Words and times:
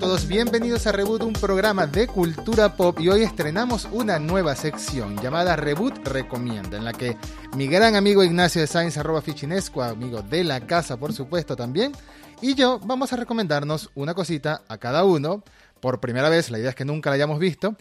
todos, 0.00 0.26
bienvenidos 0.26 0.86
a 0.86 0.92
Reboot, 0.92 1.22
un 1.24 1.34
programa 1.34 1.86
de 1.86 2.06
cultura 2.06 2.74
pop 2.74 2.98
y 3.00 3.10
hoy 3.10 3.22
estrenamos 3.22 3.86
una 3.92 4.18
nueva 4.18 4.56
sección 4.56 5.20
llamada 5.20 5.56
Reboot 5.56 6.08
Recomienda, 6.08 6.78
en 6.78 6.86
la 6.86 6.94
que 6.94 7.18
mi 7.54 7.66
gran 7.66 7.94
amigo 7.94 8.24
Ignacio 8.24 8.62
de 8.62 8.66
Sainz, 8.66 8.96
arroba 8.96 9.20
fichinesco, 9.20 9.82
amigo 9.82 10.22
de 10.22 10.42
la 10.42 10.66
casa 10.66 10.96
por 10.96 11.12
supuesto 11.12 11.54
también, 11.54 11.92
y 12.40 12.54
yo 12.54 12.78
vamos 12.78 13.12
a 13.12 13.16
recomendarnos 13.16 13.90
una 13.94 14.14
cosita 14.14 14.62
a 14.68 14.78
cada 14.78 15.04
uno, 15.04 15.44
por 15.80 16.00
primera 16.00 16.30
vez, 16.30 16.50
la 16.50 16.58
idea 16.58 16.70
es 16.70 16.76
que 16.76 16.86
nunca 16.86 17.10
la 17.10 17.16
hayamos 17.16 17.38
visto, 17.38 17.76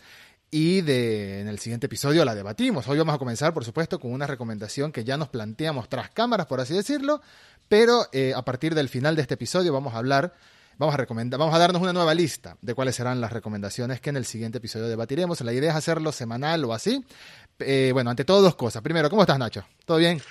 y 0.51 0.79
en 0.79 1.47
el 1.47 1.57
siguiente 1.59 1.85
episodio 1.85 2.25
la 2.25 2.35
debatimos. 2.35 2.85
Hoy 2.89 2.97
vamos 2.97 3.15
a 3.15 3.19
comenzar, 3.19 3.53
por 3.53 3.63
supuesto, 3.63 3.97
con 3.97 4.11
una 4.11 4.27
recomendación 4.27 4.91
que 4.91 5.05
ya 5.05 5.15
nos 5.15 5.29
planteamos 5.29 5.87
tras 5.87 6.09
cámaras, 6.09 6.47
por 6.47 6.59
así 6.59 6.73
decirlo, 6.73 7.21
pero 7.69 8.07
eh, 8.11 8.33
a 8.35 8.43
partir 8.43 8.75
del 8.75 8.89
final 8.89 9.15
de 9.15 9.21
este 9.21 9.35
episodio 9.35 9.71
vamos 9.71 9.93
a 9.93 9.99
hablar 9.99 10.33
Vamos 10.79 10.93
a, 10.93 10.97
recomendar, 10.97 11.37
vamos 11.37 11.53
a 11.53 11.59
darnos 11.59 11.81
una 11.81 11.91
nueva 11.91 12.13
lista 12.13 12.55
de 12.61 12.73
cuáles 12.73 12.95
serán 12.95 13.19
las 13.19 13.33
recomendaciones 13.33 13.99
que 13.99 14.11
en 14.11 14.15
el 14.15 14.23
siguiente 14.23 14.59
episodio 14.59 14.87
debatiremos. 14.87 15.41
La 15.41 15.51
idea 15.51 15.71
es 15.71 15.75
hacerlo 15.75 16.13
semanal 16.13 16.63
o 16.63 16.73
así. 16.73 17.03
Eh, 17.59 17.89
bueno, 17.91 18.09
ante 18.09 18.23
todo, 18.23 18.41
dos 18.41 18.55
cosas. 18.55 18.81
Primero, 18.81 19.09
¿cómo 19.09 19.23
estás, 19.23 19.37
Nacho? 19.37 19.65
¿Todo 19.83 19.97
bien? 19.97 20.21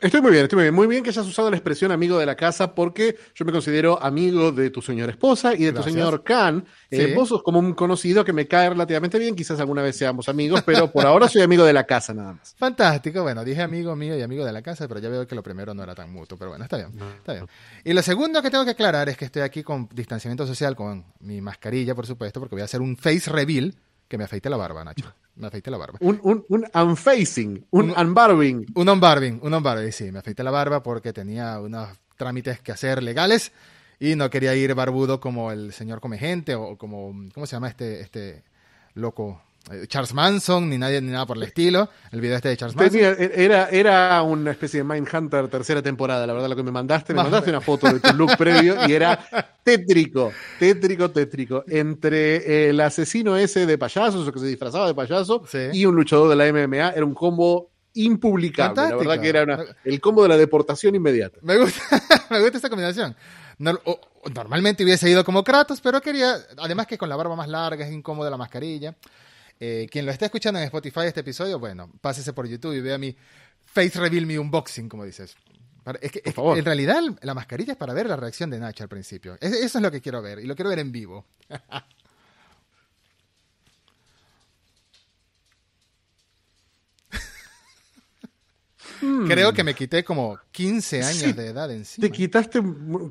Estoy 0.00 0.22
muy 0.22 0.30
bien, 0.30 0.44
estoy 0.44 0.56
muy 0.58 0.62
bien. 0.62 0.74
Muy 0.76 0.86
bien 0.86 1.02
que 1.02 1.10
hayas 1.10 1.26
usado 1.26 1.50
la 1.50 1.56
expresión 1.56 1.90
amigo 1.90 2.18
de 2.18 2.26
la 2.26 2.36
casa 2.36 2.72
porque 2.72 3.18
yo 3.34 3.44
me 3.44 3.50
considero 3.50 4.00
amigo 4.00 4.52
de 4.52 4.70
tu 4.70 4.80
señora 4.80 5.10
esposa 5.10 5.54
y 5.54 5.64
de 5.64 5.72
tu 5.72 5.82
señor 5.82 6.22
Khan. 6.22 6.64
Eh, 6.88 7.14
vos 7.16 7.28
sos 7.28 7.42
como 7.42 7.58
un 7.58 7.74
conocido 7.74 8.24
que 8.24 8.32
me 8.32 8.46
cae 8.46 8.70
relativamente 8.70 9.18
bien, 9.18 9.34
quizás 9.34 9.58
alguna 9.58 9.82
vez 9.82 9.96
seamos 9.96 10.28
amigos, 10.28 10.62
pero 10.64 10.92
por 10.92 11.04
ahora 11.04 11.28
soy 11.28 11.42
amigo 11.42 11.64
de 11.64 11.72
la 11.72 11.82
casa 11.82 12.14
nada 12.14 12.34
más. 12.34 12.54
Fantástico, 12.58 13.22
bueno, 13.22 13.44
dije 13.44 13.60
amigo 13.60 13.96
mío 13.96 14.16
y 14.16 14.22
amigo 14.22 14.44
de 14.44 14.52
la 14.52 14.62
casa, 14.62 14.86
pero 14.86 15.00
ya 15.00 15.08
veo 15.08 15.26
que 15.26 15.34
lo 15.34 15.42
primero 15.42 15.74
no 15.74 15.82
era 15.82 15.96
tan 15.96 16.12
mutuo, 16.12 16.38
pero 16.38 16.50
bueno, 16.50 16.64
está 16.64 16.76
bien, 16.76 16.90
está 17.16 17.32
bien. 17.32 17.46
Y 17.82 17.92
lo 17.92 18.02
segundo 18.02 18.40
que 18.40 18.50
tengo 18.50 18.64
que 18.64 18.70
aclarar 18.70 19.08
es 19.08 19.16
que 19.16 19.24
estoy 19.24 19.42
aquí 19.42 19.64
con 19.64 19.88
distanciamiento 19.92 20.46
social, 20.46 20.76
con 20.76 21.04
mi 21.18 21.40
mascarilla, 21.40 21.96
por 21.96 22.06
supuesto, 22.06 22.38
porque 22.38 22.54
voy 22.54 22.62
a 22.62 22.66
hacer 22.66 22.80
un 22.80 22.96
face 22.96 23.30
reveal 23.32 23.74
que 24.08 24.18
me 24.18 24.24
afeite 24.24 24.48
la 24.50 24.56
barba, 24.56 24.84
Nacho. 24.84 25.12
Me 25.36 25.46
afeite 25.46 25.70
la 25.70 25.76
barba. 25.76 25.98
Un, 26.00 26.18
un, 26.22 26.44
un 26.48 26.64
unfacing, 26.74 27.66
un, 27.70 27.90
unbarbing. 27.90 28.66
Un 28.74 28.88
unbarbing, 28.88 29.38
un 29.42 29.54
unbarbing, 29.54 29.92
sí. 29.92 30.10
Me 30.10 30.18
afeité 30.18 30.42
la 30.42 30.50
barba 30.50 30.82
porque 30.82 31.12
tenía 31.12 31.60
unos 31.60 31.90
trámites 32.16 32.60
que 32.60 32.72
hacer 32.72 33.02
legales 33.02 33.52
y 34.00 34.16
no 34.16 34.30
quería 34.30 34.54
ir 34.54 34.74
barbudo 34.74 35.20
como 35.20 35.52
el 35.52 35.72
señor 35.72 36.00
come 36.00 36.18
gente 36.18 36.54
o 36.54 36.76
como, 36.76 37.14
¿cómo 37.32 37.46
se 37.46 37.56
llama 37.56 37.68
este, 37.68 38.00
este 38.00 38.42
loco? 38.94 39.42
Eh, 39.70 39.86
Charles 39.86 40.14
Manson, 40.14 40.68
ni 40.68 40.78
nadie, 40.78 41.00
ni 41.00 41.10
nada 41.10 41.26
por 41.26 41.36
el 41.36 41.42
estilo. 41.42 41.88
El 42.10 42.20
video 42.20 42.36
este 42.36 42.48
de 42.48 42.56
Charles 42.56 42.76
Manson. 42.76 43.00
era, 43.00 43.68
era 43.68 44.22
una 44.22 44.50
especie 44.50 44.78
de 44.78 44.84
Mindhunter 44.84 45.48
tercera 45.48 45.82
temporada, 45.82 46.26
la 46.26 46.32
verdad, 46.32 46.48
lo 46.48 46.56
que 46.56 46.62
me 46.62 46.70
mandaste. 46.70 47.12
Me 47.14 47.22
mandaste 47.22 47.50
una 47.50 47.60
foto 47.60 47.92
de 47.92 48.00
tu 48.00 48.14
look 48.14 48.36
previo 48.38 48.76
y 48.86 48.92
era 48.92 49.18
tétrico, 49.62 50.32
tétrico, 50.58 51.10
tétrico. 51.10 51.64
Entre 51.68 52.68
el 52.68 52.80
asesino 52.80 53.36
ese 53.36 53.66
de 53.66 53.78
payasos, 53.78 54.26
o 54.26 54.32
que 54.32 54.40
se 54.40 54.46
disfrazaba 54.46 54.86
de 54.86 54.94
payaso, 54.94 55.42
y 55.72 55.84
un 55.84 55.94
luchador 55.94 56.28
de 56.28 56.36
la 56.36 56.52
MMA, 56.52 56.90
era 56.90 57.04
un 57.04 57.14
combo 57.14 57.70
impublicable. 57.94 58.82
La 58.90 58.96
verdad 58.96 59.20
que 59.20 59.28
era 59.28 59.64
el 59.84 60.00
combo 60.00 60.22
de 60.22 60.28
la 60.28 60.36
deportación 60.36 60.94
inmediata. 60.94 61.38
Me 61.42 61.58
gusta, 61.58 61.80
me 62.30 62.40
gusta 62.40 62.58
esta 62.58 62.70
combinación. 62.70 63.14
normalmente 63.58 64.84
hubiese 64.84 65.10
ido 65.10 65.24
como 65.24 65.42
Kratos, 65.44 65.80
pero 65.80 66.00
quería, 66.00 66.36
además 66.56 66.86
que 66.86 66.96
con 66.96 67.08
la 67.08 67.16
barba 67.16 67.36
más 67.36 67.48
larga 67.48 67.86
es 67.86 67.92
incómoda 67.92 68.30
la 68.30 68.36
mascarilla. 68.36 68.94
Eh, 69.60 69.88
quien 69.90 70.06
lo 70.06 70.12
esté 70.12 70.26
escuchando 70.26 70.60
en 70.60 70.66
Spotify 70.66 71.00
este 71.06 71.20
episodio, 71.20 71.58
bueno, 71.58 71.90
pásese 72.00 72.32
por 72.32 72.46
YouTube 72.46 72.74
y 72.74 72.80
vea 72.80 72.98
mi 72.98 73.16
face 73.64 73.98
reveal, 73.98 74.26
mi 74.26 74.36
unboxing, 74.36 74.88
como 74.88 75.04
dices. 75.04 75.36
Es 76.00 76.12
que, 76.12 76.22
en 76.24 76.64
realidad 76.64 77.00
la 77.22 77.34
mascarilla 77.34 77.72
es 77.72 77.78
para 77.78 77.94
ver 77.94 78.08
la 78.08 78.16
reacción 78.16 78.50
de 78.50 78.58
Nacho 78.58 78.84
al 78.84 78.90
principio. 78.90 79.38
eso 79.40 79.56
es 79.56 79.74
lo 79.82 79.90
que 79.90 80.02
quiero 80.02 80.20
ver 80.20 80.38
y 80.38 80.44
lo 80.44 80.54
quiero 80.54 80.68
ver 80.68 80.80
en 80.80 80.92
vivo. 80.92 81.24
Creo 89.00 89.52
que 89.52 89.64
me 89.64 89.74
quité 89.74 90.04
como 90.04 90.38
15 90.50 91.02
años 91.02 91.36
de 91.36 91.46
edad 91.46 91.70
encima. 91.70 92.06
Te 92.06 92.12
quitaste 92.12 92.62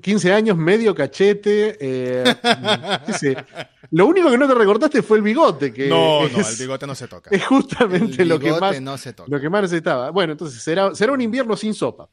15 0.02 0.34
años, 0.34 0.58
medio 0.58 0.94
cachete. 0.94 1.78
Eh, 1.80 2.24
Lo 3.92 4.08
único 4.08 4.30
que 4.30 4.38
no 4.38 4.48
te 4.48 4.54
recordaste 4.54 5.02
fue 5.02 5.18
el 5.18 5.24
bigote. 5.24 5.72
Que 5.72 5.88
no, 5.88 6.28
no, 6.28 6.40
el 6.40 6.56
bigote 6.58 6.88
no 6.88 6.96
se 6.96 7.08
toca. 7.08 7.30
Es 7.32 7.46
justamente 7.46 8.26
lo 8.26 8.40
que, 8.40 8.52
más, 8.52 8.80
lo 9.28 9.40
que 9.40 9.50
más 9.50 9.62
necesitaba. 9.62 10.10
Bueno, 10.12 10.34
entonces 10.34 10.62
será, 10.62 10.94
será 10.94 11.14
un 11.14 11.22
invierno 11.22 11.56
sin 11.56 11.74
sopa. 11.74 12.10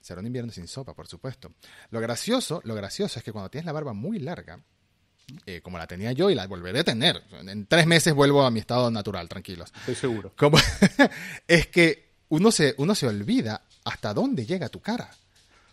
Será 0.00 0.20
un 0.20 0.26
invierno 0.26 0.52
sin 0.52 0.68
sopa, 0.68 0.94
por 0.94 1.08
supuesto. 1.08 1.52
Lo 1.90 2.00
gracioso, 2.00 2.60
lo 2.64 2.74
gracioso 2.74 3.18
es 3.18 3.24
que 3.24 3.32
cuando 3.32 3.50
tienes 3.50 3.66
la 3.66 3.72
barba 3.72 3.92
muy 3.92 4.20
larga, 4.20 4.60
eh, 5.44 5.60
como 5.60 5.78
la 5.78 5.88
tenía 5.88 6.12
yo 6.12 6.30
y 6.30 6.36
la 6.36 6.46
volveré 6.46 6.80
a 6.80 6.84
tener, 6.84 7.20
en 7.32 7.66
tres 7.66 7.86
meses 7.88 8.14
vuelvo 8.14 8.44
a 8.44 8.50
mi 8.52 8.60
estado 8.60 8.88
natural, 8.90 9.28
tranquilos. 9.28 9.72
Estoy 9.80 9.96
seguro. 9.96 10.32
Como, 10.36 10.58
es 11.48 11.66
que 11.66 12.05
uno 12.28 12.50
se, 12.50 12.74
uno 12.78 12.94
se 12.94 13.06
olvida 13.06 13.62
hasta 13.84 14.12
dónde 14.12 14.46
llega 14.46 14.68
tu 14.68 14.80
cara. 14.80 15.10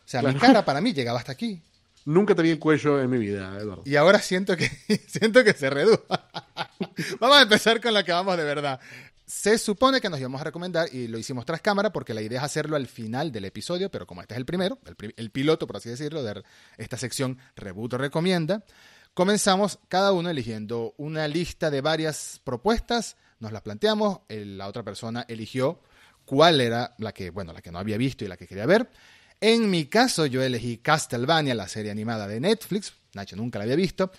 O 0.06 0.08
sea, 0.08 0.22
mi 0.22 0.36
cara 0.36 0.64
para 0.66 0.81
mí 0.81 0.94
llegaba 0.94 1.19
hasta 1.19 1.31
aquí. 1.31 1.62
Nunca 2.06 2.36
te 2.36 2.41
vi 2.41 2.50
el 2.50 2.59
cuello 2.59 3.02
en 3.02 3.09
mi 3.09 3.18
vida, 3.18 3.58
Eduardo. 3.58 3.84
Y 3.86 3.96
ahora 3.96 4.19
siento 4.19 4.58
que, 4.58 4.69
siento 5.08 5.44
que 5.44 5.53
se 5.53 5.69
redujo. 5.69 6.03
vamos 7.19 7.38
a 7.38 7.42
empezar 7.44 7.81
con 7.81 7.94
la 7.94 8.03
que 8.03 8.12
vamos 8.12 8.36
de 8.38 8.44
verdad. 8.44 8.80
Se 9.25 9.58
supone 9.58 10.02
que 10.02 10.09
nos 10.09 10.19
íbamos 10.19 10.42
a 10.42 10.44
recomendar, 10.44 10.94
y 10.94 11.08
lo 11.08 11.18
hicimos 11.18 11.46
tras 11.46 11.62
cámara, 11.62 11.92
porque 11.94 12.13
la 12.13 12.22
idea 12.22 12.40
es 12.40 12.44
hacerlo 12.44 12.75
al 12.75 12.88
final 12.88 13.31
del 13.31 13.46
episodio, 13.46 13.90
pero 13.90 14.06
como 14.06 14.22
este 14.22 14.34
es 14.34 14.38
el 14.38 14.46
primero, 14.46 14.78
el, 15.16 15.31
piloto, 15.31 15.66
por 15.66 15.78
así 15.78 15.90
decirlo, 15.90 16.22
de 16.24 16.44
esta 16.78 16.97
sección 16.97 17.40
Reboot 17.56 17.94
Recomienda, 17.94 18.63
comenzamos 19.13 19.80
cada 19.88 20.12
uno 20.12 20.30
eligiendo 20.30 20.94
una 20.97 21.28
lista 21.30 21.72
de 21.72 21.80
varias 21.80 22.42
propuestas, 22.44 23.16
nos 23.40 23.53
las 23.53 23.62
planteamos, 23.62 24.19
la 24.28 24.68
otra 24.68 24.84
persona 24.84 25.25
eligió 25.30 25.80
cuál 26.26 26.62
era 26.62 26.94
la 26.98 27.12
que, 27.12 27.30
bueno, 27.30 27.54
la 27.54 27.62
que 27.62 27.72
no 27.72 27.80
había 27.80 27.98
visto 27.98 28.24
y 28.24 28.28
la 28.28 28.38
que 28.38 28.48
quería 28.48 28.66
ver. 28.66 28.90
En 29.42 29.70
mi 29.70 29.86
caso, 29.86 30.26
yo 30.26 30.42
elegí 30.42 30.78
Castlevania, 30.78 31.54
la 31.54 31.68
serie 31.68 31.92
animada 31.92 32.28
de 32.28 32.40
Netflix. 32.40 32.94
Nacho 33.14 33.36
nunca 33.36 33.60
la 33.60 33.64
había 33.64 33.76
visto. 33.76 34.12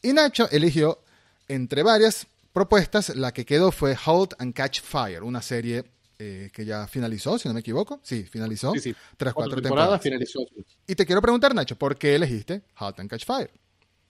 Y 0.00 0.12
Nacho 0.12 0.48
eligió, 0.50 1.02
entre 1.48 1.82
varias 1.82 2.26
propuestas, 2.52 3.14
la 3.14 3.32
que 3.32 3.44
quedó 3.44 3.70
fue 3.70 3.96
Halt 4.04 4.34
and 4.38 4.54
Catch 4.54 4.80
Fire, 4.80 5.22
una 5.22 5.42
serie 5.42 5.84
eh, 6.18 6.50
que 6.52 6.64
ya 6.64 6.86
finalizó, 6.86 7.38
si 7.38 7.48
no 7.48 7.54
me 7.54 7.60
equivoco. 7.60 8.00
Sí, 8.02 8.24
finalizó. 8.24 8.72
Sí, 8.72 8.80
sí. 8.80 8.94
Tres, 9.16 9.34
cuatro 9.34 9.60
temporadas. 9.60 10.00
finalizó. 10.00 10.40
Y 10.86 10.94
te 10.94 11.04
quiero 11.04 11.20
preguntar, 11.20 11.54
Nacho, 11.54 11.76
¿por 11.76 11.96
qué 11.96 12.14
elegiste 12.14 12.62
Halt 12.76 13.00
and 13.00 13.10
Catch 13.10 13.24
Fire? 13.24 13.50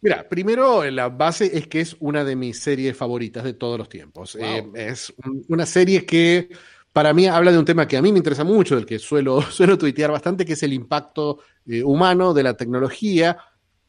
Mira, 0.02 0.28
primero 0.28 0.84
la 0.90 1.08
base 1.08 1.56
es 1.56 1.68
que 1.68 1.80
es 1.80 1.96
una 2.00 2.24
de 2.24 2.34
mis 2.34 2.58
series 2.58 2.96
favoritas 2.96 3.44
de 3.44 3.52
todos 3.52 3.78
los 3.78 3.88
tiempos. 3.88 4.36
Eh, 4.38 4.68
es 4.74 5.12
una 5.48 5.64
serie 5.64 6.04
que 6.04 6.50
para 6.92 7.14
mí 7.14 7.26
habla 7.26 7.52
de 7.52 7.58
un 7.58 7.64
tema 7.64 7.88
que 7.88 7.96
a 7.96 8.02
mí 8.02 8.12
me 8.12 8.18
interesa 8.18 8.44
mucho, 8.44 8.76
del 8.76 8.86
que 8.86 8.98
suelo, 8.98 9.42
suelo 9.50 9.78
tuitear 9.78 10.10
bastante, 10.10 10.44
que 10.44 10.52
es 10.52 10.62
el 10.62 10.72
impacto 10.72 11.38
eh, 11.66 11.82
humano 11.82 12.34
de 12.34 12.42
la 12.42 12.54
tecnología. 12.54 13.36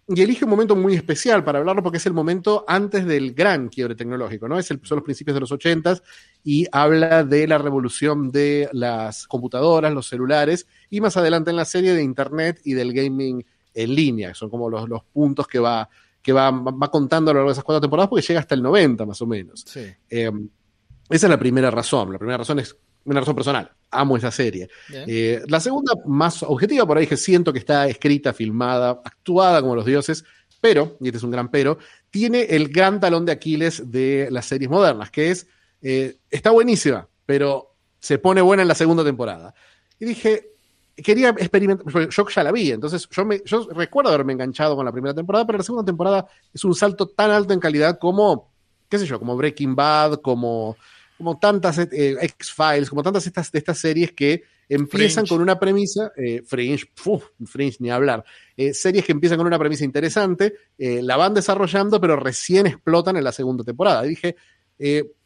Y 0.06 0.22
elige 0.22 0.44
un 0.44 0.52
momento 0.52 0.75
muy 0.75 0.96
especial 0.96 1.46
para 1.46 1.59
hablarlo 1.59 1.81
porque 1.81 1.97
es 1.97 2.06
el 2.06 2.14
momento 2.14 2.66
antes 2.68 3.06
del 3.06 3.34
gran 3.34 3.69
quiebre 3.69 3.96
tecnológico, 3.96 4.50
¿no? 4.50 4.59
Es 4.59 4.69
el, 4.69 4.81
son 4.84 4.97
los 4.97 5.06
principios 5.06 5.34
de 5.34 5.40
los 5.40 5.52
ochentas 5.53 6.03
y 6.44 6.68
habla 6.74 7.24
de 7.24 7.47
la 7.47 7.58
revolución 7.58 8.30
de 8.30 8.68
las 8.74 9.28
computadoras, 9.28 9.94
los 9.94 10.08
celulares 10.08 10.68
y 10.90 11.00
más 11.00 11.16
adelante 11.16 11.52
en 11.52 11.56
la 11.56 11.64
serie 11.64 11.94
de 11.94 12.03
Internet 12.03 12.59
y 12.66 12.74
del 12.74 12.91
gaming 12.91 13.46
en 13.74 13.96
línea, 13.96 14.34
son 14.34 14.50
como 14.50 14.70
los, 14.70 14.88
los 14.90 15.03
puntos 15.06 15.47
que 15.47 15.59
va, 15.59 15.90
que 16.22 16.34
va, 16.34 16.52
va 16.52 16.91
contando 16.91 17.31
a 17.31 17.34
lo 17.34 17.40
largo 17.40 17.50
de 17.50 17.53
esas 17.53 17.64
cuatro 17.64 17.81
temporadas 17.81 18.09
porque 18.09 18.25
llega 18.25 18.41
hasta 18.41 18.56
el 18.56 18.62
90 18.62 19.06
más 19.06 19.22
o 19.22 19.25
menos. 19.25 19.66
Eh, 20.09 20.31
esa 21.09 21.28
es 21.28 21.30
la 21.30 21.40
primera 21.40 21.72
razón. 21.72 22.12
La 22.12 22.18
primera 22.18 22.38
razón 22.38 22.59
es 22.59 22.75
una 23.06 23.19
razón 23.19 23.36
personal. 23.36 23.72
Amo 23.91 24.17
esa 24.17 24.32
serie. 24.32 24.70
Eh, 24.90 25.41
la 25.47 25.59
segunda, 25.59 25.94
más 26.05 26.41
objetiva, 26.44 26.85
por 26.85 26.97
ahí 26.97 27.05
que 27.05 27.17
siento 27.17 27.53
que 27.53 27.59
está 27.59 27.88
escrita, 27.88 28.34
filmada, 28.34 29.02
actuada 29.03 29.61
como 29.61 29.76
los 29.76 29.85
dioses, 29.85 30.23
pero, 30.59 30.97
y 31.02 31.08
este 31.08 31.17
es 31.17 31.23
un 31.23 31.32
gran 31.32 31.50
pero, 31.50 31.78
tiene 32.09 32.44
el 32.44 32.70
gran 32.70 33.00
talón 33.00 33.26
de 33.26 33.34
Aquiles 33.34 33.91
de 33.91 34.29
las 34.32 34.46
series 34.46 34.70
modernas, 34.70 35.11
que 35.11 35.29
es, 35.29 35.47
eh, 35.82 36.17
está 36.32 36.52
buenísima, 36.52 37.08
pero 37.26 37.76
se 38.00 38.17
pone 38.17 38.41
buena 38.41 38.64
en 38.64 38.67
la 38.67 38.76
segunda 38.76 39.03
temporada. 39.03 39.53
Y 39.99 40.06
dije, 40.06 40.53
quería 40.96 41.29
experimentar, 41.29 42.09
yo 42.09 42.28
ya 42.28 42.44
la 42.44 42.52
vi, 42.52 42.72
entonces 42.72 43.08
yo, 43.09 43.26
me, 43.26 43.41
yo 43.46 43.67
recuerdo 43.72 44.09
haberme 44.11 44.34
enganchado 44.34 44.76
con 44.76 44.85
la 44.85 44.91
primera 44.91 45.14
temporada, 45.14 45.46
pero 45.46 45.58
la 45.58 45.64
segunda 45.64 45.85
temporada 45.85 46.28
es 46.53 46.64
un 46.64 46.76
salto 46.76 47.08
tan 47.08 47.32
alto 47.32 47.53
en 47.53 47.59
calidad 47.59 47.99
como, 47.99 48.52
qué 48.90 48.99
sé 48.99 49.06
yo, 49.06 49.20
como 49.20 49.35
Breaking 49.35 49.76
Bad, 49.76 50.22
como 50.22 50.78
como 51.23 51.40
tantas 51.40 51.78
eh, 51.79 52.17
X-Files, 52.20 52.90
como 52.90 53.02
tantas 53.02 53.25
estas, 53.25 53.52
de 53.52 53.59
estas 53.59 53.78
series 53.78 54.11
que 54.11 54.43
empiezan 54.67 55.25
con 55.25 55.41
una 55.41 55.58
premisa, 55.58 56.11
eh, 56.17 56.41
Fringe, 56.46 56.91
Fringe 57.46 57.78
ni 57.79 57.90
hablar, 57.90 58.25
eh, 58.58 58.73
series 58.73 59.05
que 59.05 59.14
empiezan 59.14 59.37
con 59.37 59.47
una 59.47 59.58
premisa 59.58 59.85
interesante, 59.85 60.53
la 60.78 61.16
van 61.16 61.34
desarrollando, 61.34 62.02
pero 62.02 62.17
recién 62.17 62.67
explotan 62.67 63.16
en 63.16 63.23
la 63.23 63.31
segunda 63.31 63.64
temporada. 63.64 64.03
dije, 64.03 64.35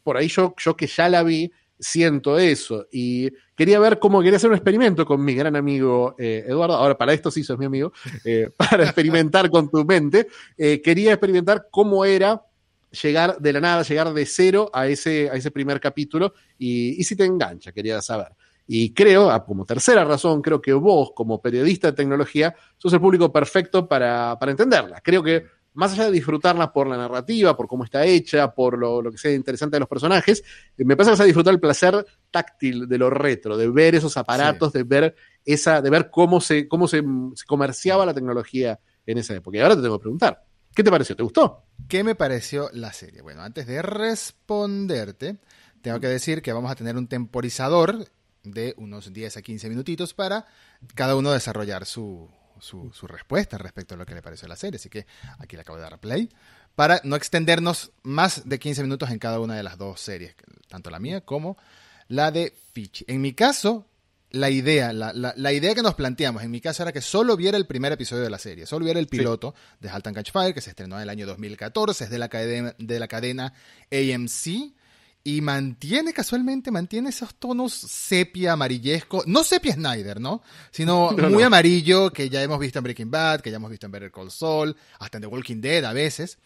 por 0.03 0.17
ahí 0.17 0.27
yo, 0.27 0.53
yo 0.57 0.77
que 0.77 0.85
ya 0.85 1.09
la 1.09 1.23
vi, 1.23 1.51
siento 1.79 2.37
eso. 2.37 2.87
Y 2.91 3.31
quería 3.55 3.79
ver 3.79 3.99
cómo 3.99 4.21
quería 4.21 4.37
hacer 4.37 4.49
un 4.49 4.55
experimento 4.55 5.05
con 5.05 5.23
mi 5.23 5.35
gran 5.35 5.55
amigo 5.55 6.15
eh, 6.17 6.45
Eduardo. 6.47 6.75
Ahora, 6.75 6.97
para 6.97 7.13
esto 7.13 7.31
sí 7.31 7.43
sos 7.43 7.57
mi 7.57 7.65
amigo, 7.65 7.91
eh, 8.25 8.49
para 8.57 8.83
experimentar 8.83 9.49
con 9.49 9.69
tu 9.69 9.83
mente. 9.85 10.27
Eh, 10.57 10.81
quería 10.81 11.13
experimentar 11.13 11.67
cómo 11.71 12.05
era 12.05 12.41
llegar 12.91 13.37
de 13.39 13.53
la 13.53 13.59
nada, 13.59 13.83
llegar 13.83 14.13
de 14.13 14.25
cero 14.25 14.69
a 14.73 14.87
ese, 14.87 15.29
a 15.29 15.33
ese 15.33 15.51
primer 15.51 15.79
capítulo 15.79 16.33
y, 16.57 16.99
y 16.99 17.03
si 17.03 17.15
te 17.15 17.25
engancha, 17.25 17.71
quería 17.71 18.01
saber. 18.01 18.29
Y 18.67 18.93
creo, 18.93 19.31
ah, 19.31 19.45
como 19.45 19.65
tercera 19.65 20.03
razón, 20.03 20.41
creo 20.41 20.61
que 20.61 20.73
vos, 20.73 21.11
como 21.15 21.41
periodista 21.41 21.87
de 21.87 21.93
tecnología, 21.93 22.53
sos 22.77 22.91
el 22.91 22.99
público 22.99 23.31
perfecto 23.31 23.87
para, 23.87 24.37
para 24.37 24.51
entenderla. 24.51 24.99
Creo 25.01 25.23
que 25.23 25.45
más 25.73 25.93
allá 25.93 26.05
de 26.05 26.11
disfrutarla 26.11 26.73
por 26.73 26.87
la 26.87 26.97
narrativa, 26.97 27.55
por 27.55 27.67
cómo 27.67 27.85
está 27.85 28.03
hecha, 28.03 28.53
por 28.53 28.77
lo, 28.77 29.01
lo 29.01 29.11
que 29.11 29.17
sea 29.17 29.31
interesante 29.31 29.75
de 29.75 29.79
los 29.81 29.87
personajes, 29.87 30.43
eh, 30.75 30.83
me 30.83 30.97
pasa 30.97 31.11
que 31.11 31.13
vas 31.13 31.19
a 31.21 31.25
disfrutar 31.25 31.53
el 31.53 31.59
placer 31.59 32.05
táctil 32.29 32.89
de 32.89 32.97
lo 32.97 33.09
retro, 33.09 33.55
de 33.55 33.69
ver 33.69 33.95
esos 33.95 34.17
aparatos, 34.17 34.73
de 34.73 34.83
ver 34.83 35.15
esa, 35.45 35.81
de 35.81 35.89
ver 35.89 36.09
cómo 36.09 36.41
se, 36.41 36.67
cómo 36.67 36.87
se, 36.87 37.03
se, 37.35 37.45
comerciaba 37.45 38.05
la 38.05 38.13
tecnología 38.13 38.79
en 39.05 39.19
esa 39.19 39.35
época. 39.35 39.57
Y 39.57 39.61
ahora 39.61 39.75
te 39.75 39.83
tengo 39.83 39.97
que 39.97 40.01
preguntar, 40.01 40.43
¿qué 40.77 40.83
te 40.83 40.91
pareció? 40.91 41.15
¿Te 41.15 41.23
gustó? 41.23 41.63
¿Qué 41.89 42.03
me 42.03 42.13
pareció 42.13 42.69
la 42.71 42.93
serie? 42.93 43.23
Bueno, 43.23 43.41
antes 43.41 43.65
de 43.65 43.81
responderte, 43.81 45.37
tengo 45.81 45.99
que 45.99 46.05
decir 46.05 46.43
que 46.43 46.53
vamos 46.53 46.69
a 46.69 46.75
tener 46.75 46.95
un 46.97 47.07
temporizador 47.07 48.07
de 48.43 48.75
unos 48.77 49.11
10 49.11 49.37
a 49.37 49.41
15 49.41 49.69
minutitos 49.69 50.13
para 50.13 50.45
cada 50.93 51.15
uno 51.15 51.31
desarrollar 51.31 51.87
su, 51.87 52.29
su, 52.59 52.91
respuesta 53.07 53.57
respecto 53.57 53.95
a 53.95 53.97
lo 53.97 54.05
que 54.05 54.13
le 54.13 54.21
pareció 54.21 54.47
la 54.47 54.55
serie. 54.55 54.77
Así 54.77 54.87
que 54.87 55.07
aquí 55.39 55.55
le 55.55 55.63
acabo 55.63 55.77
de 55.77 55.83
dar 55.83 55.99
play 55.99 56.29
para 56.75 57.01
no 57.03 57.15
extendernos 57.15 57.89
más 58.03 58.47
de 58.47 58.59
15 58.59 58.83
minutos 58.83 59.09
en 59.09 59.17
cada 59.17 59.39
una 59.39 59.55
de 59.55 59.63
las 59.63 59.79
dos 59.79 59.99
series, 59.99 60.35
tanto 60.67 60.91
la 60.91 60.99
mía 60.99 61.21
como 61.21 61.57
la 62.07 62.29
de 62.29 62.55
Fichi. 62.73 63.03
En 63.07 63.19
mi 63.21 63.33
caso, 63.33 63.87
la 64.31 64.49
idea, 64.49 64.91
la, 64.91 65.13
la, 65.13 65.33
la, 65.37 65.53
idea 65.53 65.73
que 65.73 65.81
nos 65.81 65.95
planteamos, 65.95 66.43
en 66.43 66.51
mi 66.51 66.59
caso 66.59 66.83
era 66.83 66.91
que 66.91 67.01
solo 67.01 67.37
viera 67.37 67.57
el 67.57 67.65
primer 67.65 67.93
episodio 67.93 68.23
de 68.23 68.29
la 68.29 68.37
serie, 68.37 68.65
solo 68.65 68.85
viera 68.85 68.99
el 68.99 69.07
piloto 69.07 69.53
sí. 69.55 69.77
de 69.81 69.89
Halt 69.89 70.07
and 70.07 70.15
Catch 70.15 70.31
Fire, 70.31 70.53
que 70.53 70.61
se 70.61 70.71
estrenó 70.71 70.97
en 70.97 71.03
el 71.03 71.09
año 71.09 71.25
2014, 71.25 72.05
es 72.05 72.09
de 72.09 72.19
la 72.19 72.27
cadena, 72.27 72.75
de 72.77 72.99
la 72.99 73.07
cadena 73.07 73.53
AMC 73.91 74.73
y 75.23 75.41
mantiene 75.41 76.13
casualmente, 76.13 76.71
mantiene 76.71 77.09
esos 77.09 77.35
tonos 77.35 77.73
sepia, 77.73 78.53
amarillesco, 78.53 79.23
no 79.27 79.43
sepia 79.43 79.73
Snyder, 79.73 80.21
¿no? 80.21 80.41
Sino 80.71 81.11
no, 81.17 81.29
muy 81.29 81.41
no. 81.41 81.47
amarillo 81.47 82.11
que 82.11 82.29
ya 82.29 82.41
hemos 82.41 82.59
visto 82.59 82.79
en 82.79 82.83
Breaking 82.83 83.11
Bad, 83.11 83.41
que 83.41 83.51
ya 83.51 83.57
hemos 83.57 83.69
visto 83.69 83.85
en 83.85 83.91
Better 83.91 84.11
Call 84.11 84.31
Saul, 84.31 84.75
hasta 84.99 85.17
en 85.17 85.23
The 85.23 85.27
Walking 85.27 85.59
Dead 85.59 85.83
a 85.83 85.91
veces. 85.91 86.37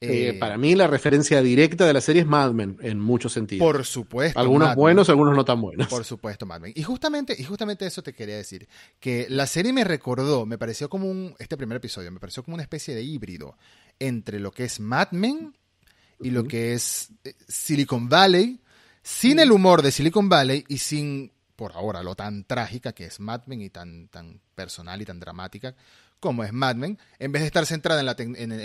Eh, 0.00 0.28
eh, 0.28 0.34
para 0.34 0.58
mí 0.58 0.74
la 0.74 0.86
referencia 0.86 1.40
directa 1.40 1.86
de 1.86 1.92
la 1.92 2.00
serie 2.00 2.22
es 2.22 2.28
Mad 2.28 2.52
Men, 2.52 2.76
en 2.80 3.00
muchos 3.00 3.32
sentidos. 3.32 3.64
Por 3.64 3.84
supuesto. 3.84 4.38
Algunos 4.38 4.68
Mad 4.68 4.76
buenos, 4.76 5.08
Men. 5.08 5.12
algunos 5.12 5.36
no 5.36 5.44
tan 5.44 5.60
buenos. 5.60 5.86
Por 5.88 6.04
supuesto, 6.04 6.46
Mad 6.46 6.60
Men. 6.60 6.72
Y 6.74 6.82
justamente, 6.82 7.34
y 7.38 7.44
justamente 7.44 7.86
eso 7.86 8.02
te 8.02 8.12
quería 8.12 8.36
decir, 8.36 8.68
que 9.00 9.26
la 9.30 9.46
serie 9.46 9.72
me 9.72 9.84
recordó, 9.84 10.46
me 10.46 10.58
pareció 10.58 10.88
como 10.88 11.10
un, 11.10 11.34
este 11.38 11.56
primer 11.56 11.76
episodio, 11.76 12.10
me 12.10 12.20
pareció 12.20 12.42
como 12.42 12.54
una 12.54 12.62
especie 12.62 12.94
de 12.94 13.02
híbrido 13.02 13.56
entre 13.98 14.40
lo 14.40 14.50
que 14.50 14.64
es 14.64 14.80
Mad 14.80 15.12
Men 15.12 15.54
y 16.20 16.30
lo 16.30 16.44
que 16.44 16.74
es 16.74 17.10
eh, 17.24 17.34
Silicon 17.48 18.08
Valley, 18.08 18.60
sin 19.02 19.38
el 19.38 19.52
humor 19.52 19.82
de 19.82 19.90
Silicon 19.90 20.28
Valley 20.28 20.64
y 20.68 20.78
sin, 20.78 21.32
por 21.56 21.72
ahora, 21.72 22.02
lo 22.02 22.14
tan 22.14 22.44
trágica 22.44 22.92
que 22.92 23.06
es 23.06 23.20
Mad 23.20 23.42
Men 23.46 23.62
y 23.62 23.70
tan, 23.70 24.08
tan 24.08 24.40
personal 24.54 25.00
y 25.00 25.04
tan 25.04 25.20
dramática 25.20 25.74
como 26.24 26.42
es 26.42 26.54
Mad 26.54 26.76
Men, 26.76 26.98
en 27.18 27.32
vez 27.32 27.42
de 27.42 27.46
estar 27.48 27.66
centrada 27.66 28.00
en 28.00 28.06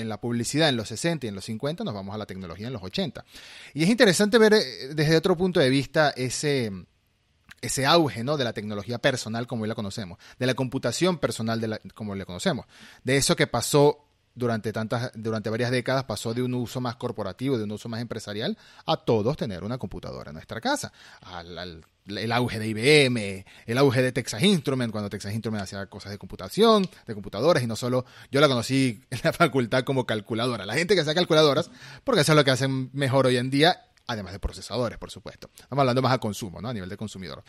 la, 0.10 0.22
publicidad 0.22 0.70
en 0.70 0.78
los 0.78 0.88
60 0.88 1.26
y 1.26 1.30
en 1.30 1.36
los 1.36 1.44
50, 1.44 1.84
nos 1.84 1.94
vamos 1.94 2.16
a 2.16 2.18
la 2.18 2.26
tecnología 2.26 2.68
en 2.68 2.74
los 2.74 2.82
80. 2.82 3.26
Y 3.74 3.84
es 3.84 3.90
interesante 3.90 4.38
ver 4.38 4.54
eh, 4.54 4.94
desde 4.96 5.18
otro 5.18 5.36
punto 5.36 5.60
de 5.60 5.70
vista 5.70 6.12
ese, 6.12 6.72
ese 7.60 7.86
auge 7.86 8.24
¿no? 8.24 8.38
de 8.38 8.46
la 8.46 8.54
tecnología 8.54 8.98
personal 9.00 9.46
como 9.46 9.64
hoy 9.64 9.68
la 9.68 9.76
conocemos, 9.76 10.20
de 10.40 10.46
la 10.46 10.54
computación 10.54 11.18
personal 11.18 11.60
de 11.60 11.68
la, 11.68 11.82
como 11.96 12.16
la 12.16 12.24
conocemos, 12.24 12.66
de 13.04 13.18
eso 13.18 13.36
que 13.36 13.46
pasó 13.46 14.06
durante, 14.36 14.72
tantas, 14.72 15.12
durante 15.16 15.50
varias 15.50 15.70
décadas 15.70 16.06
pasó 16.06 16.34
de 16.34 16.42
un 16.42 16.54
uso 16.54 16.80
más 16.80 16.96
corporativo, 16.96 17.58
de 17.58 17.66
un 17.66 17.72
uso 17.74 17.90
más 17.90 18.00
empresarial, 18.00 18.58
a 18.86 18.96
todos 18.96 19.36
tener 19.36 19.66
una 19.66 19.78
computadora 19.78 20.30
en 20.30 20.36
nuestra 20.36 20.62
casa. 20.62 20.94
Al, 21.20 21.84
el 22.18 22.32
auge 22.32 22.60
de 22.60 22.68
IBM, 22.68 23.46
el 23.66 23.78
auge 23.78 24.02
de 24.02 24.12
Texas 24.12 24.42
Instruments, 24.44 24.92
cuando 24.92 25.10
Texas 25.10 25.34
Instruments 25.34 25.64
hacía 25.64 25.86
cosas 25.88 26.12
de 26.12 26.18
computación, 26.18 26.90
de 27.06 27.14
computadoras, 27.14 27.64
y 27.64 27.68
no 27.68 27.76
solo, 27.76 28.06
yo 28.32 28.42
la 28.42 28.48
conocí 28.48 29.02
en 29.10 29.20
la 29.24 29.34
facultad 29.34 29.84
como 29.84 30.06
calculadora. 30.06 30.66
La 30.66 30.76
gente 30.76 30.96
que 30.96 31.02
hacía 31.02 31.16
calculadoras, 31.16 31.70
porque 32.04 32.22
eso 32.22 32.32
es 32.32 32.36
lo 32.36 32.44
que 32.44 32.52
hacen 32.52 32.90
mejor 32.94 33.28
hoy 33.28 33.38
en 33.38 33.50
día, 33.50 33.86
además 34.08 34.34
de 34.34 34.40
procesadores, 34.40 34.98
por 34.98 35.12
supuesto. 35.12 35.50
Estamos 35.56 35.82
hablando 35.84 36.02
más 36.02 36.14
a 36.14 36.18
consumo, 36.18 36.62
¿no? 36.62 36.70
A 36.70 36.74
nivel 36.74 36.90
de 36.90 36.98
consumidor. 36.98 37.44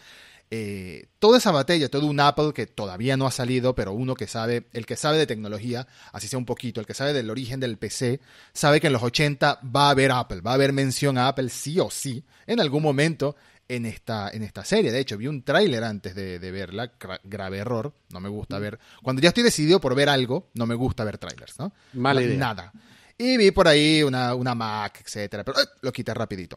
Eh, 0.52 1.06
toda 1.20 1.38
esa 1.38 1.52
batalla, 1.52 1.88
todo 1.88 2.06
un 2.06 2.18
Apple 2.18 2.52
que 2.52 2.66
todavía 2.66 3.16
no 3.16 3.26
ha 3.26 3.30
salido, 3.30 3.76
pero 3.76 3.92
uno 3.92 4.14
que 4.14 4.26
sabe, 4.26 4.66
el 4.72 4.84
que 4.84 4.96
sabe 4.96 5.16
de 5.16 5.26
tecnología, 5.26 5.86
así 6.12 6.26
sea 6.26 6.38
un 6.38 6.44
poquito, 6.44 6.80
el 6.80 6.86
que 6.86 6.94
sabe 6.94 7.12
del 7.12 7.30
origen 7.30 7.60
del 7.60 7.78
PC, 7.78 8.20
sabe 8.52 8.80
que 8.80 8.88
en 8.88 8.92
los 8.92 9.02
80 9.02 9.60
va 9.64 9.86
a 9.86 9.90
haber 9.90 10.10
Apple, 10.10 10.40
va 10.40 10.50
a 10.50 10.54
haber 10.54 10.72
mención 10.72 11.18
a 11.18 11.28
Apple 11.28 11.50
sí 11.50 11.78
o 11.78 11.88
sí, 11.88 12.24
en 12.46 12.60
algún 12.60 12.82
momento 12.82 13.36
en 13.70 13.86
esta, 13.86 14.30
en 14.30 14.42
esta 14.42 14.64
serie. 14.64 14.90
De 14.90 14.98
hecho, 14.98 15.16
vi 15.16 15.28
un 15.28 15.42
tráiler 15.42 15.84
antes 15.84 16.14
de, 16.16 16.40
de 16.40 16.50
verla, 16.50 16.92
gra 16.98 17.20
grave 17.22 17.58
error, 17.58 17.94
no 18.10 18.18
me 18.18 18.28
gusta 18.28 18.58
ver, 18.58 18.80
cuando 19.00 19.22
ya 19.22 19.28
estoy 19.28 19.44
decidido 19.44 19.80
por 19.80 19.94
ver 19.94 20.08
algo, 20.08 20.48
no 20.54 20.66
me 20.66 20.74
gusta 20.74 21.04
ver 21.04 21.18
trailers, 21.18 21.58
¿no? 21.60 21.72
Mala 21.92 22.20
idea. 22.20 22.36
Nada. 22.36 22.72
Y 23.16 23.36
vi 23.36 23.52
por 23.52 23.68
ahí 23.68 24.02
una, 24.02 24.34
una 24.34 24.56
Mac, 24.56 25.02
etcétera, 25.04 25.44
pero 25.44 25.60
eh, 25.60 25.66
lo 25.82 25.92
quité 25.92 26.12
rapidito. 26.12 26.56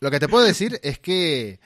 Lo 0.00 0.10
que 0.10 0.18
te 0.18 0.28
puedo 0.28 0.46
decir 0.46 0.80
es 0.82 0.98
que 0.98 1.60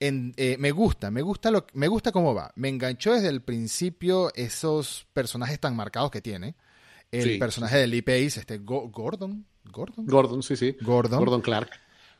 en, 0.00 0.34
eh, 0.36 0.56
me 0.58 0.72
gusta, 0.72 1.12
me 1.12 1.22
gusta, 1.22 1.52
lo, 1.52 1.66
me 1.74 1.86
gusta 1.86 2.10
cómo 2.10 2.34
va. 2.34 2.50
Me 2.56 2.68
enganchó 2.68 3.14
desde 3.14 3.28
el 3.28 3.42
principio 3.42 4.32
esos 4.34 5.06
personajes 5.12 5.60
tan 5.60 5.76
marcados 5.76 6.10
que 6.10 6.20
tiene. 6.20 6.56
El 7.12 7.22
sí. 7.22 7.38
personaje 7.38 7.76
de 7.76 7.86
Lee 7.86 8.02
Pace, 8.02 8.40
este 8.40 8.58
Go 8.58 8.88
Gordon. 8.88 9.46
Gordon. 9.64 10.06
Gordon, 10.06 10.42
sí, 10.42 10.56
sí. 10.56 10.76
Gordon. 10.80 11.20
Gordon 11.20 11.42
Clark. 11.42 11.70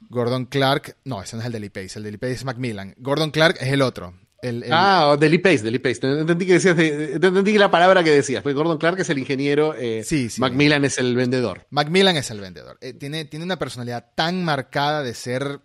Gordon 0.09 0.47
Clark. 0.47 0.97
No, 1.05 1.23
ese 1.23 1.37
no 1.37 1.43
es 1.43 1.47
el 1.47 1.53
de 1.53 1.61
Lee 1.61 1.71
Pace. 1.71 1.99
El 1.99 2.05
de 2.05 2.13
Lee 2.13 2.19
Pace 2.19 2.33
es 2.33 2.45
Macmillan. 2.45 2.95
Gordon 2.99 3.31
Clark 3.31 3.57
es 3.61 3.69
el 3.73 3.83
otro. 3.83 4.15
El, 4.43 4.63
el... 4.65 4.73
Ah, 4.73 5.17
de 5.19 5.29
Lee 5.29 5.39
Pace, 5.39 5.59
de 5.59 5.71
Lee 5.71 5.79
Pace. 5.79 6.01
Entendí 6.03 6.47
que 6.47 6.55
decías, 6.55 6.77
de, 6.77 7.15
entendí 7.15 7.59
la 7.59 7.71
palabra 7.71 8.03
que 8.03 8.11
decías. 8.11 8.43
Porque 8.43 8.55
Gordon 8.55 8.79
Clark 8.79 8.99
es 9.01 9.11
el 9.11 9.19
ingeniero, 9.19 9.75
eh, 9.75 10.03
sí, 10.05 10.31
sí, 10.31 10.41
Macmillan 10.41 10.85
es 10.85 10.99
el 10.99 11.15
vendedor. 11.15 11.67
Macmillan 11.71 12.17
es 12.17 12.31
el 12.31 12.41
vendedor. 12.41 12.79
Eh, 12.81 12.95
tiene, 12.95 13.27
tiene 13.27 13.45
una 13.45 13.59
personalidad 13.59 14.13
tan 14.15 14.45
marcada 14.45 15.03
de 15.03 15.15
ser 15.15 15.61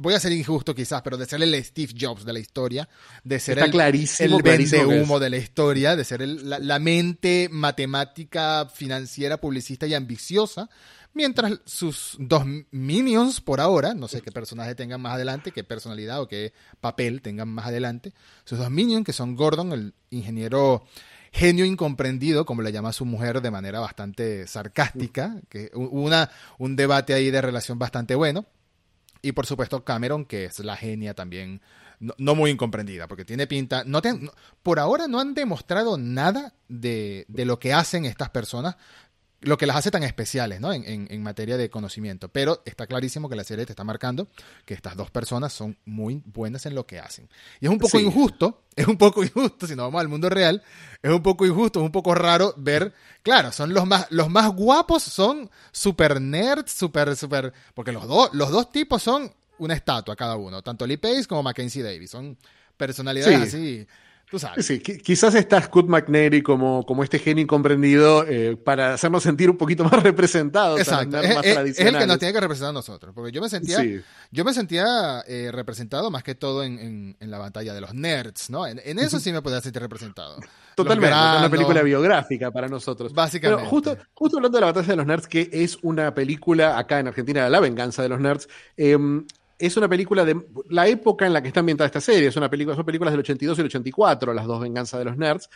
voy 0.00 0.14
a 0.14 0.20
ser 0.20 0.32
injusto 0.32 0.74
quizás, 0.74 1.02
pero 1.02 1.18
de 1.18 1.26
ser 1.26 1.42
el 1.42 1.62
Steve 1.62 1.92
Jobs 1.98 2.24
de 2.24 2.32
la 2.32 2.38
historia, 2.38 2.88
de 3.22 3.38
ser 3.38 3.58
Está 3.58 3.66
el, 3.66 3.70
clarísimo, 3.70 4.38
el 4.38 4.42
clarísimo 4.42 4.88
vende 4.88 5.02
humo 5.02 5.20
de 5.20 5.30
la 5.30 5.36
historia, 5.36 5.94
de 5.94 6.04
ser 6.04 6.22
el, 6.22 6.48
la, 6.48 6.58
la, 6.58 6.78
mente 6.78 7.48
matemática, 7.50 8.66
financiera, 8.72 9.38
publicista 9.38 9.86
y 9.86 9.94
ambiciosa, 9.94 10.70
mientras 11.14 11.60
sus 11.64 12.16
dos 12.18 12.44
minions 12.70 13.40
por 13.40 13.60
ahora, 13.60 13.94
no 13.94 14.08
sé 14.08 14.20
qué 14.22 14.32
personaje 14.32 14.74
tengan 14.74 15.00
más 15.00 15.14
adelante, 15.14 15.52
qué 15.52 15.64
personalidad 15.64 16.20
o 16.20 16.28
qué 16.28 16.52
papel 16.80 17.22
tengan 17.22 17.48
más 17.48 17.66
adelante, 17.66 18.12
sus 18.44 18.58
dos 18.58 18.70
minions, 18.70 19.04
que 19.04 19.12
son 19.12 19.36
Gordon, 19.36 19.72
el 19.72 19.94
ingeniero 20.10 20.84
genio 21.32 21.64
incomprendido, 21.64 22.44
como 22.44 22.62
le 22.62 22.72
llama 22.72 22.92
su 22.92 23.04
mujer 23.04 23.40
de 23.40 23.50
manera 23.50 23.80
bastante 23.80 24.46
sarcástica, 24.46 25.36
que 25.48 25.70
una, 25.74 26.30
un 26.58 26.76
debate 26.76 27.14
ahí 27.14 27.30
de 27.30 27.40
relación 27.40 27.78
bastante 27.78 28.14
bueno. 28.14 28.46
Y 29.22 29.32
por 29.32 29.46
supuesto 29.46 29.84
Cameron, 29.84 30.24
que 30.24 30.46
es 30.46 30.58
la 30.60 30.76
genia 30.76 31.14
también, 31.14 31.60
no, 32.00 32.34
muy 32.34 32.50
incomprendida, 32.50 33.06
porque 33.06 33.26
tiene 33.26 33.46
pinta, 33.46 33.84
no, 33.84 34.00
te, 34.00 34.14
no 34.14 34.32
por 34.62 34.78
ahora 34.78 35.06
no 35.06 35.20
han 35.20 35.34
demostrado 35.34 35.98
nada 35.98 36.54
de, 36.68 37.26
de, 37.28 37.44
lo 37.44 37.58
que 37.58 37.74
hacen 37.74 38.06
estas 38.06 38.30
personas, 38.30 38.76
lo 39.42 39.56
que 39.56 39.66
las 39.66 39.76
hace 39.76 39.90
tan 39.90 40.02
especiales 40.02 40.60
¿no? 40.60 40.72
en, 40.72 40.84
en, 40.84 41.06
en, 41.10 41.22
materia 41.22 41.56
de 41.56 41.70
conocimiento. 41.70 42.28
Pero 42.28 42.62
está 42.64 42.86
clarísimo 42.86 43.28
que 43.28 43.36
la 43.36 43.44
serie 43.44 43.64
te 43.66 43.72
está 43.72 43.84
marcando 43.84 44.28
que 44.64 44.74
estas 44.74 44.96
dos 44.96 45.10
personas 45.10 45.52
son 45.52 45.78
muy 45.84 46.22
buenas 46.26 46.66
en 46.66 46.74
lo 46.74 46.86
que 46.86 46.98
hacen. 46.98 47.28
Y 47.60 47.66
es 47.66 47.70
un 47.70 47.78
poco 47.78 47.98
sí. 47.98 48.04
injusto, 48.04 48.64
es 48.76 48.86
un 48.86 48.98
poco 48.98 49.24
injusto, 49.24 49.66
si 49.66 49.74
nos 49.74 49.86
vamos 49.86 50.00
al 50.00 50.08
mundo 50.08 50.28
real, 50.28 50.62
es 51.02 51.10
un 51.10 51.22
poco 51.22 51.46
injusto, 51.46 51.80
es 51.80 51.84
un 51.84 51.92
poco 51.92 52.14
raro 52.14 52.54
ver, 52.56 52.92
claro, 53.22 53.52
son 53.52 53.72
los 53.72 53.86
más, 53.86 54.06
los 54.10 54.28
más 54.28 54.52
guapos 54.52 55.02
son 55.02 55.50
super 55.72 56.20
nerds, 56.20 56.72
super, 56.72 57.16
super, 57.16 57.52
porque 57.74 57.92
los, 57.92 58.06
dos 58.06 58.30
los 58.32 58.50
dos 58.50 58.70
tipos 58.70 59.02
son 59.02 59.32
una 59.58 59.74
estatua 59.74 60.16
cada 60.16 60.36
uno, 60.36 60.62
tanto 60.62 60.86
Lee 60.86 60.96
Pace 60.96 61.26
como 61.26 61.42
Mackenzie 61.42 61.82
Davis, 61.82 62.10
son 62.10 62.36
personalidades 62.76 63.50
sí. 63.50 63.56
así 63.56 63.86
Tú 64.30 64.38
sabes. 64.38 64.64
Sí, 64.64 64.78
quizás 64.78 65.34
está 65.34 65.60
Scott 65.60 65.88
McNary 65.88 66.40
como, 66.40 66.86
como 66.86 67.02
este 67.02 67.18
genio 67.18 67.42
incomprendido 67.42 68.24
eh, 68.28 68.56
para 68.56 68.94
hacernos 68.94 69.24
sentir 69.24 69.50
un 69.50 69.56
poquito 69.56 69.82
más 69.90 70.00
representados. 70.02 70.78
Exacto. 70.78 71.18
Es, 71.18 71.34
más 71.34 71.44
es, 71.44 71.56
es, 71.56 71.80
el 71.80 71.98
que 71.98 72.06
nos 72.06 72.18
tiene 72.18 72.32
que 72.32 72.40
representar 72.40 72.70
a 72.70 72.74
nosotros. 72.74 73.12
Porque 73.12 73.32
yo 73.32 73.40
me 73.40 73.48
sentía, 73.48 73.78
sí. 73.78 74.00
yo 74.30 74.44
me 74.44 74.54
sentía 74.54 75.24
eh, 75.26 75.50
representado 75.52 76.12
más 76.12 76.22
que 76.22 76.36
todo 76.36 76.62
en, 76.62 76.78
en, 76.78 77.16
en, 77.18 77.30
la 77.30 77.38
batalla 77.38 77.74
de 77.74 77.80
los 77.80 77.92
nerds, 77.92 78.50
¿no? 78.50 78.68
En, 78.68 78.80
en 78.84 79.00
eso 79.00 79.18
sí 79.18 79.32
me 79.32 79.42
podía 79.42 79.60
sentir 79.60 79.82
representado. 79.82 80.38
Totalmente, 80.76 81.14
es 81.14 81.38
una 81.38 81.50
película 81.50 81.82
biográfica 81.82 82.52
para 82.52 82.68
nosotros. 82.68 83.12
Básicamente. 83.12 83.64
Pero 83.64 83.68
justo, 83.68 83.98
justo 84.14 84.36
hablando 84.36 84.58
de 84.58 84.60
la 84.60 84.66
batalla 84.68 84.88
de 84.88 84.96
los 84.96 85.06
nerds, 85.06 85.26
que 85.26 85.50
es 85.52 85.76
una 85.82 86.14
película 86.14 86.78
acá 86.78 87.00
en 87.00 87.08
Argentina, 87.08 87.48
La 87.48 87.58
venganza 87.58 88.02
de 88.02 88.08
los 88.08 88.20
nerds, 88.20 88.48
eh, 88.76 88.96
es 89.60 89.76
una 89.76 89.88
película 89.88 90.24
de 90.24 90.40
la 90.70 90.88
época 90.88 91.26
en 91.26 91.34
la 91.34 91.42
que 91.42 91.48
está 91.48 91.60
ambientada 91.60 91.86
esta 91.86 92.00
serie. 92.00 92.28
Es 92.28 92.36
una 92.36 92.48
película, 92.48 92.74
son 92.74 92.86
películas 92.86 93.12
del 93.12 93.20
82 93.20 93.58
y 93.58 93.60
el 93.60 93.66
84, 93.66 94.32
las 94.32 94.46
dos 94.46 94.60
venganzas 94.60 94.98
de 94.98 95.04
los 95.04 95.18
nerds. 95.18 95.50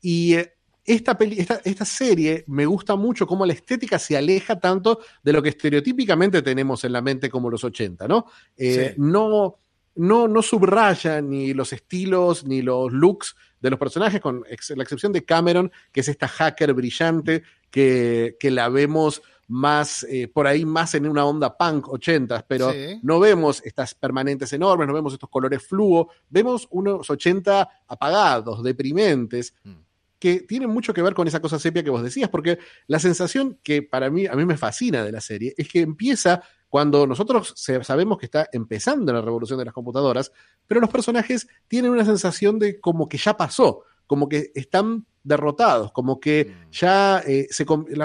Y 0.00 0.34
eh, 0.34 0.54
esta, 0.84 1.16
esta, 1.64 1.84
serie 1.84 2.44
me 2.46 2.64
gusta 2.64 2.96
mucho 2.96 3.26
cómo 3.26 3.44
la 3.44 3.52
estética 3.52 3.98
se 3.98 4.16
aleja 4.16 4.58
tanto 4.58 5.00
de 5.22 5.32
lo 5.32 5.42
que 5.42 5.50
estereotípicamente 5.50 6.40
tenemos 6.40 6.82
en 6.84 6.92
la 6.92 7.02
mente 7.02 7.28
como 7.28 7.50
los 7.50 7.62
80, 7.62 8.08
¿no? 8.08 8.24
Eh, 8.56 8.94
no, 8.96 9.58
no, 9.96 10.26
no 10.26 10.42
subraya 10.42 11.20
ni 11.20 11.52
los 11.52 11.74
estilos 11.74 12.44
ni 12.44 12.62
los 12.62 12.90
looks 12.92 13.36
de 13.60 13.68
los 13.68 13.78
personajes, 13.78 14.22
con 14.22 14.42
la 14.48 14.82
excepción 14.82 15.12
de 15.12 15.24
Cameron, 15.26 15.70
que 15.92 16.00
es 16.00 16.08
esta 16.08 16.28
hacker 16.28 16.72
brillante 16.72 17.42
que, 17.70 18.36
que 18.40 18.50
la 18.50 18.70
vemos 18.70 19.20
más, 19.50 20.04
eh, 20.04 20.28
por 20.28 20.46
ahí 20.46 20.64
más 20.64 20.94
en 20.94 21.08
una 21.08 21.24
onda 21.24 21.56
punk 21.56 21.88
80, 21.88 22.46
pero 22.46 22.72
no 23.02 23.18
vemos 23.18 23.60
estas 23.64 23.94
permanentes 23.94 24.52
enormes, 24.52 24.86
no 24.86 24.94
vemos 24.94 25.12
estos 25.12 25.28
colores 25.28 25.66
fluo, 25.66 26.08
vemos 26.28 26.68
unos 26.70 27.10
80 27.10 27.68
apagados, 27.88 28.62
deprimentes, 28.62 29.52
mm. 29.64 29.72
que 30.20 30.42
tienen 30.42 30.70
mucho 30.70 30.94
que 30.94 31.02
ver 31.02 31.14
con 31.14 31.26
esa 31.26 31.40
cosa 31.40 31.58
sepia 31.58 31.82
que 31.82 31.90
vos 31.90 32.02
decías, 32.02 32.30
porque 32.30 32.60
la 32.86 33.00
sensación 33.00 33.58
que 33.64 33.82
para 33.82 34.08
mí, 34.08 34.26
a 34.26 34.34
mí 34.34 34.46
me 34.46 34.56
fascina 34.56 35.02
de 35.02 35.10
la 35.10 35.20
serie, 35.20 35.52
es 35.58 35.68
que 35.68 35.80
empieza 35.80 36.42
cuando 36.68 37.04
nosotros 37.04 37.52
sabemos 37.56 38.18
que 38.18 38.26
está 38.26 38.48
empezando 38.52 39.12
la 39.12 39.20
revolución 39.20 39.58
de 39.58 39.64
las 39.64 39.74
computadoras, 39.74 40.30
pero 40.68 40.80
los 40.80 40.90
personajes 40.90 41.48
tienen 41.66 41.90
una 41.90 42.04
sensación 42.04 42.60
de 42.60 42.80
como 42.80 43.08
que 43.08 43.18
ya 43.18 43.36
pasó, 43.36 43.82
como 44.06 44.28
que 44.28 44.52
están 44.54 45.06
derrotados, 45.22 45.92
como 45.92 46.18
que 46.18 46.44
mm. 46.44 46.70
ya 46.70 47.22
eh, 47.26 47.48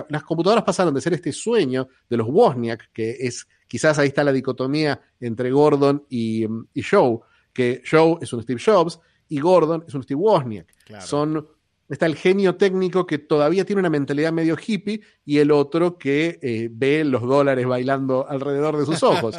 las 0.10 0.24
computadoras 0.24 0.63
pasaron 0.63 0.93
de 0.93 1.01
ser 1.01 1.13
este 1.13 1.31
sueño 1.31 1.88
de 2.10 2.17
los 2.17 2.27
Wozniak, 2.29 2.91
que 2.91 3.12
es 3.19 3.48
quizás 3.67 3.98
ahí 4.00 4.10
está 4.10 4.24
la 4.24 4.31
dicotomía 4.31 5.01
entre 5.19 5.51
Gordon 5.51 6.05
y, 6.10 6.45
y 6.74 6.84
Joe, 6.84 7.19
que 7.53 7.81
Joe 7.89 8.17
es 8.22 8.31
un 8.34 8.43
Steve 8.43 8.62
Jobs 8.63 9.00
y 9.29 9.39
Gordon 9.39 9.84
es 9.88 9.93
un 9.93 10.03
Steve 10.03 10.19
Wozniak. 10.19 10.67
Son, 11.01 11.48
está 11.89 12.05
el 12.05 12.15
genio 12.15 12.55
técnico 12.55 13.05
que 13.05 13.17
todavía 13.17 13.65
tiene 13.65 13.79
una 13.79 13.89
mentalidad 13.89 14.31
medio 14.31 14.55
hippie 14.55 15.01
y 15.25 15.39
el 15.39 15.51
otro 15.51 15.98
que 15.98 16.39
eh, 16.41 16.69
ve 16.72 17.03
los 17.03 17.24
dólares 17.24 17.65
bailando 17.65 18.27
alrededor 18.27 18.77
de 18.77 18.86
sus 18.86 19.01
ojos. 19.03 19.36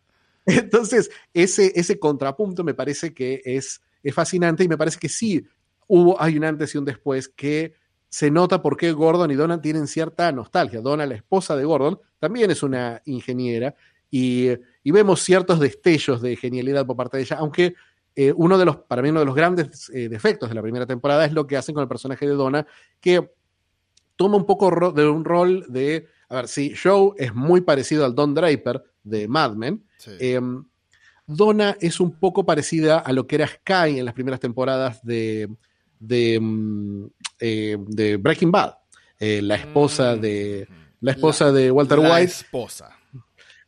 Entonces, 0.46 1.10
ese, 1.32 1.72
ese 1.74 1.98
contrapunto 1.98 2.64
me 2.64 2.74
parece 2.74 3.14
que 3.14 3.40
es, 3.44 3.80
es 4.02 4.14
fascinante 4.14 4.64
y 4.64 4.68
me 4.68 4.76
parece 4.78 4.98
que 4.98 5.08
sí 5.08 5.46
hubo, 5.90 6.20
hay 6.22 6.36
un 6.36 6.44
antes 6.44 6.74
y 6.74 6.78
un 6.78 6.84
después 6.84 7.28
que 7.28 7.74
se 8.08 8.30
nota 8.30 8.62
por 8.62 8.76
qué 8.76 8.92
Gordon 8.92 9.30
y 9.30 9.34
Donna 9.34 9.60
tienen 9.60 9.88
cierta 9.88 10.30
nostalgia. 10.30 10.80
Donna, 10.80 11.04
la 11.04 11.16
esposa 11.16 11.56
de 11.56 11.64
Gordon, 11.64 11.98
también 12.18 12.50
es 12.50 12.62
una 12.62 13.02
ingeniera 13.06 13.74
y, 14.10 14.50
vemos 14.84 15.22
ciertos 15.22 15.58
destellos 15.60 16.22
de 16.22 16.36
genialidad 16.36 16.86
por 16.86 16.96
parte 16.96 17.16
de 17.16 17.24
ella, 17.24 17.36
aunque 17.38 17.74
eh, 18.14 18.32
uno 18.36 18.56
de 18.56 18.64
los, 18.64 18.76
para 18.76 19.02
mí 19.02 19.10
uno 19.10 19.20
de 19.20 19.26
los 19.26 19.34
grandes 19.34 19.90
eh, 19.94 20.08
defectos 20.08 20.48
de 20.48 20.54
la 20.54 20.62
primera 20.62 20.86
temporada 20.86 21.24
es 21.24 21.32
lo 21.32 21.46
que 21.46 21.56
hacen 21.56 21.74
con 21.74 21.82
el 21.82 21.88
personaje 21.88 22.26
de 22.26 22.34
Donna, 22.34 22.66
que 23.00 23.30
toma 24.16 24.36
un 24.36 24.46
poco 24.46 24.92
de 24.92 25.08
un 25.08 25.24
rol 25.24 25.64
de, 25.68 26.06
a 26.28 26.36
ver, 26.36 26.48
si 26.48 26.74
Joe 26.74 27.12
es 27.16 27.34
muy 27.34 27.62
parecido 27.62 28.04
al 28.04 28.14
Don 28.14 28.34
Draper 28.34 28.82
de 29.02 29.26
Mad 29.26 29.54
Men, 29.54 29.84
em, 30.18 30.64
Donna 31.26 31.76
es 31.80 32.00
un 32.00 32.18
poco 32.18 32.44
parecida 32.44 32.98
a 32.98 33.12
lo 33.12 33.26
que 33.26 33.36
era 33.36 33.46
Sky 33.46 33.98
en 33.98 34.04
las 34.04 34.14
primeras 34.14 34.40
temporadas 34.40 35.04
de, 35.04 35.48
de, 36.00 36.40
mm, 36.40 37.06
eh, 37.38 37.76
de 37.78 38.16
Breaking 38.16 38.50
Bad, 38.50 38.74
eh, 39.18 39.40
la 39.42 39.54
esposa 39.54 40.16
mm. 40.16 40.20
de 40.20 40.68
la 41.00 41.12
esposa 41.12 41.52
de 41.52 41.70
Walter 41.70 41.98
la 41.98 42.14
White. 42.14 42.32
Esposa. 42.32 42.96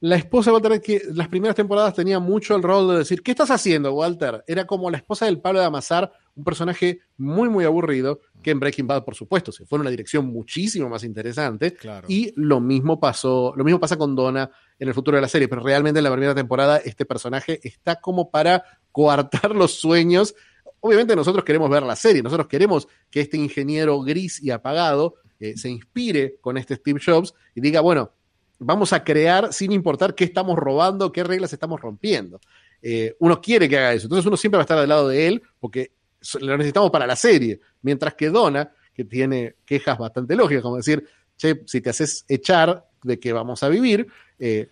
La 0.01 0.17
esposa 0.17 0.51
de 0.51 0.55
Walter 0.55 0.81
que 0.81 1.03
las 1.13 1.29
primeras 1.29 1.55
temporadas 1.55 1.95
tenía 1.95 2.19
mucho 2.19 2.57
el 2.57 2.63
rol 2.63 2.89
de 2.91 2.99
decir, 2.99 3.23
¿qué 3.23 3.31
estás 3.31 3.53
haciendo, 3.53 3.95
Walter? 3.95 4.43
Era 4.49 4.67
como 4.67 4.91
la 4.91 4.97
esposa 4.97 5.27
del 5.27 5.41
Pablo 5.41 5.61
de 5.61 5.67
Amasar, 5.67 6.13
un 6.35 6.43
personaje 6.43 7.01
muy, 7.17 7.49
muy 7.49 7.65
aburrido, 7.65 8.21
que 8.43 8.51
en 8.51 8.59
Breaking 8.59 8.89
Bad, 8.89 9.05
por 9.05 9.15
supuesto, 9.15 9.53
se 9.53 9.65
fue 9.65 9.77
en 9.77 9.83
una 9.83 9.91
dirección 9.91 10.27
muchísimo 10.27 10.89
más 10.89 11.05
interesante. 11.05 11.77
Y 12.09 12.33
lo 12.35 12.61
mismo 12.61 12.99
pasó, 12.99 13.55
lo 13.57 13.63
mismo 13.63 13.79
pasa 13.79 13.97
con 13.97 14.17
Donna 14.17 14.51
en 14.77 14.89
el 14.89 14.95
futuro 14.95 15.17
de 15.17 15.23
la 15.23 15.29
serie, 15.29 15.47
pero 15.47 15.63
realmente 15.63 16.01
en 16.01 16.05
la 16.05 16.11
primera 16.13 16.35
temporada 16.35 16.79
este 16.79 17.05
personaje 17.05 17.61
está 17.63 18.01
como 18.01 18.31
para 18.31 18.65
coartar 18.91 19.55
los 19.55 19.75
sueños 19.75 20.35
obviamente 20.83 21.17
nosotros 21.17 21.45
queremos 21.45 21.71
ver 21.71 21.83
la 21.85 21.97
serie, 21.97 22.23
nosotros 22.23 22.49
queremos 22.49 22.89
que 23.11 23.21
este 23.21 23.37
ingeniero 23.37 24.01
gris 24.01 24.43
y 24.43 24.51
apagado 24.51 25.15
eh, 25.39 25.57
se 25.57 25.71
inspire 25.71 26.37
con 26.41 26.59
este 26.59 26.75
Steve 26.75 27.01
Jobs 27.05 27.35
y 27.55 27.61
diga, 27.61 27.81
bueno, 27.81 28.13
vamos 28.59 28.93
a 28.93 29.03
crear 29.03 29.53
sin 29.53 29.73
importar 29.73 30.15
qué 30.15 30.25
estamos 30.25 30.59
robando, 30.59 31.13
qué 31.13 31.23
reglas 31.23 31.53
estamos 31.53 31.81
rompiendo. 31.81 32.41
Eh, 32.83 33.17
uno 33.21 33.41
quiere 33.41 33.69
que 33.69 33.79
haga 33.79 33.93
eso, 33.93 34.07
entonces 34.07 34.27
uno 34.27 34.37
siempre 34.37 34.59
va 34.59 34.63
a 34.63 34.65
estar 34.65 34.79
del 34.79 34.89
lado 34.89 35.09
de 35.09 35.29
él 35.29 35.43
porque 35.61 35.93
lo 36.41 36.57
necesitamos 36.57 36.91
para 36.91 37.07
la 37.07 37.17
serie, 37.17 37.61
mientras 37.83 38.15
que 38.15 38.31
Donna, 38.31 38.73
que 38.93 39.05
tiene 39.05 39.57
quejas 39.65 39.99
bastante 39.99 40.35
lógicas, 40.35 40.63
como 40.63 40.77
decir, 40.77 41.07
che, 41.37 41.63
si 41.67 41.81
te 41.81 41.91
haces 41.91 42.25
echar 42.29 42.89
de 43.03 43.21
que 43.21 43.33
vamos 43.33 43.63
a 43.63 43.69
vivir, 43.69 44.09
eh, 44.45 44.69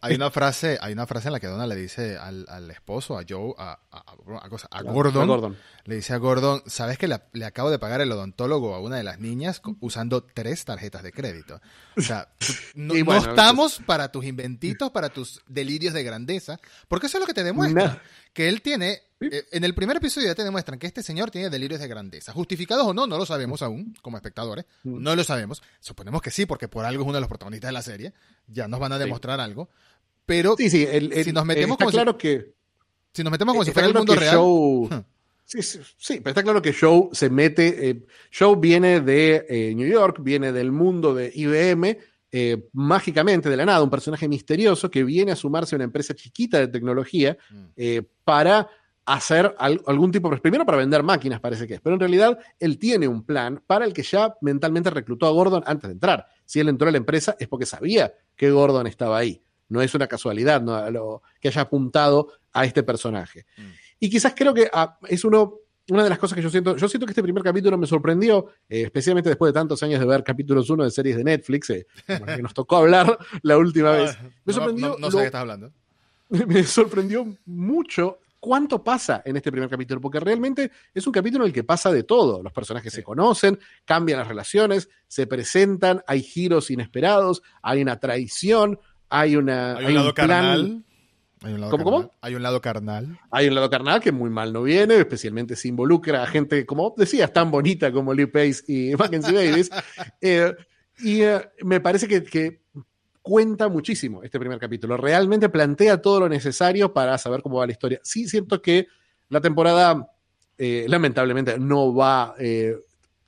hay, 0.00 0.16
una 0.16 0.32
frase, 0.32 0.78
hay 0.80 0.92
una 0.92 1.06
frase 1.06 1.28
en 1.28 1.32
la 1.32 1.38
que 1.38 1.46
Donna 1.46 1.68
le 1.68 1.76
dice 1.76 2.16
al, 2.16 2.68
esposo, 2.72 3.16
a 3.16 3.22
Joe, 3.28 3.54
a, 3.56 3.78
a, 3.92 4.82
Gordon, 4.82 5.56
le 5.84 5.94
dice 5.94 6.12
a 6.12 6.16
Gordon, 6.16 6.60
¿sabes 6.66 6.98
que 6.98 7.06
le, 7.06 7.44
acabo 7.44 7.70
de 7.70 7.78
pagar 7.78 8.00
el 8.00 8.10
odontólogo 8.10 8.74
a 8.74 8.80
una 8.80 8.96
de 8.96 9.04
las 9.04 9.20
niñas 9.20 9.62
usando 9.78 10.24
tres 10.24 10.64
tarjetas 10.64 11.04
de 11.04 11.12
crédito? 11.12 11.60
O 11.96 12.00
sea, 12.00 12.30
no, 12.74 12.94
estamos 13.14 13.80
para 13.86 14.10
tus 14.10 14.24
inventitos, 14.24 14.90
para 14.90 15.08
tus 15.08 15.40
delirios 15.46 15.94
de 15.94 16.02
grandeza, 16.02 16.58
porque 16.88 17.06
eso 17.06 17.18
es 17.18 17.20
lo 17.20 17.26
que 17.28 17.34
te 17.34 17.44
demuestra, 17.44 18.02
que 18.32 18.48
él 18.48 18.60
tiene 18.60 19.02
en 19.30 19.64
el 19.64 19.74
primer 19.74 19.96
episodio 19.96 20.28
ya 20.28 20.34
te 20.34 20.44
demuestran 20.44 20.78
que 20.78 20.86
este 20.86 21.02
señor 21.02 21.30
tiene 21.30 21.50
delirios 21.50 21.80
de 21.80 21.88
grandeza. 21.88 22.32
Justificados 22.32 22.86
o 22.86 22.94
no, 22.94 23.06
no 23.06 23.18
lo 23.18 23.26
sabemos 23.26 23.62
aún, 23.62 23.94
como 24.02 24.16
espectadores. 24.16 24.64
Mm. 24.84 25.02
No 25.02 25.16
lo 25.16 25.24
sabemos. 25.24 25.62
Suponemos 25.80 26.22
que 26.22 26.30
sí, 26.30 26.46
porque 26.46 26.68
por 26.68 26.84
algo 26.84 27.02
es 27.02 27.06
uno 27.06 27.14
de 27.14 27.20
los 27.20 27.28
protagonistas 27.28 27.68
de 27.68 27.72
la 27.72 27.82
serie. 27.82 28.12
Ya 28.46 28.68
nos 28.68 28.80
van 28.80 28.92
a 28.92 28.98
demostrar 28.98 29.40
algo. 29.40 29.68
Pero 30.26 30.54
sí, 30.56 30.70
sí, 30.70 30.86
si 31.24 31.32
nos 31.32 31.44
metemos 31.44 31.76
como 31.76 31.90
claro 31.90 32.12
si, 32.12 32.18
que. 32.18 32.54
Si 33.12 33.22
nos 33.22 33.30
metemos 33.30 33.54
como 33.54 33.64
si 33.64 33.72
fuera 33.72 33.88
el 33.88 33.94
mundo 33.94 34.14
real. 34.14 35.04
Sí, 35.44 35.60
sí, 35.60 36.20
pero 36.20 36.30
está 36.30 36.42
claro 36.42 36.62
que 36.62 36.72
Joe 36.72 37.08
se 37.12 37.28
mete. 37.28 37.90
Eh, 37.90 38.06
Joe 38.36 38.56
viene 38.58 39.00
de 39.00 39.44
eh, 39.48 39.74
New 39.74 39.86
York, 39.86 40.18
viene 40.20 40.52
del 40.52 40.72
mundo 40.72 41.14
de 41.14 41.30
IBM. 41.34 41.98
mágicamente 42.72 43.50
de 43.50 43.56
la 43.56 43.66
nada, 43.66 43.82
un 43.82 43.90
personaje 43.90 44.28
misterioso 44.28 44.90
que 44.90 45.04
viene 45.04 45.32
a 45.32 45.36
sumarse 45.36 45.74
a 45.74 45.76
una 45.76 45.84
empresa 45.84 46.14
chiquita 46.14 46.58
de 46.58 46.68
tecnología 46.68 47.36
mm. 47.50 47.98
para 48.24 48.70
hacer 49.04 49.54
algún 49.58 50.12
tipo, 50.12 50.30
primero 50.40 50.64
para 50.64 50.78
vender 50.78 51.02
máquinas 51.02 51.40
parece 51.40 51.66
que 51.66 51.74
es, 51.74 51.80
pero 51.80 51.94
en 51.94 52.00
realidad 52.00 52.38
él 52.60 52.78
tiene 52.78 53.08
un 53.08 53.24
plan 53.24 53.62
para 53.66 53.84
el 53.84 53.92
que 53.92 54.02
ya 54.02 54.34
mentalmente 54.40 54.90
reclutó 54.90 55.26
a 55.26 55.30
Gordon 55.30 55.62
antes 55.66 55.88
de 55.88 55.94
entrar. 55.94 56.26
Si 56.44 56.60
él 56.60 56.68
entró 56.68 56.88
a 56.88 56.92
la 56.92 56.98
empresa 56.98 57.36
es 57.38 57.48
porque 57.48 57.66
sabía 57.66 58.12
que 58.36 58.50
Gordon 58.50 58.86
estaba 58.86 59.18
ahí. 59.18 59.42
No 59.68 59.82
es 59.82 59.94
una 59.94 60.06
casualidad 60.06 60.60
¿no? 60.62 61.22
que 61.40 61.48
haya 61.48 61.62
apuntado 61.62 62.28
a 62.52 62.64
este 62.64 62.82
personaje. 62.82 63.46
Mm. 63.56 63.62
Y 64.00 64.10
quizás 64.10 64.34
creo 64.36 64.52
que 64.52 64.68
ah, 64.72 64.98
es 65.08 65.24
uno, 65.24 65.54
una 65.88 66.04
de 66.04 66.10
las 66.10 66.18
cosas 66.18 66.36
que 66.36 66.42
yo 66.42 66.50
siento, 66.50 66.76
yo 66.76 66.88
siento 66.88 67.06
que 67.06 67.12
este 67.12 67.22
primer 67.22 67.42
capítulo 67.42 67.78
me 67.78 67.86
sorprendió, 67.86 68.46
eh, 68.68 68.82
especialmente 68.82 69.30
después 69.30 69.52
de 69.52 69.58
tantos 69.58 69.82
años 69.82 69.98
de 69.98 70.06
ver 70.06 70.22
capítulos 70.22 70.68
uno 70.70 70.84
de 70.84 70.90
series 70.90 71.16
de 71.16 71.24
Netflix, 71.24 71.70
eh, 71.70 71.86
que 72.06 72.42
nos 72.42 72.54
tocó 72.54 72.76
hablar 72.76 73.18
la 73.42 73.58
última 73.58 73.90
vez. 73.96 74.16
Me 74.44 74.52
sorprendió. 74.52 74.96
No, 74.98 75.10
sé 75.10 75.16
de 75.16 75.22
qué 75.22 75.26
estás 75.26 75.40
hablando. 75.40 75.72
Me 76.46 76.62
sorprendió 76.64 77.36
mucho 77.46 78.18
cuánto 78.42 78.82
pasa 78.82 79.22
en 79.24 79.36
este 79.36 79.52
primer 79.52 79.70
capítulo, 79.70 80.00
porque 80.00 80.18
realmente 80.18 80.72
es 80.92 81.06
un 81.06 81.12
capítulo 81.12 81.44
en 81.44 81.50
el 81.50 81.54
que 81.54 81.62
pasa 81.62 81.92
de 81.92 82.02
todo. 82.02 82.42
Los 82.42 82.52
personajes 82.52 82.92
se 82.92 83.04
conocen, 83.04 83.56
cambian 83.84 84.18
las 84.18 84.26
relaciones, 84.26 84.88
se 85.06 85.28
presentan, 85.28 86.02
hay 86.08 86.22
giros 86.22 86.68
inesperados, 86.68 87.44
hay 87.62 87.82
una 87.82 88.00
traición, 88.00 88.80
hay 89.08 89.36
una. 89.36 89.76
Hay 89.76 89.86
un, 89.86 89.94
lado 89.94 90.12
carnal. 90.12 90.84
Hay 91.42 91.52
un 91.52 91.60
lado 91.60 91.70
¿Cómo, 91.70 91.84
carnal. 91.84 92.10
Hay 92.20 92.34
un 92.34 92.42
lado 92.42 92.60
carnal. 92.60 93.20
Hay 93.30 93.46
un 93.46 93.54
lado 93.54 93.70
carnal 93.70 94.00
que 94.00 94.10
muy 94.10 94.28
mal 94.28 94.52
no 94.52 94.64
viene, 94.64 94.96
especialmente 94.96 95.54
si 95.54 95.68
involucra 95.68 96.24
a 96.24 96.26
gente, 96.26 96.66
como 96.66 96.92
decías, 96.96 97.32
tan 97.32 97.48
bonita 97.48 97.92
como 97.92 98.12
Lee 98.12 98.26
Pace 98.26 98.64
y 98.66 98.92
Mackenzie 98.98 99.34
Davis. 99.34 99.70
Eh, 100.20 100.52
y 100.98 101.22
eh, 101.22 101.40
me 101.62 101.80
parece 101.80 102.08
que, 102.08 102.24
que 102.24 102.62
cuenta 103.22 103.68
muchísimo 103.68 104.22
este 104.22 104.38
primer 104.38 104.58
capítulo. 104.58 104.96
Realmente 104.96 105.48
plantea 105.48 106.02
todo 106.02 106.20
lo 106.20 106.28
necesario 106.28 106.92
para 106.92 107.16
saber 107.16 107.40
cómo 107.42 107.58
va 107.58 107.66
la 107.66 107.72
historia. 107.72 108.00
Sí, 108.02 108.28
siento 108.28 108.60
que 108.60 108.88
la 109.28 109.40
temporada, 109.40 110.10
eh, 110.58 110.84
lamentablemente, 110.88 111.58
no 111.58 111.94
va. 111.94 112.34
Eh, 112.38 112.76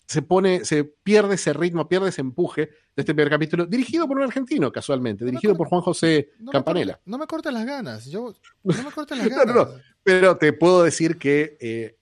se 0.07 0.21
pone, 0.21 0.65
se 0.65 0.85
pierde 0.85 1.37
ese 1.37 1.55
ritmo, 1.55 1.89
pierde 1.89 2.11
ese 2.11 2.21
empuje 2.21 2.63
de 2.67 3.01
este 3.01 3.15
primer 3.15 3.31
capítulo, 3.31 3.65
dirigido 3.65 4.07
por 4.07 4.19
un 4.19 4.25
argentino, 4.25 4.71
casualmente, 4.71 5.25
dirigido 5.25 5.57
por 5.57 5.69
Juan 5.69 5.81
José 5.81 6.31
Campanella. 6.53 7.01
no 7.07 7.17
me 7.17 7.27
cortes 7.27 7.53
las 7.53 7.65
ganas, 7.65 8.05
yo, 8.07 8.35
no 8.65 8.83
me 8.83 8.91
cortes 8.91 9.17
las 9.17 9.29
ganas. 9.29 9.69
pero 10.03 10.37
te 10.37 10.53
puedo 10.53 10.83
decir 10.83 11.17
que 11.17 11.57
eh, 11.59 11.97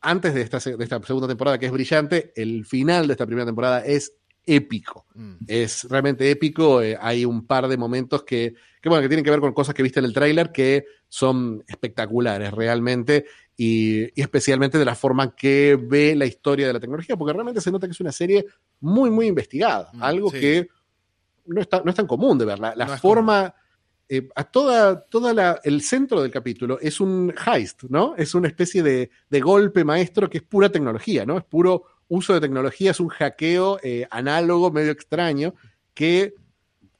antes 0.00 0.34
de 0.34 0.42
esta, 0.42 0.58
de 0.58 0.82
esta 0.82 1.00
segunda 1.02 1.28
temporada, 1.28 1.58
que 1.58 1.66
es 1.66 1.72
brillante, 1.72 2.32
el 2.34 2.66
final 2.66 3.06
de 3.06 3.12
esta 3.12 3.24
primera 3.24 3.46
temporada 3.46 3.84
es 3.84 4.14
épico. 4.48 5.04
Mm. 5.14 5.34
Es 5.46 5.84
realmente 5.84 6.28
épico. 6.30 6.82
Eh, 6.82 6.96
hay 6.98 7.24
un 7.24 7.46
par 7.46 7.68
de 7.68 7.76
momentos 7.76 8.24
que, 8.24 8.54
que, 8.80 8.88
bueno, 8.88 9.02
que 9.02 9.08
tienen 9.08 9.24
que 9.24 9.30
ver 9.30 9.40
con 9.40 9.52
cosas 9.52 9.74
que 9.74 9.82
viste 9.82 10.00
en 10.00 10.06
el 10.06 10.14
tráiler 10.14 10.50
que 10.50 10.86
son 11.06 11.62
espectaculares 11.68 12.50
realmente. 12.52 13.26
Y, 13.56 14.20
especialmente 14.20 14.78
de 14.78 14.84
la 14.84 14.94
forma 14.94 15.34
que 15.34 15.78
ve 15.80 16.14
la 16.16 16.24
historia 16.24 16.66
de 16.66 16.72
la 16.72 16.80
tecnología, 16.80 17.16
porque 17.16 17.34
realmente 17.34 17.60
se 17.60 17.70
nota 17.70 17.86
que 17.86 17.92
es 17.92 18.00
una 18.00 18.12
serie 18.12 18.46
muy, 18.80 19.10
muy 19.10 19.26
investigada. 19.26 19.90
Mm, 19.92 20.02
algo 20.02 20.30
que 20.30 20.68
no, 21.46 21.60
está, 21.60 21.82
no 21.84 21.90
es 21.90 21.96
tan 21.96 22.06
común 22.06 22.38
de 22.38 22.46
ver. 22.46 22.58
La, 22.58 22.98
forma. 22.98 23.54
Eh, 24.08 24.26
a 24.34 24.44
toda, 24.44 25.02
toda 25.02 25.60
el 25.62 25.82
centro 25.82 26.22
del 26.22 26.30
capítulo 26.30 26.78
es 26.80 26.98
un 26.98 27.34
heist, 27.46 27.82
¿no? 27.90 28.14
Es 28.16 28.34
una 28.34 28.48
especie 28.48 28.82
de, 28.82 29.10
de, 29.28 29.40
golpe 29.40 29.84
maestro 29.84 30.30
que 30.30 30.38
es 30.38 30.44
pura 30.44 30.70
tecnología, 30.70 31.26
¿no? 31.26 31.36
Es 31.36 31.44
puro 31.44 31.84
uso 32.08 32.34
de 32.34 32.40
tecnología, 32.40 32.90
es 32.90 33.00
un 33.00 33.08
hackeo 33.08 33.78
eh, 33.82 34.06
análogo 34.10 34.70
medio 34.70 34.90
extraño 34.90 35.54
que 35.94 36.34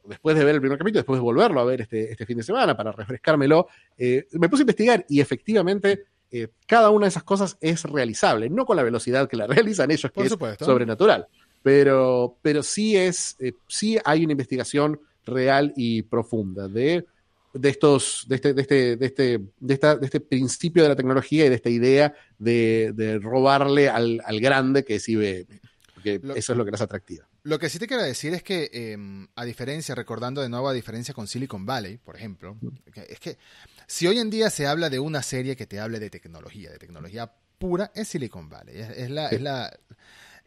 después 0.04 0.36
de 0.36 0.44
ver 0.44 0.54
el 0.54 0.60
primer 0.60 0.78
capítulo, 0.78 1.00
después 1.00 1.18
de 1.18 1.22
volverlo 1.22 1.60
a 1.60 1.64
ver 1.64 1.82
este, 1.82 2.10
este 2.10 2.24
fin 2.24 2.38
de 2.38 2.42
semana 2.42 2.76
para 2.76 2.92
refrescármelo, 2.92 3.68
eh, 3.96 4.26
me 4.32 4.48
puse 4.48 4.62
a 4.62 4.64
investigar 4.64 5.04
y 5.08 5.20
efectivamente 5.20 6.04
eh, 6.30 6.48
cada 6.66 6.90
una 6.90 7.06
de 7.06 7.10
esas 7.10 7.24
cosas 7.24 7.56
es 7.60 7.84
realizable, 7.84 8.48
no 8.48 8.64
con 8.64 8.76
la 8.76 8.82
velocidad 8.82 9.28
que 9.28 9.36
la 9.36 9.46
realizan 9.48 9.90
ellos, 9.90 10.10
que 10.12 10.22
es 10.22 10.36
sobrenatural, 10.60 11.26
pero, 11.62 12.38
pero 12.42 12.62
sí 12.62 12.96
es, 12.96 13.36
sí 13.66 13.98
hay 14.04 14.24
una 14.24 14.32
investigación 14.32 15.00
real 15.24 15.72
y 15.76 16.02
profunda 16.02 16.68
de 16.68 17.06
de 17.52 17.68
estos, 17.68 18.24
de 18.28 18.36
este, 18.36 18.54
de 18.54 18.62
este, 18.62 18.96
de 18.96 19.06
este, 19.06 19.40
de 19.58 19.74
esta, 19.74 19.96
de 19.96 20.06
este 20.06 20.20
principio 20.20 20.82
de 20.82 20.90
la 20.90 20.96
tecnología 20.96 21.46
y 21.46 21.48
de 21.48 21.54
esta 21.54 21.70
idea 21.70 22.14
de, 22.38 23.18
robarle 23.22 23.88
al, 23.88 24.40
grande 24.40 24.84
que 24.84 24.96
es 24.96 25.08
IBM. 25.08 25.60
Porque 25.94 26.20
eso 26.36 26.52
es 26.52 26.58
lo 26.58 26.64
que 26.64 26.70
las 26.70 26.80
atractiva. 26.80 27.28
Lo 27.42 27.58
que 27.58 27.68
sí 27.68 27.78
te 27.78 27.88
quiero 27.88 28.02
decir 28.02 28.34
es 28.34 28.42
que, 28.42 28.70
em, 28.72 29.26
a 29.34 29.44
diferencia, 29.44 29.94
recordando 29.94 30.40
de 30.40 30.48
nuevo 30.48 30.68
a 30.68 30.72
diferencia 30.72 31.12
con 31.12 31.26
Silicon 31.26 31.66
Valley, 31.66 31.98
por 31.98 32.14
ejemplo, 32.14 32.56
es 32.94 33.18
que 33.18 33.38
si 33.86 34.06
hoy 34.06 34.18
en 34.18 34.30
día 34.30 34.50
se 34.50 34.66
habla 34.66 34.90
de 34.90 35.00
una 35.00 35.22
serie 35.22 35.56
que 35.56 35.66
te 35.66 35.80
hable 35.80 35.98
de 35.98 36.10
tecnología, 36.10 36.70
de 36.70 36.78
tecnología 36.78 37.32
pura, 37.58 37.90
es 37.94 38.08
Silicon 38.08 38.48
Valley. 38.48 38.76
Es, 38.78 39.10
la, 39.10 39.28
es 39.28 39.40
la 39.40 39.76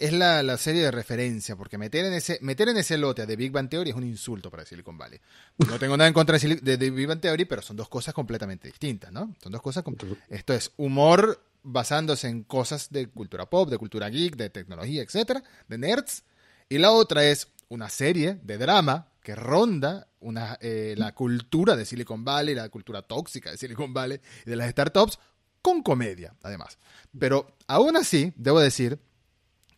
es 0.02 0.14
la, 0.14 0.58
serie 0.58 0.82
de 0.82 0.90
referencia, 0.90 1.56
porque 1.56 1.78
meter 1.78 2.06
en, 2.06 2.14
ese, 2.14 2.40
meter 2.42 2.68
en 2.70 2.78
ese 2.78 2.98
lote 2.98 3.28
de 3.28 3.36
Big 3.36 3.52
Bang 3.52 3.70
Theory 3.70 3.92
es 3.92 3.96
un 3.96 4.04
insulto 4.04 4.50
para 4.50 4.66
Silicon 4.66 4.98
Valley. 4.98 5.20
No 5.60 5.78
tengo 5.78 5.96
nada 5.96 6.08
en 6.08 6.14
contra 6.14 6.40
de, 6.40 6.90
Big 6.90 7.08
Bang 7.08 7.22
Theory, 7.22 7.46
pero 7.46 7.62
son 7.62 7.78
dos 7.78 7.88
cosas 7.88 8.12
completamente 8.12 8.68
distintas, 8.68 9.12
¿no? 9.12 9.36
Son 9.42 9.52
dos 9.52 9.62
cosas. 9.62 9.84
Esto 10.28 10.54
es 10.56 10.72
humor 10.78 11.46
basándose 11.62 12.28
en 12.28 12.44
cosas 12.44 12.90
de 12.90 13.10
cultura 13.10 13.46
pop, 13.46 13.70
de 13.70 13.78
cultura 13.78 14.10
geek, 14.10 14.36
de 14.36 14.50
tecnología, 14.50 15.04
etcétera, 15.04 15.44
de 15.68 15.78
nerds. 15.78 16.24
Y 16.68 16.80
la 16.80 16.90
otra 16.92 17.24
es 17.24 17.50
una 17.70 17.88
serie 17.88 18.40
de 18.42 18.58
drama 18.58 19.08
que 19.22 19.36
ronda 19.36 20.08
una, 20.20 20.58
eh, 20.62 20.96
la 20.98 21.14
cultura 21.14 21.76
de 21.76 21.86
Silicon 21.86 22.26
Valley, 22.26 22.56
la 22.56 22.70
cultura 22.70 23.04
tóxica 23.04 23.52
de 23.52 23.58
Silicon 23.58 23.94
Valley 23.94 24.20
y 24.48 24.50
de 24.50 24.56
las 24.56 24.72
startups, 24.72 25.20
con 25.62 25.84
comedia, 25.84 26.34
además. 26.42 26.80
Pero 27.20 27.56
aún 27.68 27.96
así, 27.98 28.34
debo 28.36 28.60
decir 28.60 29.00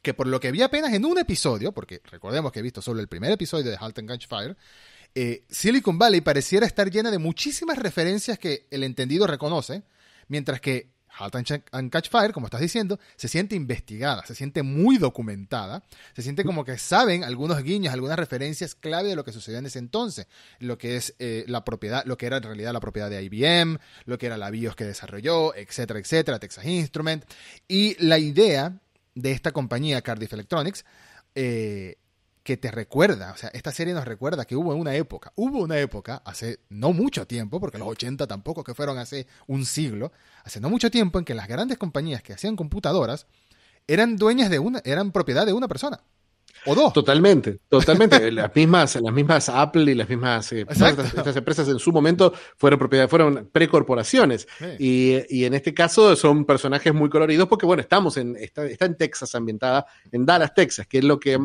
que 0.03 0.13
por 0.13 0.27
lo 0.27 0.39
que 0.39 0.51
vi 0.51 0.61
apenas 0.61 0.93
en 0.93 1.05
un 1.05 1.17
episodio, 1.17 1.71
porque 1.71 2.01
recordemos 2.11 2.51
que 2.51 2.59
he 2.59 2.61
visto 2.61 2.81
solo 2.81 2.99
el 2.99 3.07
primer 3.07 3.31
episodio 3.31 3.71
de 3.71 3.77
Halt 3.79 3.97
and 3.97 4.09
Catch 4.09 4.27
Fire, 4.27 4.55
eh, 5.15 5.45
Silicon 5.49 5.97
Valley 5.97 6.21
pareciera 6.21 6.65
estar 6.67 6.91
llena 6.91 7.09
de 7.09 7.19
muchísimas 7.19 7.79
referencias 7.79 8.37
que 8.37 8.67
el 8.69 8.83
entendido 8.83 9.25
reconoce, 9.25 9.83
mientras 10.27 10.59
que 10.59 10.91
Halt 11.15 11.35
and 11.71 11.89
Catch 11.91 12.09
Fire, 12.09 12.33
como 12.33 12.47
estás 12.47 12.59
diciendo, 12.59 12.99
se 13.15 13.27
siente 13.27 13.55
investigada, 13.55 14.25
se 14.25 14.35
siente 14.35 14.61
muy 14.63 14.97
documentada, 14.97 15.83
se 16.15 16.21
siente 16.21 16.43
como 16.43 16.65
que 16.65 16.77
saben 16.77 17.23
algunos 17.23 17.61
guiños, 17.63 17.93
algunas 17.93 18.17
referencias 18.17 18.75
clave 18.75 19.09
de 19.09 19.15
lo 19.15 19.23
que 19.23 19.31
sucedió 19.31 19.59
en 19.59 19.67
ese 19.67 19.79
entonces, 19.79 20.27
lo 20.59 20.77
que 20.77 20.97
es 20.97 21.15
eh, 21.19 21.45
la 21.47 21.63
propiedad, 21.63 22.03
lo 22.05 22.17
que 22.17 22.25
era 22.25 22.37
en 22.37 22.43
realidad 22.43 22.73
la 22.73 22.79
propiedad 22.79 23.09
de 23.09 23.23
IBM, 23.23 23.79
lo 24.05 24.17
que 24.17 24.25
era 24.25 24.37
la 24.37 24.49
BIOS 24.49 24.75
que 24.75 24.85
desarrolló, 24.85 25.55
etcétera, 25.55 25.99
etcétera, 25.99 26.39
Texas 26.39 26.65
Instrument, 26.65 27.23
y 27.67 27.95
la 28.03 28.17
idea 28.17 28.79
de 29.15 29.31
esta 29.31 29.51
compañía, 29.51 30.01
Cardiff 30.01 30.33
Electronics, 30.33 30.85
eh, 31.35 31.97
que 32.43 32.57
te 32.57 32.71
recuerda, 32.71 33.31
o 33.31 33.37
sea, 33.37 33.49
esta 33.53 33.71
serie 33.71 33.93
nos 33.93 34.05
recuerda 34.05 34.43
que 34.43 34.55
hubo 34.55 34.75
una 34.75 34.95
época, 34.95 35.31
hubo 35.35 35.59
una 35.59 35.77
época, 35.79 36.21
hace 36.25 36.59
no 36.69 36.91
mucho 36.91 37.25
tiempo, 37.25 37.59
porque 37.59 37.77
los 37.77 37.87
80 37.87 38.27
tampoco 38.27 38.65
que 38.65 38.73
fueron 38.73 38.97
hace 38.97 39.27
un 39.47 39.65
siglo, 39.65 40.11
hace 40.43 40.59
no 40.59 40.69
mucho 40.69 40.91
tiempo 40.91 41.19
en 41.19 41.25
que 41.25 41.35
las 41.35 41.47
grandes 41.47 41.77
compañías 41.77 42.21
que 42.21 42.33
hacían 42.33 42.57
computadoras 42.57 43.27
eran 43.87 44.17
dueñas 44.17 44.49
de 44.49 44.59
una, 44.59 44.81
eran 44.83 45.11
propiedad 45.11 45.45
de 45.45 45.53
una 45.53 45.69
persona. 45.69 46.01
O 46.65 46.75
dos. 46.75 46.93
Totalmente, 46.93 47.59
totalmente. 47.67 48.31
las 48.31 48.55
mismas, 48.55 48.95
las 48.95 49.13
mismas 49.13 49.49
Apple 49.49 49.91
y 49.91 49.95
las 49.95 50.09
mismas 50.09 50.51
eh, 50.53 50.65
estas, 50.69 51.35
empresas 51.35 51.67
en 51.67 51.79
su 51.79 51.91
momento 51.91 52.33
fueron 52.57 52.79
propiedad, 52.79 53.09
fueron 53.09 53.49
precorporaciones. 53.51 54.47
Y, 54.79 55.17
y, 55.29 55.45
en 55.45 55.53
este 55.53 55.73
caso 55.73 56.15
son 56.15 56.45
personajes 56.45 56.93
muy 56.93 57.09
coloridos 57.09 57.47
porque, 57.47 57.65
bueno, 57.65 57.81
estamos 57.81 58.17
en, 58.17 58.35
está, 58.37 58.65
está 58.65 58.85
en 58.85 58.95
Texas 58.95 59.35
ambientada, 59.35 59.85
en 60.11 60.25
Dallas, 60.25 60.53
Texas, 60.53 60.87
que 60.87 60.99
es 60.99 61.03
lo 61.03 61.19
que 61.19 61.39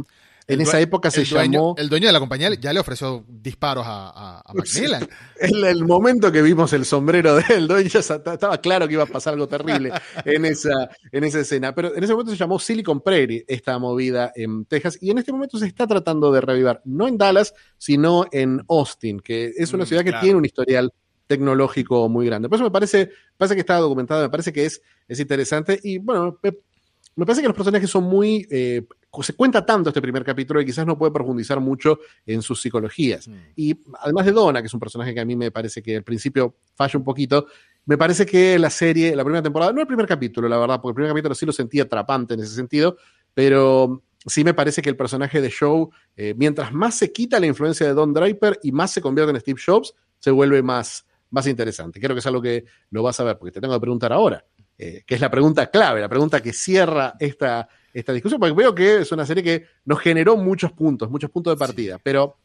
en 0.48 0.60
esa 0.62 0.80
época 0.80 1.10
se 1.10 1.24
llamó. 1.24 1.74
El 1.76 1.88
dueño 1.88 2.06
de 2.06 2.12
la 2.12 2.20
compañía 2.20 2.52
ya 2.54 2.72
le 2.72 2.80
ofreció 2.80 3.24
disparos 3.28 3.84
a, 3.86 4.40
a, 4.40 4.42
Macmillan. 4.54 5.06
En 5.38 5.64
el 5.64 5.84
momento 5.84 6.32
que 6.32 6.40
vimos 6.40 6.72
el 6.72 6.86
sombrero 6.86 7.36
del 7.36 7.68
dueño, 7.68 7.88
ya 7.88 8.00
estaba 8.00 8.58
claro 8.58 8.88
que 8.88 8.94
iba 8.94 9.02
a 9.02 9.06
pasar 9.06 9.34
algo 9.34 9.46
terrible 9.46 9.92
en 10.24 10.46
esa, 10.46 10.90
en 11.12 11.24
esa 11.24 11.40
escena. 11.40 11.74
Pero 11.74 11.94
en 11.94 12.02
ese 12.02 12.12
momento 12.12 12.32
se 12.32 12.38
llamó 12.38 12.58
Silicon 12.58 13.02
Prairie, 13.02 13.44
esta 13.46 13.78
movida 13.78 14.32
en 14.34 14.64
Texas. 14.64 14.98
Y 15.00 15.10
en 15.10 15.18
este 15.18 15.32
momento 15.32 15.58
se 15.58 15.66
está 15.66 15.86
tratando 15.86 16.32
de 16.32 16.40
revivar, 16.40 16.80
no 16.84 17.06
en 17.06 17.18
Dallas, 17.18 17.54
sino 17.76 18.24
en 18.32 18.62
Austin, 18.68 19.20
que 19.20 19.52
es 19.56 19.72
una 19.74 19.84
mm, 19.84 19.86
ciudad 19.86 20.04
que 20.04 20.14
tiene 20.14 20.36
un 20.36 20.44
historial 20.46 20.92
tecnológico 21.26 22.08
muy 22.08 22.24
grande. 22.24 22.48
Por 22.48 22.56
eso 22.56 22.64
me 22.64 22.70
parece, 22.70 23.10
parece 23.36 23.54
que 23.54 23.60
está 23.60 23.76
documentado, 23.76 24.22
me 24.22 24.30
parece 24.30 24.52
que 24.52 24.64
es, 24.64 24.80
es 25.06 25.20
interesante. 25.20 25.78
Y 25.82 25.98
bueno, 25.98 26.38
me 26.42 27.26
parece 27.26 27.42
que 27.42 27.48
los 27.48 27.56
personajes 27.56 27.90
son 27.90 28.04
muy 28.04 28.46
eh, 28.50 28.86
se 29.22 29.34
cuenta 29.34 29.64
tanto 29.64 29.90
este 29.90 30.02
primer 30.02 30.24
capítulo 30.24 30.60
que 30.60 30.66
quizás 30.66 30.86
no 30.86 30.98
puede 30.98 31.12
profundizar 31.12 31.60
mucho 31.60 31.98
en 32.26 32.42
sus 32.42 32.60
psicologías. 32.60 33.26
Mm. 33.26 33.34
Y 33.56 33.80
además 34.00 34.26
de 34.26 34.32
Donna, 34.32 34.60
que 34.60 34.66
es 34.66 34.74
un 34.74 34.80
personaje 34.80 35.14
que 35.14 35.20
a 35.20 35.24
mí 35.24 35.34
me 35.34 35.50
parece 35.50 35.82
que 35.82 35.96
al 35.96 36.04
principio 36.04 36.56
falla 36.74 36.98
un 36.98 37.04
poquito, 37.04 37.46
me 37.86 37.96
parece 37.96 38.26
que 38.26 38.58
la 38.58 38.68
serie, 38.68 39.16
la 39.16 39.24
primera 39.24 39.42
temporada, 39.42 39.72
no 39.72 39.80
el 39.80 39.86
primer 39.86 40.06
capítulo, 40.06 40.46
la 40.48 40.58
verdad, 40.58 40.80
porque 40.80 40.90
el 40.90 40.94
primer 40.94 41.10
capítulo 41.12 41.34
sí 41.34 41.46
lo 41.46 41.52
sentía 41.52 41.84
atrapante 41.84 42.34
en 42.34 42.40
ese 42.40 42.54
sentido, 42.54 42.98
pero 43.32 44.02
sí 44.26 44.44
me 44.44 44.52
parece 44.52 44.82
que 44.82 44.90
el 44.90 44.96
personaje 44.96 45.40
de 45.40 45.48
Show, 45.48 45.90
eh, 46.16 46.34
mientras 46.36 46.72
más 46.72 46.96
se 46.96 47.12
quita 47.12 47.40
la 47.40 47.46
influencia 47.46 47.86
de 47.86 47.94
Don 47.94 48.12
Draper 48.12 48.60
y 48.62 48.72
más 48.72 48.90
se 48.90 49.00
convierte 49.00 49.30
en 49.30 49.40
Steve 49.40 49.60
Jobs, 49.64 49.94
se 50.18 50.30
vuelve 50.30 50.62
más, 50.62 51.06
más 51.30 51.46
interesante. 51.46 51.98
Creo 51.98 52.14
que 52.14 52.20
es 52.20 52.26
algo 52.26 52.42
que 52.42 52.64
lo 52.90 53.02
vas 53.02 53.18
a 53.20 53.24
ver, 53.24 53.38
porque 53.38 53.52
te 53.52 53.60
tengo 53.60 53.74
que 53.74 53.80
preguntar 53.80 54.12
ahora, 54.12 54.44
eh, 54.76 55.02
que 55.06 55.14
es 55.14 55.20
la 55.20 55.30
pregunta 55.30 55.70
clave, 55.70 56.00
la 56.00 56.08
pregunta 56.08 56.42
que 56.42 56.52
cierra 56.52 57.14
esta, 57.18 57.68
esta 57.98 58.12
discusión, 58.12 58.40
porque 58.40 58.54
veo 58.54 58.74
que 58.74 58.98
es 58.98 59.12
una 59.12 59.26
serie 59.26 59.42
que 59.42 59.66
nos 59.84 60.00
generó 60.00 60.36
muchos 60.36 60.72
puntos, 60.72 61.10
muchos 61.10 61.30
puntos 61.30 61.54
de 61.54 61.58
partida. 61.58 61.98
Pero, 62.02 62.38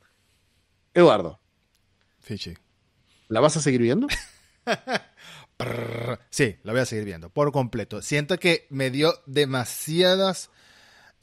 Eduardo. 0.94 1.40
Fichi. 2.20 2.54
¿La 3.28 3.40
vas 3.40 3.58
a 3.58 3.62
seguir 3.62 3.82
viendo? 3.82 4.08
sí, 6.30 6.58
la 6.64 6.72
voy 6.72 6.82
a 6.82 6.86
seguir 6.86 7.06
viendo, 7.06 7.30
por 7.30 7.52
completo. 7.52 8.02
Siento 8.02 8.38
que 8.38 8.68
me 8.70 8.90
dio 8.90 9.14
demasiadas 9.26 10.50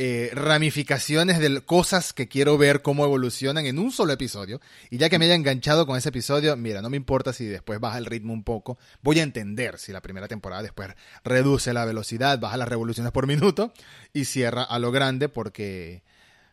eh, 0.02 0.30
ramificaciones 0.32 1.40
de 1.40 1.60
cosas 1.60 2.14
que 2.14 2.26
quiero 2.26 2.56
ver 2.56 2.80
cómo 2.80 3.04
evolucionan 3.04 3.66
en 3.66 3.78
un 3.78 3.92
solo 3.92 4.14
episodio. 4.14 4.58
Y 4.88 4.96
ya 4.96 5.10
que 5.10 5.18
me 5.18 5.26
haya 5.26 5.34
enganchado 5.34 5.86
con 5.86 5.98
ese 5.98 6.08
episodio, 6.08 6.56
mira, 6.56 6.80
no 6.80 6.88
me 6.88 6.96
importa 6.96 7.34
si 7.34 7.44
después 7.44 7.80
baja 7.80 7.98
el 7.98 8.06
ritmo 8.06 8.32
un 8.32 8.42
poco. 8.42 8.78
Voy 9.02 9.20
a 9.20 9.22
entender 9.22 9.78
si 9.78 9.92
la 9.92 10.00
primera 10.00 10.26
temporada 10.26 10.62
después 10.62 10.88
reduce 11.22 11.74
la 11.74 11.84
velocidad, 11.84 12.38
baja 12.38 12.56
las 12.56 12.68
revoluciones 12.68 13.12
por 13.12 13.26
minuto 13.26 13.74
y 14.14 14.24
cierra 14.24 14.62
a 14.62 14.78
lo 14.78 14.90
grande 14.90 15.28
porque 15.28 16.02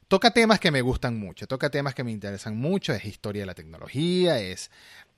toca 0.09 0.31
temas 0.31 0.59
que 0.59 0.71
me 0.71 0.81
gustan 0.81 1.17
mucho, 1.17 1.47
toca 1.47 1.69
temas 1.69 1.95
que 1.95 2.03
me 2.03 2.11
interesan 2.11 2.57
mucho, 2.57 2.91
es 2.91 3.05
historia 3.05 3.43
de 3.43 3.45
la 3.45 3.55
tecnología, 3.55 4.39
es 4.39 4.71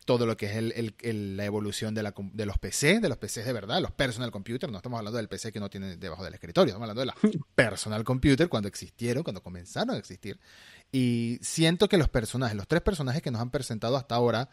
todo 0.09 0.25
lo 0.25 0.35
que 0.35 0.47
es 0.47 0.55
el, 0.55 1.37
la 1.37 1.45
evolución 1.45 1.93
de, 1.93 2.01
la, 2.01 2.15
de, 2.17 2.45
los 2.47 2.57
PC, 2.57 2.99
de 2.99 3.09
los 3.09 3.19
PCs 3.19 3.45
de 3.45 3.53
verdad, 3.53 3.79
los 3.79 3.91
personal 3.91 4.31
computer, 4.31 4.67
no 4.71 4.77
estamos 4.77 4.97
hablando 4.97 5.17
del 5.17 5.27
PC 5.27 5.51
que 5.51 5.59
no 5.59 5.69
tiene 5.69 5.97
debajo 5.97 6.23
del 6.23 6.33
escritorio, 6.33 6.71
estamos 6.71 6.89
hablando 6.89 7.01
de 7.01 7.05
la 7.05 7.15
personal 7.53 8.03
computer 8.03 8.49
cuando 8.49 8.67
existieron, 8.67 9.21
cuando 9.21 9.43
comenzaron 9.43 9.93
a 9.93 9.99
existir. 9.99 10.39
Y 10.91 11.37
siento 11.43 11.87
que 11.87 11.99
los 11.99 12.09
personajes, 12.09 12.57
los 12.57 12.67
tres 12.67 12.81
personajes 12.81 13.21
que 13.21 13.29
nos 13.29 13.39
han 13.39 13.51
presentado 13.51 13.97
hasta 13.97 14.15
ahora, 14.15 14.49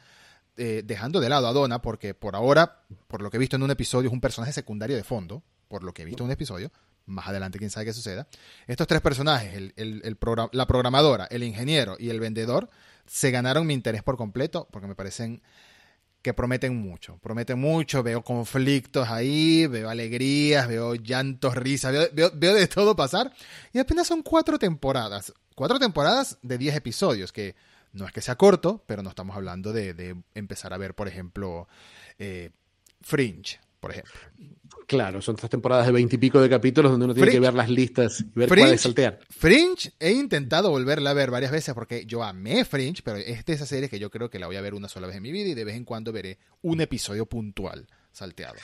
eh, 0.58 0.82
dejando 0.84 1.20
de 1.20 1.30
lado 1.30 1.48
a 1.48 1.54
Donna, 1.54 1.80
porque 1.80 2.12
por 2.12 2.36
ahora, 2.36 2.82
por 3.08 3.22
lo 3.22 3.30
que 3.30 3.38
he 3.38 3.40
visto 3.40 3.56
en 3.56 3.62
un 3.62 3.70
episodio, 3.70 4.10
es 4.10 4.12
un 4.12 4.20
personaje 4.20 4.52
secundario 4.52 4.94
de 4.94 5.04
fondo, 5.04 5.42
por 5.68 5.84
lo 5.84 5.94
que 5.94 6.02
he 6.02 6.04
visto 6.04 6.22
en 6.22 6.26
un 6.26 6.32
episodio, 6.32 6.70
más 7.06 7.28
adelante 7.28 7.56
quién 7.56 7.70
sabe 7.70 7.86
qué 7.86 7.94
suceda. 7.94 8.28
Estos 8.66 8.86
tres 8.86 9.00
personajes, 9.00 9.54
el, 9.54 9.72
el, 9.76 10.18
la 10.52 10.66
programadora, 10.66 11.24
el 11.30 11.42
ingeniero 11.44 11.96
y 11.98 12.10
el 12.10 12.20
vendedor, 12.20 12.68
se 13.06 13.30
ganaron 13.30 13.66
mi 13.66 13.74
interés 13.74 14.02
por 14.02 14.16
completo 14.16 14.68
porque 14.70 14.88
me 14.88 14.94
parecen 14.94 15.42
que 16.26 16.34
prometen 16.34 16.76
mucho, 16.76 17.18
prometen 17.18 17.56
mucho, 17.56 18.02
veo 18.02 18.24
conflictos 18.24 19.08
ahí, 19.08 19.68
veo 19.68 19.88
alegrías, 19.88 20.66
veo 20.66 20.96
llantos, 20.96 21.54
risas, 21.54 22.12
veo, 22.12 22.30
de 22.30 22.66
todo 22.66 22.96
pasar. 22.96 23.32
Y 23.72 23.78
apenas 23.78 24.08
son 24.08 24.22
cuatro 24.22 24.58
temporadas, 24.58 25.32
cuatro 25.54 25.78
temporadas 25.78 26.38
de 26.42 26.58
diez 26.58 26.74
episodios, 26.74 27.30
que 27.30 27.54
no 27.92 28.06
es 28.06 28.12
que 28.12 28.22
sea 28.22 28.34
corto, 28.34 28.82
pero 28.86 29.04
no 29.04 29.10
estamos 29.10 29.36
hablando 29.36 29.72
de, 29.72 30.16
empezar 30.34 30.72
a 30.72 30.78
ver, 30.78 30.94
por 30.94 31.06
ejemplo, 31.06 31.68
eh, 32.18 32.50
Fringe, 33.02 33.60
por 33.86 33.92
ejemplo. 33.92 34.12
Claro, 34.86 35.20
son 35.20 35.34
tres 35.34 35.50
temporadas 35.50 35.86
de 35.86 35.92
veintipico 35.92 36.40
de 36.40 36.48
capítulos 36.48 36.92
donde 36.92 37.06
uno 37.06 37.14
tiene 37.14 37.30
que 37.30 37.40
ver 37.40 37.54
las 37.54 37.68
listas 37.68 38.20
y 38.20 38.38
ver 38.38 38.48
cuáles 38.48 38.80
saltear. 38.80 39.18
Fringe 39.30 39.92
he 39.98 40.12
intentado 40.12 40.70
volverla 40.70 41.10
a 41.10 41.14
ver 41.14 41.30
varias 41.30 41.50
veces 41.50 41.74
porque 41.74 42.06
yo 42.06 42.22
amé 42.22 42.64
Fringe, 42.64 43.02
pero 43.02 43.16
es 43.16 43.44
de 43.44 43.52
esas 43.52 43.68
series 43.68 43.90
que 43.90 43.98
yo 43.98 44.10
creo 44.10 44.30
que 44.30 44.38
la 44.38 44.46
voy 44.46 44.56
a 44.56 44.60
ver 44.60 44.74
una 44.74 44.88
sola 44.88 45.08
vez 45.08 45.16
en 45.16 45.22
mi 45.22 45.32
vida 45.32 45.48
y 45.48 45.54
de 45.54 45.64
vez 45.64 45.74
en 45.74 45.84
cuando 45.84 46.12
veré 46.12 46.38
un 46.62 46.80
episodio 46.80 47.26
puntual 47.26 47.88
salteado. 48.12 48.54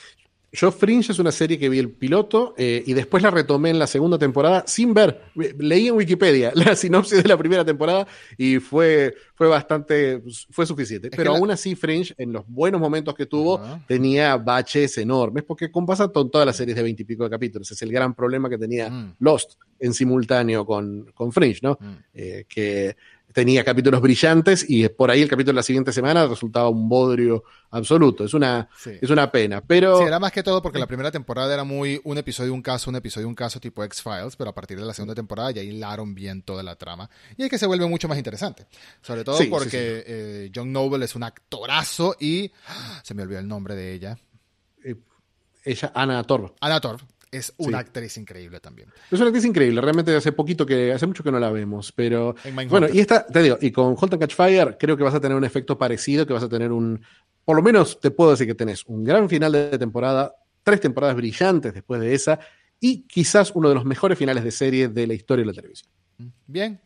Yo 0.53 0.71
Fringe 0.71 1.11
es 1.11 1.17
una 1.17 1.31
serie 1.31 1.57
que 1.57 1.67
vi 1.67 1.79
el 1.79 1.89
piloto 1.89 2.53
eh, 2.57 2.83
y 2.85 2.93
después 2.93 3.23
la 3.23 3.31
retomé 3.31 3.71
en 3.71 3.79
la 3.79 3.87
segunda 3.87 4.19
temporada 4.19 4.63
sin 4.67 4.93
ver. 4.93 5.23
Leí 5.57 5.87
en 5.87 5.95
Wikipedia 5.95 6.51
la 6.55 6.75
sinopsis 6.75 7.23
de 7.23 7.27
la 7.27 7.37
primera 7.37 7.65
temporada 7.65 8.07
y 8.37 8.59
fue, 8.59 9.15
fue 9.33 9.47
bastante, 9.47 10.21
fue 10.51 10.67
suficiente. 10.67 11.09
Pero 11.09 11.35
aún 11.35 11.49
así 11.49 11.73
Fringe, 11.73 12.13
en 12.19 12.33
los 12.33 12.43
buenos 12.47 12.79
momentos 12.79 13.15
que 13.15 13.25
tuvo, 13.25 13.59
tenía 13.87 14.37
baches 14.37 14.95
enormes, 14.99 15.43
porque 15.43 15.71
pasa 15.87 16.07
con 16.09 16.29
todas 16.29 16.45
las 16.45 16.55
series 16.55 16.77
de 16.77 16.83
veintipico 16.83 17.23
de 17.23 17.31
capítulos. 17.31 17.71
Es 17.71 17.81
el 17.81 17.91
gran 17.91 18.13
problema 18.13 18.47
que 18.47 18.59
tenía 18.59 18.91
mm. 18.91 19.15
Lost 19.19 19.55
en 19.79 19.93
simultáneo 19.93 20.67
con, 20.67 21.11
con 21.15 21.31
Fringe, 21.31 21.61
¿no? 21.63 21.79
Mm. 21.79 21.95
Eh, 22.13 22.45
que 22.47 22.95
tenía 23.33 23.63
capítulos 23.63 24.01
brillantes 24.01 24.65
y 24.67 24.87
por 24.89 25.11
ahí 25.11 25.21
el 25.21 25.29
capítulo 25.29 25.53
de 25.53 25.57
la 25.57 25.63
siguiente 25.63 25.91
semana 25.91 26.27
resultaba 26.27 26.69
un 26.69 26.87
bodrio 26.87 27.43
absoluto. 27.71 28.23
Es 28.23 28.33
una, 28.33 28.69
es 28.85 29.09
una 29.09 29.31
pena. 29.31 29.61
Pero. 29.61 29.97
Sí, 29.97 30.03
era 30.05 30.19
más 30.19 30.31
que 30.31 30.43
todo 30.43 30.61
porque 30.61 30.79
la 30.79 30.87
primera 30.87 31.11
temporada 31.11 31.53
era 31.53 31.63
muy 31.63 31.99
un 32.03 32.17
episodio, 32.17 32.53
un 32.53 32.61
caso, 32.61 32.89
un 32.89 32.95
episodio, 32.95 33.27
un 33.27 33.35
caso 33.35 33.59
tipo 33.59 33.83
X-Files, 33.83 34.35
pero 34.35 34.51
a 34.51 34.55
partir 34.55 34.79
de 34.79 34.85
la 34.85 34.93
segunda 34.93 35.15
temporada 35.15 35.51
ya 35.51 35.61
hilaron 35.61 36.13
bien 36.15 36.43
toda 36.43 36.63
la 36.63 36.75
trama. 36.75 37.09
Y 37.35 37.43
es 37.43 37.49
que 37.49 37.57
se 37.57 37.65
vuelve 37.65 37.87
mucho 37.87 38.07
más 38.07 38.17
interesante. 38.17 38.67
Sobre 39.01 39.23
todo 39.23 39.39
porque 39.49 40.03
eh, 40.05 40.51
John 40.53 40.71
Noble 40.71 41.05
es 41.05 41.15
un 41.15 41.23
actorazo 41.23 42.15
y. 42.19 42.51
¡ah! 42.67 43.01
Se 43.03 43.13
me 43.13 43.23
olvidó 43.23 43.39
el 43.39 43.47
nombre 43.47 43.75
de 43.75 43.93
ella. 43.93 44.17
Eh, 44.83 44.95
ella, 45.65 45.91
Ana 45.95 46.23
Torv. 46.23 46.53
Ana 46.61 46.79
Torv 46.79 47.01
es 47.33 47.53
una 47.57 47.79
actriz 47.79 48.17
increíble 48.17 48.59
también. 48.59 48.89
Es 49.11 49.19
una 49.19 49.27
actriz 49.27 49.45
increíble, 49.45 49.81
realmente 49.81 50.15
hace 50.15 50.31
poquito 50.31 50.65
que, 50.65 50.93
hace 50.93 51.07
mucho 51.07 51.23
que 51.23 51.31
no 51.31 51.39
la 51.39 51.51
vemos, 51.51 51.91
pero 51.91 52.35
bueno, 52.69 52.87
y 52.91 52.99
esta, 52.99 53.25
te 53.25 53.41
digo, 53.41 53.57
y 53.59 53.71
con 53.71 53.95
Halt 53.99 54.13
and 54.13 54.21
Catch 54.21 54.35
Fire 54.35 54.77
creo 54.79 54.95
que 54.95 55.03
vas 55.03 55.15
a 55.15 55.19
tener 55.19 55.35
un 55.35 55.43
efecto 55.43 55.77
parecido, 55.77 56.25
que 56.27 56.33
vas 56.33 56.43
a 56.43 56.49
tener 56.49 56.71
un, 56.71 57.01
por 57.43 57.55
lo 57.55 57.63
menos 57.63 57.99
te 57.99 58.11
puedo 58.11 58.31
decir 58.31 58.47
que 58.47 58.55
tenés 58.55 58.85
un 58.85 59.03
gran 59.03 59.27
final 59.29 59.51
de 59.51 59.77
temporada, 59.77 60.35
tres 60.63 60.79
temporadas 60.79 61.15
brillantes 61.15 61.73
después 61.73 61.99
de 61.99 62.13
esa, 62.13 62.39
y 62.79 63.03
quizás 63.07 63.51
uno 63.55 63.69
de 63.69 63.75
los 63.75 63.85
mejores 63.85 64.17
finales 64.17 64.43
de 64.43 64.51
serie 64.51 64.87
de 64.89 65.07
la 65.07 65.13
historia 65.13 65.43
de 65.43 65.47
la 65.47 65.53
televisión. 65.53 65.89
Bien. 66.45 66.79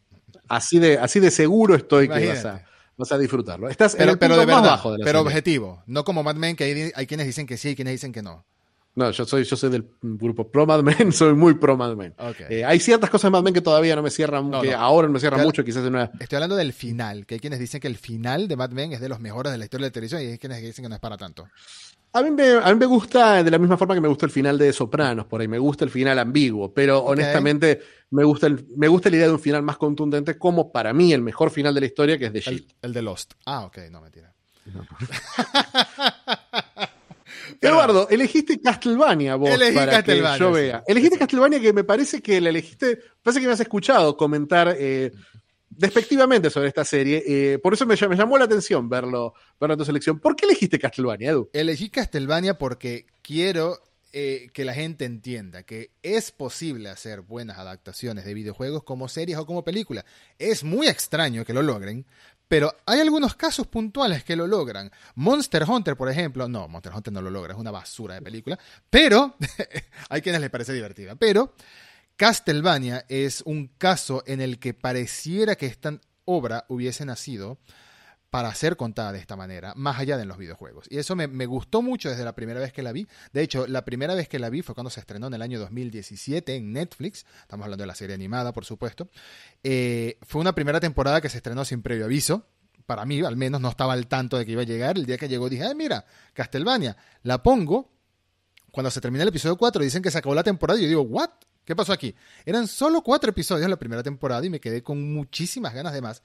Así 0.48 0.80
de, 0.80 0.98
así 0.98 1.20
de 1.20 1.32
seguro 1.32 1.76
estoy 1.76 2.08
que 2.08 2.28
vas 2.28 2.46
a, 2.46 2.66
vas 2.96 3.12
a 3.12 3.18
disfrutarlo. 3.18 3.70
Estás 3.70 3.96
pero, 3.96 4.12
en 4.14 4.32
el 4.32 4.40
de 4.40 4.46
verdad, 4.46 4.80
pero 5.04 5.22
objetivo, 5.22 5.84
no 5.88 6.04
como 6.04 6.24
Mad 6.24 6.36
Men, 6.36 6.56
que 6.56 6.64
hay, 6.64 6.92
hay 6.94 7.08
quienes 7.08 7.28
dicen 7.28 7.48
que 7.48 7.58
sí 7.58 7.70
y 7.70 7.76
quienes 7.76 7.94
dicen 7.94 8.12
que 8.12 8.22
no. 8.22 8.46
No, 8.98 9.12
yo 9.12 9.26
soy, 9.26 9.44
yo 9.44 9.56
soy 9.56 9.70
del 9.70 9.88
grupo 10.02 10.50
Pro 10.50 10.66
Mad 10.66 10.82
Men, 10.82 11.12
soy 11.14 11.36
muy 11.36 11.54
pro 11.54 11.78
Mad 11.78 11.96
Men. 11.96 12.16
Eh, 12.50 12.66
hay 12.66 12.80
ciertas 12.80 13.12
cosas 13.12 13.30
de 13.30 13.32
Mad 13.32 13.44
Men 13.44 13.54
que 13.54 13.62
todavía 13.62 13.96
no 13.96 14.02
me 14.02 14.10
cierran, 14.10 14.50
que 14.60 14.74
ahora 14.74 15.08
no 15.08 15.14
me 15.14 15.20
cierran 15.20 15.44
mucho, 15.44 15.64
quizás 15.64 15.86
en 15.86 15.94
una... 15.94 16.10
Estoy 16.20 16.38
hablando 16.38 16.56
del 16.56 16.74
final, 16.74 17.28
que 17.28 17.36
hay 17.36 17.40
quienes 17.40 17.60
dicen 17.60 17.80
que 17.80 17.88
el 17.88 17.98
final 17.98 18.48
de 18.48 18.56
Mad 18.56 18.72
Men 18.72 18.94
es 18.94 19.00
de 19.00 19.08
los 19.08 19.20
mejores 19.20 19.52
de 19.52 19.60
la 19.60 19.66
historia 19.66 19.86
de 19.86 19.90
la 19.90 19.94
televisión 19.94 20.24
y 20.24 20.26
hay 20.26 20.38
quienes 20.40 20.64
dicen 20.64 20.82
que 20.82 20.90
no 20.90 20.96
es 20.96 21.02
para 21.02 21.16
tanto. 21.16 21.48
A 22.14 22.24
mí, 22.24 22.32
me, 22.32 22.54
a 22.54 22.74
mí 22.74 22.80
me 22.80 22.88
gusta 22.88 23.44
de 23.44 23.52
la 23.52 23.60
misma 23.60 23.78
forma 23.78 23.94
que 23.94 24.02
me 24.02 24.08
gusta 24.08 24.26
el 24.26 24.32
final 24.32 24.58
de 24.58 24.74
Sopranos, 24.74 25.28
por 25.28 25.42
ahí 25.42 25.48
me 25.48 25.60
gusta 25.60 25.86
el 25.86 25.92
final 25.92 26.18
ambiguo, 26.18 26.74
pero 26.74 27.04
honestamente 27.04 27.80
me 28.10 28.24
gusta, 28.24 28.48
el, 28.48 28.66
me 28.76 28.88
gusta 28.88 29.12
la 29.12 29.18
idea 29.18 29.28
de 29.28 29.34
un 29.34 29.40
final 29.40 29.62
más 29.62 29.78
contundente 29.78 30.40
como 30.40 30.72
para 30.72 30.92
mí 30.92 31.14
el 31.14 31.22
mejor 31.22 31.52
final 31.52 31.76
de 31.76 31.82
la 31.82 31.86
historia 31.86 32.18
que 32.18 32.26
es 32.26 32.34
de 32.34 32.40
Shield. 32.40 32.74
El, 32.82 32.94
de 32.94 33.02
Lost. 33.04 33.34
Ah, 33.46 33.66
ok, 33.66 33.78
no, 33.92 34.02
mentira. 34.02 34.34
Eduardo, 37.62 38.08
elegiste 38.10 38.60
Castlevania 38.60 39.36
vos 39.36 39.50
para 39.74 40.04
que 40.04 40.24
yo 40.40 40.52
vea. 40.52 40.84
Elegiste 40.88 41.18
Castlevania 41.18 41.60
que 41.60 41.74
me 41.74 41.84
parece 41.84 42.22
que 42.22 42.40
la 42.42 42.50
elegiste, 42.50 43.00
parece 43.22 43.42
que 43.42 43.48
me 43.48 43.54
has 43.54 43.60
escuchado 43.60 44.16
comentar 44.16 44.76
eh, 44.78 45.12
despectivamente 45.70 46.50
sobre 46.50 46.68
esta 46.68 46.84
serie. 46.84 47.24
Eh, 47.26 47.60
por 47.60 47.74
eso 47.74 47.86
me, 47.86 47.96
llamó 47.96 48.38
la 48.38 48.46
atención 48.46 48.90
verlo, 48.90 49.34
verlo 49.60 49.74
en 49.74 49.80
tu 49.80 49.86
selección. 49.86 50.20
¿Por 50.20 50.36
qué 50.36 50.46
elegiste 50.46 50.80
Castlevania, 50.80 51.32
Edu? 51.32 51.50
Elegí 51.54 51.90
Castlevania 51.90 52.58
porque 52.58 53.06
quiero 53.22 53.80
eh, 54.14 54.50
que 54.54 54.66
la 54.66 54.74
gente 54.74 55.06
entienda 55.06 55.64
que 55.64 55.92
es 56.02 56.32
posible 56.32 56.90
hacer 56.90 57.22
buenas 57.22 57.58
adaptaciones 57.58 58.26
de 58.26 58.34
videojuegos 58.34 58.84
como 58.84 59.08
series 59.10 59.38
o 59.38 59.46
como 59.46 59.64
películas. 59.64 60.06
Es 60.40 60.64
muy 60.64 60.88
extraño 60.88 61.46
que 61.46 61.54
lo 61.54 61.62
logren, 61.62 62.06
pero 62.48 62.74
hay 62.86 63.00
algunos 63.00 63.36
casos 63.36 63.68
puntuales 63.68 64.24
que 64.24 64.36
lo 64.36 64.48
logran. 64.48 64.92
Monster 65.16 65.64
Hunter, 65.68 65.96
por 65.98 66.10
ejemplo, 66.10 66.48
no, 66.48 66.68
Monster 66.68 66.94
Hunter 66.94 67.14
no 67.14 67.22
lo 67.22 67.30
logra, 67.30 67.54
es 67.54 67.60
una 67.60 67.72
basura 67.72 68.16
de 68.16 68.22
película, 68.22 68.58
pero 68.90 69.36
hay 70.10 70.22
quienes 70.22 70.42
les 70.42 70.50
parece 70.50 70.74
divertida. 70.74 71.16
Pero 71.16 71.54
Castlevania 72.16 73.06
es 73.10 73.42
un 73.42 73.68
caso 73.78 74.24
en 74.26 74.42
el 74.42 74.60
que 74.60 74.74
pareciera 74.74 75.56
que 75.56 75.66
esta 75.66 76.00
obra 76.26 76.66
hubiese 76.68 77.06
nacido 77.06 77.60
para 78.38 78.54
ser 78.54 78.78
contada 78.78 79.12
de 79.14 79.18
esta 79.18 79.36
manera, 79.36 79.74
más 79.76 79.98
allá 79.98 80.16
de 80.16 80.24
los 80.24 80.38
videojuegos. 80.38 80.86
Y 80.92 81.00
eso 81.00 81.16
me, 81.16 81.48
gustó 81.48 81.82
mucho 81.82 82.08
desde 82.08 82.24
la 82.24 82.36
primera 82.36 82.60
vez 82.60 82.72
que 82.72 82.84
la 82.84 82.92
vi. 82.92 83.08
De 83.34 83.42
hecho, 83.42 83.66
la 83.66 83.84
primera 83.84 84.14
vez 84.14 84.30
que 84.30 84.38
la 84.38 84.52
vi 84.52 84.62
fue 84.62 84.76
cuando 84.76 84.92
se 84.92 85.00
estrenó 85.00 85.26
en 85.26 85.34
el 85.34 85.42
año 85.42 85.60
2017 85.60 86.56
en 86.56 86.72
Netflix. 86.72 87.26
Estamos 87.42 87.64
hablando 87.64 87.82
de 87.82 87.88
la 87.88 87.96
serie 87.96 88.14
animada, 88.14 88.54
por 88.54 88.64
supuesto. 88.64 89.10
Eh, 89.64 90.20
fue 90.22 90.40
una 90.40 90.54
primera 90.54 90.80
temporada 90.80 91.20
que 91.20 91.30
se 91.30 91.38
estrenó 91.38 91.66
sin 91.66 91.82
previo 91.82 92.06
aviso. 92.06 92.46
Para 92.86 93.06
mí, 93.06 93.22
al 93.22 93.38
menos, 93.38 93.60
no 93.60 93.70
estaba 93.70 93.94
al 93.94 94.06
tanto 94.06 94.38
de 94.38 94.46
que 94.46 94.52
iba 94.52 94.62
a 94.62 94.66
llegar. 94.66 95.00
El 95.00 95.08
día 95.08 95.18
que 95.18 95.28
llegó 95.28 95.50
dije, 95.50 95.64
ay, 95.64 95.74
mira, 95.74 96.06
Castlevania, 96.34 96.96
la 97.24 97.42
pongo. 97.42 97.90
Cuando 98.72 98.92
se 98.92 99.02
termina 99.02 99.24
el 99.24 99.30
episodio 99.30 99.58
4 99.58 99.82
dicen 99.82 100.04
que 100.04 100.12
se 100.12 100.20
acabó 100.20 100.36
la 100.36 100.44
temporada 100.44 100.80
y 100.80 100.84
yo 100.84 100.90
digo, 100.90 101.02
¿what? 101.02 101.32
¿Qué 101.66 101.76
pasó 101.76 101.92
aquí? 101.92 102.14
Eran 102.46 102.68
solo 102.68 103.02
cuatro 103.02 103.32
episodios 103.32 103.66
en 103.66 103.72
la 103.72 103.80
primera 103.80 104.04
temporada 104.04 104.46
y 104.46 104.50
me 104.52 104.60
quedé 104.60 104.84
con 104.84 105.12
muchísimas 105.12 105.74
ganas 105.74 105.92
de 105.92 106.02
más 106.02 106.22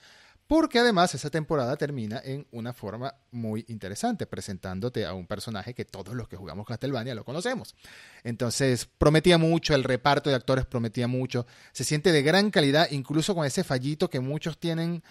porque 0.52 0.80
además 0.80 1.14
esa 1.14 1.30
temporada 1.30 1.78
termina 1.78 2.20
en 2.22 2.46
una 2.50 2.74
forma 2.74 3.14
muy 3.30 3.64
interesante, 3.68 4.26
presentándote 4.26 5.06
a 5.06 5.14
un 5.14 5.26
personaje 5.26 5.72
que 5.72 5.86
todos 5.86 6.14
los 6.14 6.28
que 6.28 6.36
jugamos 6.36 6.66
Castlevania 6.66 7.14
lo 7.14 7.24
conocemos. 7.24 7.74
Entonces, 8.22 8.86
prometía 8.98 9.38
mucho, 9.38 9.74
el 9.74 9.82
reparto 9.82 10.28
de 10.28 10.36
actores 10.36 10.66
prometía 10.66 11.08
mucho, 11.08 11.46
se 11.72 11.84
siente 11.84 12.12
de 12.12 12.20
gran 12.20 12.50
calidad, 12.50 12.90
incluso 12.90 13.34
con 13.34 13.46
ese 13.46 13.64
fallito 13.64 14.10
que 14.10 14.20
muchos 14.20 14.58
tienen, 14.58 15.02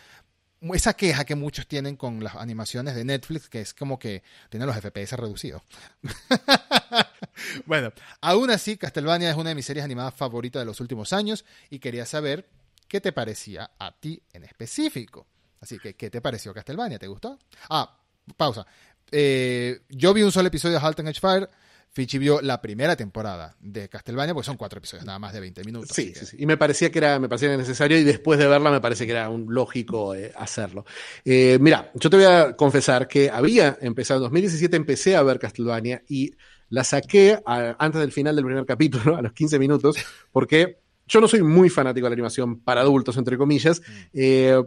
esa 0.75 0.93
queja 0.93 1.25
que 1.25 1.33
muchos 1.33 1.67
tienen 1.67 1.95
con 1.95 2.23
las 2.23 2.35
animaciones 2.35 2.93
de 2.93 3.03
Netflix, 3.03 3.49
que 3.49 3.61
es 3.61 3.73
como 3.73 3.97
que 3.97 4.21
tienen 4.51 4.67
los 4.67 4.77
FPS 4.77 5.13
reducidos. 5.13 5.63
bueno, 7.65 7.91
aún 8.21 8.51
así, 8.51 8.77
Castlevania 8.77 9.31
es 9.31 9.35
una 9.35 9.49
de 9.49 9.55
mis 9.55 9.65
series 9.65 9.85
animadas 9.85 10.13
favoritas 10.13 10.61
de 10.61 10.67
los 10.67 10.79
últimos 10.81 11.13
años 11.13 11.45
y 11.71 11.79
quería 11.79 12.05
saber 12.05 12.47
qué 12.91 12.99
te 12.99 13.13
parecía 13.13 13.71
a 13.79 13.97
ti 13.97 14.21
en 14.33 14.43
específico. 14.43 15.25
Así 15.61 15.79
que, 15.79 15.93
¿qué 15.93 16.09
te 16.09 16.19
pareció 16.19 16.53
Castlevania? 16.53 16.99
¿Te 16.99 17.07
gustó? 17.07 17.39
Ah, 17.69 17.97
pausa. 18.35 18.67
Eh, 19.09 19.83
yo 19.87 20.13
vi 20.13 20.23
un 20.23 20.31
solo 20.33 20.49
episodio 20.49 20.77
de 20.77 20.85
Halt 20.85 20.99
and 20.99 21.07
Edge 21.07 21.21
Fire. 21.21 21.49
Fichi 21.89 22.17
vio 22.17 22.41
la 22.41 22.61
primera 22.61 22.97
temporada 22.97 23.55
de 23.61 23.87
Castlevania, 23.87 24.33
porque 24.33 24.45
son 24.45 24.57
cuatro 24.57 24.79
episodios, 24.79 25.05
nada 25.05 25.19
más 25.19 25.31
de 25.31 25.39
20 25.39 25.63
minutos. 25.63 25.91
Sí, 25.93 26.13
sí, 26.13 26.25
sí. 26.25 26.37
Y 26.39 26.45
me 26.45 26.57
parecía 26.57 26.91
que 26.91 26.99
era, 26.99 27.17
me 27.17 27.29
parecía 27.29 27.55
necesario 27.55 27.97
y 27.97 28.03
después 28.03 28.37
de 28.37 28.47
verla 28.47 28.69
me 28.71 28.81
parece 28.81 29.05
que 29.05 29.13
era 29.13 29.29
un 29.29 29.53
lógico 29.53 30.13
eh, 30.13 30.33
hacerlo. 30.35 30.83
Eh, 31.23 31.59
mira, 31.61 31.91
yo 31.95 32.09
te 32.09 32.17
voy 32.17 32.25
a 32.25 32.57
confesar 32.57 33.07
que 33.07 33.29
había 33.29 33.77
empezado, 33.79 34.19
en 34.19 34.23
2017 34.23 34.75
empecé 34.75 35.15
a 35.15 35.23
ver 35.23 35.39
Castlevania 35.39 36.03
y 36.09 36.31
la 36.67 36.83
saqué 36.83 37.41
antes 37.45 38.01
del 38.01 38.11
final 38.11 38.35
del 38.35 38.43
primer 38.43 38.65
capítulo, 38.65 39.15
a 39.17 39.21
los 39.21 39.31
15 39.31 39.59
minutos, 39.59 39.95
porque 40.33 40.81
yo 41.11 41.19
no 41.19 41.27
soy 41.27 41.43
muy 41.43 41.69
fanático 41.69 42.05
de 42.05 42.11
la 42.11 42.13
animación 42.13 42.61
para 42.61 42.81
adultos, 42.81 43.17
entre 43.17 43.37
comillas. 43.37 43.81
Mm. 43.81 43.93
Eh, 44.13 44.63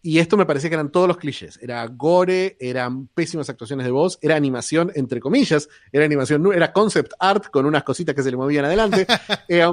y 0.00 0.20
esto 0.20 0.36
me 0.36 0.46
parecía 0.46 0.70
que 0.70 0.74
eran 0.74 0.92
todos 0.92 1.08
los 1.08 1.16
clichés. 1.16 1.58
Era 1.60 1.84
gore, 1.88 2.56
eran 2.60 3.08
pésimas 3.08 3.50
actuaciones 3.50 3.84
de 3.84 3.90
voz, 3.90 4.16
era 4.22 4.36
animación, 4.36 4.92
entre 4.94 5.18
comillas, 5.18 5.68
era 5.90 6.04
animación, 6.04 6.52
era 6.54 6.72
concept 6.72 7.14
art 7.18 7.46
con 7.50 7.66
unas 7.66 7.82
cositas 7.82 8.14
que 8.14 8.22
se 8.22 8.30
le 8.30 8.36
movían 8.36 8.64
adelante. 8.64 9.06
Eh, 9.48 9.64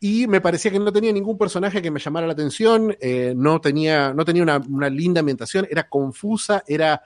y 0.00 0.26
me 0.26 0.40
parecía 0.40 0.70
que 0.70 0.78
no 0.78 0.92
tenía 0.92 1.12
ningún 1.12 1.38
personaje 1.38 1.80
que 1.80 1.90
me 1.90 2.00
llamara 2.00 2.26
la 2.26 2.34
atención, 2.34 2.94
eh, 3.00 3.32
no 3.34 3.60
tenía, 3.60 4.12
no 4.12 4.24
tenía 4.24 4.42
una, 4.42 4.90
linda 4.90 5.20
ambientación, 5.20 5.66
era 5.70 5.88
confusa, 5.88 6.62
era, 6.66 7.00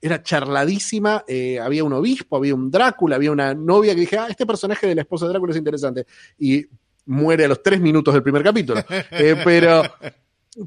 era 0.00 0.22
charladísima, 0.22 1.24
había 1.62 1.84
un 1.84 1.92
obispo, 1.92 2.36
había 2.36 2.54
un 2.54 2.70
Drácula, 2.70 3.16
había 3.16 3.30
una 3.30 3.54
novia 3.54 3.94
que 3.94 4.00
dije, 4.00 4.18
ah, 4.18 4.26
este 4.28 4.46
personaje 4.46 4.88
de 4.88 4.96
la 4.96 5.02
esposa 5.02 5.26
de 5.26 5.32
Drácula 5.32 5.52
es 5.52 5.58
interesante. 5.58 6.06
Y 6.38 6.66
muere 7.06 7.44
a 7.44 7.48
los 7.48 7.62
tres 7.62 7.80
minutos 7.80 8.14
del 8.14 8.22
primer 8.22 8.42
capítulo. 8.42 8.82
Eh, 9.10 9.36
pero 9.44 9.82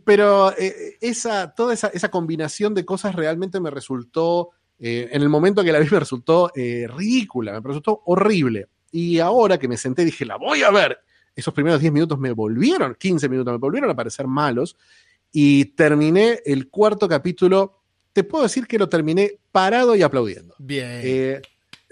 pero 0.06 0.58
eh, 0.58 0.98
esa, 1.02 1.54
toda 1.54 1.74
esa, 1.74 1.88
esa, 1.88 2.10
combinación 2.10 2.74
de 2.74 2.86
cosas 2.86 3.15
realmente 3.15 3.60
me 3.60 3.69
resultó 3.69 4.52
Eh, 4.80 5.10
en 5.12 5.22
el 5.22 5.30
momento 5.30 5.63
que 5.63 5.72
la 5.72 5.80
vi 5.80 5.88
me 5.89 6.00
resultó 6.00 6.52
ridícula, 6.56 7.54
me 7.54 7.67
resultó 7.67 8.02
horrible. 8.06 8.67
Y 8.91 9.19
ahora 9.19 9.58
que 9.58 9.67
me 9.67 9.78
senté 9.78 10.04
dije, 10.04 10.26
la 10.26 10.38
voy 10.38 10.63
a 10.63 10.72
ver. 10.72 11.00
Esos 11.36 11.54
primeros 11.54 11.80
10 11.80 11.93
minutos 11.93 12.19
me 12.19 12.32
volvieron, 12.32 12.96
15 12.96 13.28
minutos 13.30 13.54
me 13.54 13.58
volvieron 13.58 13.89
a 13.89 13.96
parecer 13.96 14.28
malos. 14.28 14.76
Y 15.32 15.65
terminé 15.76 16.41
el 16.46 16.69
cuarto 16.69 17.08
capítulo. 17.08 17.82
Te 18.13 18.24
puedo 18.24 18.43
decir 18.43 18.67
que 18.67 18.78
lo 18.78 18.88
terminé 18.88 19.39
parado 19.52 19.96
y 19.96 20.04
aplaudiendo. 20.04 20.56
Bien. 20.60 21.02
Eh, 21.04 21.41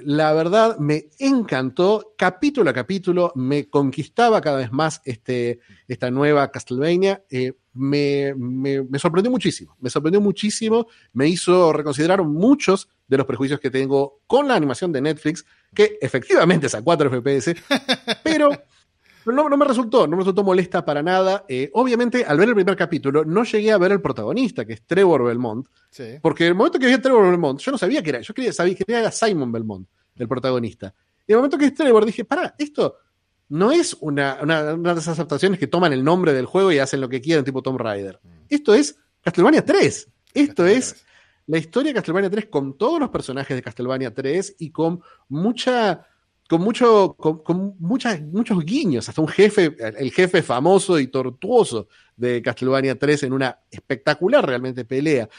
la 0.06 0.34
verdad 0.34 0.78
me 0.78 1.10
encantó, 1.20 2.14
capítulo 2.18 2.70
a 2.70 2.74
capítulo, 2.74 3.32
me 3.36 3.70
conquistaba 3.70 4.42
cada 4.42 4.58
vez 4.58 4.72
más 4.72 5.02
este, 5.06 5.60
esta 5.88 6.12
nueva 6.12 6.52
Castlevania. 6.52 7.24
Eh, 7.30 7.54
me, 7.74 8.34
me, 8.36 8.84
me, 8.84 9.00
sorprendió 9.00 9.32
muchísimo, 9.32 9.76
me 9.80 9.90
sorprendió 9.90 10.20
muchísimo, 10.20 10.88
me 11.14 11.28
hizo 11.28 11.72
reconsiderar 11.72 12.24
muchos 12.24 12.90
de 13.08 13.18
los 13.18 13.26
prejuicios 13.26 13.60
que 13.60 13.72
tengo 13.72 14.22
con 14.28 14.48
la 14.48 14.56
animación 14.56 14.92
de 14.92 15.02
Netflix, 15.02 15.46
que 15.74 15.98
efectivamente 16.02 16.68
es 16.68 16.76
a 16.76 16.82
4 16.82 17.10
FPS, 17.10 17.56
pero 18.24 18.50
no, 19.26 19.50
no, 19.50 19.58
me 19.58 19.66
resultó, 19.66 20.08
no 20.08 20.18
me 20.18 20.22
resultó 20.22 20.44
molesta 20.44 20.84
para 20.84 21.04
nada. 21.04 21.46
Eh, 21.48 21.70
obviamente, 21.74 22.26
al 22.26 22.38
ver 22.38 22.50
el 22.50 22.56
primer 22.56 22.76
capítulo, 22.76 23.24
no 23.26 23.44
llegué 23.44 23.72
a 23.72 23.78
ver 23.78 23.92
el 23.92 24.02
protagonista, 24.02 24.66
que 24.66 24.74
es 24.74 24.86
Trevor 24.86 25.26
Belmont. 25.26 25.68
Sí. 25.90 26.18
Porque 26.22 26.48
el 26.48 26.56
momento 26.56 26.80
que 26.80 26.88
vi 26.88 26.94
a 26.94 27.02
Trevor 27.02 27.30
Belmont, 27.30 27.60
yo 27.60 27.72
no 27.72 27.78
sabía 27.78 28.02
que 28.02 28.10
era, 28.10 28.22
yo 28.22 28.34
quería, 28.34 28.54
sabía 28.54 28.76
que 28.76 28.84
era 28.88 29.12
Simon 29.12 29.52
Belmont, 29.52 29.88
el 30.16 30.28
protagonista. 30.28 30.94
Y 31.28 31.34
el 31.34 31.38
momento 31.38 31.58
que 31.58 31.66
es 31.66 31.74
Trevor, 31.74 32.06
dije, 32.06 32.26
pará, 32.26 32.56
esto 32.58 32.98
no 33.50 33.72
es 33.72 33.98
una, 34.00 34.40
una, 34.42 34.74
una, 34.74 34.94
de 34.94 35.02
esas 35.02 35.20
adaptaciones 35.20 35.60
que 35.60 35.68
toman 35.68 35.92
el 35.92 36.04
nombre 36.04 36.34
del 36.34 36.46
juego 36.46 36.72
y 36.72 36.80
hacen 36.80 37.02
lo 37.02 37.10
que 37.10 37.20
quieren, 37.20 37.44
tipo 37.44 37.62
Tomb 37.62 37.80
Raider. 37.80 38.20
Mm. 38.24 38.30
Esto 38.48 38.74
es 38.74 38.98
Castlevania 39.22 39.66
3. 39.66 40.10
Esto 40.34 40.66
es 40.66 41.06
la 41.48 41.58
historia 41.58 41.90
de 41.90 41.96
Castlevania 41.96 42.30
3 42.30 42.46
con 42.46 42.78
todos 42.78 43.00
los 43.00 43.10
personajes 43.10 43.56
de 43.56 43.62
Castlevania 43.62 44.14
3 44.14 44.56
y 44.60 44.72
con 44.72 45.02
mucha 45.28 46.08
con, 46.52 46.60
mucho, 46.60 47.16
con, 47.16 47.78
muchos 47.80 48.66
guiños, 48.66 49.08
hasta 49.08 49.22
un 49.22 49.30
jefe, 49.30 49.74
el 49.80 50.12
jefe 50.12 50.42
famoso 50.42 51.00
y 51.00 51.08
tortuoso 51.08 51.88
de 52.18 52.42
Castlevania 52.42 53.00
3 53.00 53.24
en 53.24 53.32
una 53.32 53.58
espectacular 53.72 54.46
realmente 54.46 54.84
pelea. 54.84 55.30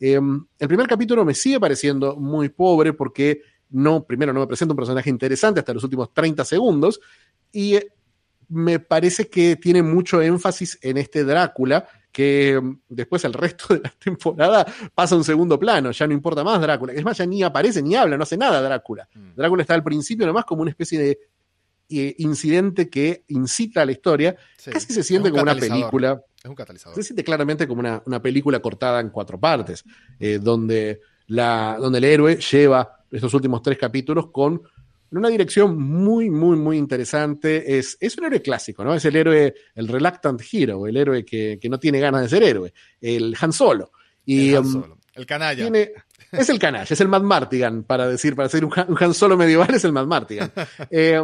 Eh, 0.00 0.18
el 0.58 0.68
primer 0.68 0.86
capítulo 0.86 1.26
me 1.26 1.34
sigue 1.34 1.60
pareciendo 1.60 2.16
muy 2.16 2.48
pobre 2.48 2.94
porque 2.94 3.42
no, 3.68 4.02
primero 4.06 4.32
no 4.32 4.40
me 4.40 4.46
presenta 4.46 4.72
un 4.72 4.78
personaje 4.78 5.10
interesante 5.10 5.60
hasta 5.60 5.74
los 5.74 5.84
últimos 5.84 6.14
30 6.14 6.42
segundos 6.46 7.02
y 7.52 7.74
eh, 7.74 7.88
me 8.48 8.78
parece 8.78 9.28
que 9.28 9.56
tiene 9.56 9.82
mucho 9.82 10.22
énfasis 10.22 10.78
en 10.80 10.96
este 10.96 11.22
Drácula 11.22 11.86
que 12.12 12.60
mm, 12.60 12.80
después 12.88 13.24
el 13.24 13.32
resto 13.32 13.66
de 13.74 13.80
la 13.80 13.90
temporada 13.98 14.66
pasa 14.94 15.14
a 15.14 15.18
un 15.18 15.24
segundo 15.24 15.58
plano, 15.58 15.90
ya 15.90 16.06
no 16.06 16.12
importa 16.12 16.44
más 16.44 16.60
Drácula. 16.60 16.92
Es 16.92 17.02
más, 17.02 17.18
ya 17.18 17.26
ni 17.26 17.42
aparece 17.42 17.82
ni 17.82 17.96
habla, 17.96 18.16
no 18.16 18.22
hace 18.22 18.36
nada 18.36 18.60
Drácula. 18.60 19.08
Mm. 19.14 19.34
Drácula 19.34 19.62
está 19.62 19.74
al 19.74 19.82
principio 19.82 20.26
nomás 20.26 20.44
como 20.44 20.62
una 20.62 20.70
especie 20.70 20.98
de 20.98 21.18
eh, 21.88 22.14
incidente 22.18 22.88
que 22.88 23.24
incita 23.28 23.82
a 23.82 23.86
la 23.86 23.92
historia. 23.92 24.36
Sí. 24.56 24.70
Casi 24.70 24.92
se 24.92 25.02
siente 25.02 25.30
como 25.30 25.42
una 25.42 25.56
película. 25.56 26.22
Es 26.42 26.48
un 26.48 26.54
catalizador. 26.54 26.94
Se 26.94 27.02
siente 27.02 27.24
claramente 27.24 27.66
como 27.66 27.80
una, 27.80 28.02
una 28.06 28.20
película 28.20 28.60
cortada 28.60 29.00
en 29.00 29.10
cuatro 29.10 29.38
partes, 29.38 29.84
eh, 30.18 30.38
donde, 30.40 31.00
la, 31.26 31.76
donde 31.80 31.98
el 31.98 32.04
héroe 32.04 32.36
lleva 32.36 33.04
estos 33.10 33.32
últimos 33.34 33.62
tres 33.62 33.78
capítulos 33.78 34.28
con 34.30 34.62
en 35.12 35.18
una 35.18 35.28
dirección 35.28 35.78
muy, 35.78 36.30
muy, 36.30 36.56
muy 36.56 36.78
interesante. 36.78 37.78
Es, 37.78 37.98
es 38.00 38.16
un 38.16 38.24
héroe 38.24 38.40
clásico, 38.40 38.82
¿no? 38.82 38.94
Es 38.94 39.04
el 39.04 39.14
héroe, 39.14 39.54
el 39.74 39.86
reluctant 39.86 40.40
hero, 40.50 40.86
el 40.86 40.96
héroe 40.96 41.22
que, 41.22 41.58
que 41.60 41.68
no 41.68 41.78
tiene 41.78 42.00
ganas 42.00 42.22
de 42.22 42.28
ser 42.30 42.42
héroe, 42.42 42.72
el 42.98 43.36
Han 43.38 43.52
Solo. 43.52 43.92
Y, 44.24 44.50
el, 44.50 44.56
Han 44.56 44.66
Solo. 44.66 44.98
el 45.14 45.26
canalla. 45.26 45.62
Tiene, 45.62 45.92
es 46.32 46.48
el 46.48 46.58
canalla, 46.58 46.86
es 46.88 47.00
el 47.00 47.08
Mad 47.08 47.20
Martigan, 47.20 47.82
para 47.82 48.08
decir, 48.08 48.34
para 48.34 48.48
ser 48.48 48.64
un 48.64 48.72
Han, 48.74 48.90
un 48.90 48.96
Han 48.98 49.12
Solo 49.12 49.36
medieval, 49.36 49.74
es 49.74 49.84
el 49.84 49.92
Mad 49.92 50.06
Martigan. 50.06 50.50
eh, 50.90 51.22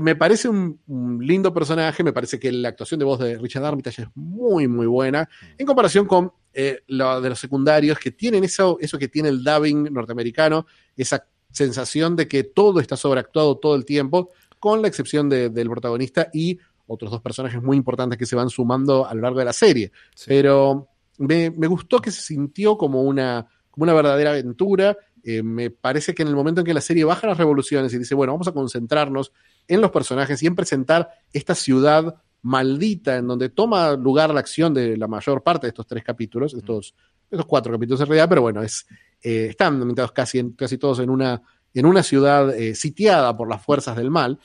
me 0.00 0.16
parece 0.16 0.48
un, 0.48 0.80
un, 0.88 1.24
lindo 1.24 1.54
personaje, 1.54 2.02
me 2.02 2.12
parece 2.12 2.40
que 2.40 2.50
la 2.50 2.70
actuación 2.70 2.98
de 2.98 3.04
voz 3.04 3.20
de 3.20 3.38
Richard 3.38 3.64
Armitage 3.64 4.02
es 4.02 4.08
muy, 4.16 4.66
muy 4.66 4.86
buena, 4.86 5.28
en 5.56 5.64
comparación 5.64 6.06
con 6.06 6.32
eh, 6.54 6.82
lo 6.88 7.20
de 7.20 7.30
los 7.30 7.38
secundarios 7.38 7.98
que 7.98 8.10
tienen 8.10 8.42
eso, 8.44 8.78
eso 8.80 8.98
que 8.98 9.08
tiene 9.08 9.28
el 9.28 9.44
dubbing 9.44 9.92
norteamericano, 9.92 10.66
esa 10.96 11.24
sensación 11.52 12.16
de 12.16 12.28
que 12.28 12.44
todo 12.44 12.80
está 12.80 12.96
sobreactuado 12.96 13.58
todo 13.58 13.74
el 13.74 13.84
tiempo, 13.84 14.30
con 14.58 14.82
la 14.82 14.88
excepción 14.88 15.28
de, 15.28 15.50
del 15.50 15.68
protagonista 15.68 16.28
y 16.32 16.58
otros 16.86 17.10
dos 17.10 17.20
personajes 17.20 17.62
muy 17.62 17.76
importantes 17.76 18.18
que 18.18 18.26
se 18.26 18.36
van 18.36 18.50
sumando 18.50 19.06
a 19.06 19.14
lo 19.14 19.22
largo 19.22 19.38
de 19.38 19.44
la 19.44 19.52
serie. 19.52 19.92
Sí. 20.14 20.26
Pero 20.28 20.88
me, 21.18 21.50
me, 21.50 21.66
gustó 21.66 22.00
que 22.00 22.10
se 22.10 22.20
sintió 22.20 22.76
como 22.76 23.02
una, 23.02 23.46
como 23.70 23.84
una 23.84 23.94
verdadera 23.94 24.30
aventura. 24.30 24.96
Eh, 25.24 25.42
me 25.42 25.70
parece 25.70 26.14
que 26.14 26.22
en 26.22 26.28
el 26.28 26.34
momento 26.34 26.60
en 26.60 26.66
que 26.66 26.74
la 26.74 26.80
serie 26.80 27.04
baja 27.04 27.26
las 27.26 27.38
revoluciones 27.38 27.92
y 27.94 27.98
dice, 27.98 28.14
bueno, 28.14 28.32
vamos 28.32 28.48
a 28.48 28.52
concentrarnos 28.52 29.32
en 29.68 29.80
los 29.80 29.90
personajes 29.90 30.42
y 30.42 30.46
en 30.46 30.56
presentar 30.56 31.10
esta 31.32 31.54
ciudad 31.54 32.16
maldita 32.42 33.16
en 33.16 33.28
donde 33.28 33.48
toma 33.48 33.92
lugar 33.92 34.34
la 34.34 34.40
acción 34.40 34.74
de 34.74 34.96
la 34.96 35.06
mayor 35.06 35.42
parte 35.42 35.66
de 35.66 35.68
estos 35.68 35.86
tres 35.86 36.02
capítulos, 36.02 36.54
estos, 36.54 36.94
estos 37.30 37.46
cuatro 37.46 37.72
capítulos 37.72 38.00
en 38.00 38.06
realidad, 38.06 38.28
pero 38.28 38.42
bueno, 38.42 38.62
es, 38.62 38.84
eh, 39.22 39.46
están 39.50 39.74
ambientados 39.74 40.12
casi, 40.12 40.38
en, 40.38 40.52
casi 40.52 40.78
todos 40.78 40.98
en 40.98 41.10
una, 41.10 41.42
en 41.74 41.86
una 41.86 42.02
ciudad 42.02 42.54
eh, 42.54 42.74
sitiada 42.74 43.36
por 43.36 43.48
las 43.48 43.62
fuerzas 43.62 43.96
del 43.96 44.10
mal, 44.10 44.38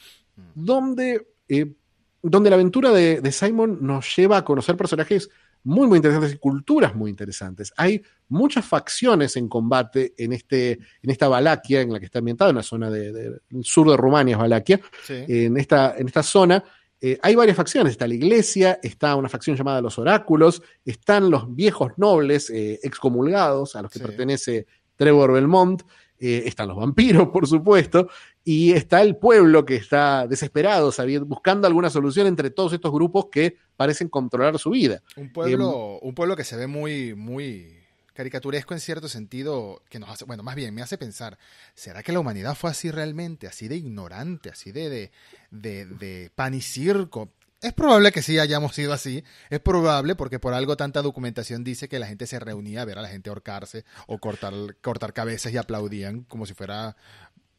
donde, 0.54 1.28
eh, 1.48 1.74
donde 2.22 2.50
la 2.50 2.56
aventura 2.56 2.92
de, 2.92 3.22
de, 3.22 3.32
Simon 3.32 3.80
nos 3.82 4.16
lleva 4.16 4.38
a 4.38 4.46
conocer 4.46 4.78
personajes 4.78 5.30
muy, 5.64 5.88
muy 5.88 5.98
interesantes 5.98 6.34
y 6.34 6.38
culturas 6.38 6.96
muy 6.96 7.10
interesantes. 7.10 7.74
Hay 7.76 8.04
muchas 8.30 8.66
facciones 8.66 9.36
en 9.36 9.50
combate 9.50 10.14
en, 10.18 10.32
este, 10.34 10.74
en 10.74 11.10
esta 11.10 11.28
Valaquia, 11.28 11.82
en 11.82 11.92
la 11.92 12.00
que 12.00 12.06
está 12.06 12.20
ambientada, 12.20 12.52
en 12.52 12.58
la 12.58 12.64
zona 12.64 12.90
del 12.92 13.14
de, 13.14 13.30
de, 13.32 13.64
sur 13.64 13.90
de 13.90 13.98
Rumania, 13.98 14.36
es 14.36 14.40
Valaquia, 14.40 14.80
sí. 15.04 15.26
en, 15.28 15.58
esta, 15.58 15.96
en 15.98 16.08
esta 16.08 16.24
zona. 16.24 16.64
Eh, 17.00 17.20
hay 17.22 17.36
varias 17.36 17.56
facciones, 17.56 17.92
está 17.92 18.08
la 18.08 18.16
iglesia, 18.16 18.80
está 18.82 19.16
una 19.16 19.30
facción 19.30 19.56
llamada 19.56 19.82
los 19.82 20.00
oráculos, 20.00 20.64
están 20.84 21.30
los 21.30 21.54
viejos 21.56 21.92
nobles 21.98 22.50
eh, 22.50 22.80
excomulgados 22.82 23.76
a 23.76 23.84
los 23.84 23.92
que 23.92 24.00
sí. 24.00 24.06
pertenece 24.06 24.66
Trevor 24.96 25.34
Belmont, 25.34 25.84
eh, 26.20 26.44
están 26.46 26.70
los 26.70 26.78
vampiros, 26.78 27.30
por 27.34 27.48
supuesto, 27.48 28.10
y 28.44 28.72
está 28.72 29.02
el 29.04 29.16
pueblo 29.18 29.64
que 29.66 29.76
está 29.76 30.26
desesperado, 30.26 30.92
sabiendo, 30.92 31.28
buscando 31.28 31.68
alguna 31.68 31.92
solución 31.92 32.26
entre 32.26 32.50
todos 32.50 32.74
estos 32.74 32.92
grupos 32.92 33.28
que 33.32 33.58
parecen 33.76 34.10
controlar 34.10 34.58
su 34.58 34.72
vida. 34.72 35.04
Un 35.16 35.32
pueblo, 35.32 36.00
un 36.00 36.16
pueblo 36.16 36.36
que 36.36 36.44
se 36.44 36.56
ve 36.56 36.66
muy, 36.66 37.14
muy 37.14 37.77
caricaturesco 38.18 38.74
en 38.74 38.80
cierto 38.80 39.08
sentido, 39.08 39.84
que 39.90 40.00
nos 40.00 40.10
hace, 40.10 40.26
bueno, 40.26 40.42
más 40.42 40.56
bien 40.56 40.74
me 40.74 40.82
hace 40.82 40.98
pensar, 40.98 41.38
¿será 41.76 42.02
que 42.02 42.12
la 42.12 42.20
humanidad 42.20 42.56
fue 42.56 42.72
así 42.72 42.90
realmente, 42.90 43.46
así 43.46 43.68
de 43.68 43.76
ignorante, 43.76 44.50
así 44.50 44.72
de, 44.72 44.90
de, 44.90 45.12
de, 45.52 45.86
de 45.86 46.32
pan 46.34 46.56
y 46.56 46.62
circo? 46.62 47.32
Es 47.62 47.74
probable 47.74 48.12
que 48.12 48.24
sí 48.24 48.40
hayamos 48.40 48.74
sido 48.74 48.92
así, 48.92 49.24
es 49.52 49.60
probable 49.60 50.16
porque 50.16 50.40
por 50.40 50.56
algo 50.56 50.76
tanta 50.78 51.04
documentación 51.04 51.64
dice 51.64 51.88
que 51.88 52.00
la 52.00 52.08
gente 52.08 52.26
se 52.26 52.40
reunía 52.40 52.82
a 52.82 52.86
ver 52.86 52.98
a 52.98 53.04
la 53.04 53.10
gente 53.10 53.30
ahorcarse 53.30 53.86
o 54.08 54.18
cortar, 54.18 54.54
cortar 54.82 55.14
cabezas 55.14 55.54
y 55.54 55.58
aplaudían 55.58 56.22
como 56.24 56.48
si 56.48 56.56
fuera 56.56 56.98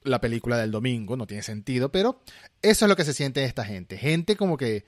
la 0.03 0.21
película 0.21 0.59
del 0.59 0.73
domingo, 0.73 1.17
no 1.17 1.29
tiene 1.29 1.45
sentido, 1.45 1.93
pero 1.93 2.21
eso 2.63 2.85
es 2.85 2.89
lo 2.89 2.97
que 2.97 3.05
se 3.05 3.15
siente 3.15 3.45
esta 3.45 3.65
gente, 3.65 3.97
gente 3.97 4.37
como 4.37 4.57
que... 4.57 4.85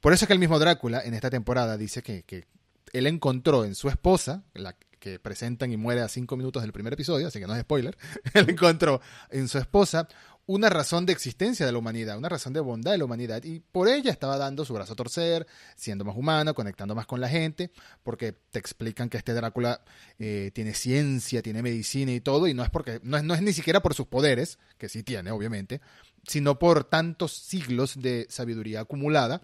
Por 0.00 0.12
eso 0.12 0.24
es 0.24 0.26
que 0.26 0.34
el 0.34 0.38
mismo 0.38 0.58
Drácula 0.58 1.00
en 1.02 1.14
esta 1.14 1.30
temporada 1.30 1.78
dice 1.78 2.02
que, 2.02 2.22
que 2.22 2.44
él 2.92 3.06
encontró 3.06 3.64
en 3.64 3.74
su 3.74 3.88
esposa, 3.88 4.44
la, 4.54 4.76
que 4.98 5.18
presentan 5.18 5.72
y 5.72 5.76
muere 5.76 6.00
a 6.00 6.08
cinco 6.08 6.36
minutos 6.36 6.62
del 6.62 6.72
primer 6.72 6.92
episodio, 6.92 7.28
así 7.28 7.38
que 7.38 7.46
no 7.46 7.54
es 7.54 7.62
spoiler, 7.62 7.96
él 8.34 8.50
encontró 8.50 9.00
en 9.30 9.48
su 9.48 9.58
esposa 9.58 10.08
una 10.46 10.70
razón 10.70 11.06
de 11.06 11.12
existencia 11.12 11.66
de 11.66 11.72
la 11.72 11.78
humanidad, 11.78 12.16
una 12.16 12.28
razón 12.28 12.52
de 12.52 12.60
bondad 12.60 12.92
de 12.92 12.98
la 12.98 13.04
humanidad, 13.04 13.42
y 13.42 13.58
por 13.60 13.88
ella 13.88 14.12
estaba 14.12 14.38
dando 14.38 14.64
su 14.64 14.74
brazo 14.74 14.92
a 14.92 14.96
torcer, 14.96 15.46
siendo 15.74 16.04
más 16.04 16.16
humano, 16.16 16.54
conectando 16.54 16.94
más 16.94 17.06
con 17.06 17.20
la 17.20 17.28
gente, 17.28 17.72
porque 18.04 18.32
te 18.32 18.60
explican 18.60 19.08
que 19.08 19.16
este 19.16 19.34
Drácula 19.34 19.82
eh, 20.20 20.52
tiene 20.54 20.72
ciencia, 20.72 21.42
tiene 21.42 21.62
medicina 21.62 22.12
y 22.12 22.20
todo, 22.20 22.46
y 22.46 22.54
no 22.54 22.62
es 22.62 22.70
porque, 22.70 23.00
no 23.02 23.16
es, 23.16 23.24
no 23.24 23.34
es 23.34 23.42
ni 23.42 23.52
siquiera 23.52 23.80
por 23.80 23.94
sus 23.94 24.06
poderes, 24.06 24.58
que 24.78 24.88
sí 24.88 25.02
tiene, 25.02 25.32
obviamente, 25.32 25.80
sino 26.26 26.58
por 26.58 26.84
tantos 26.84 27.32
siglos 27.32 28.00
de 28.00 28.26
sabiduría 28.30 28.80
acumulada 28.80 29.42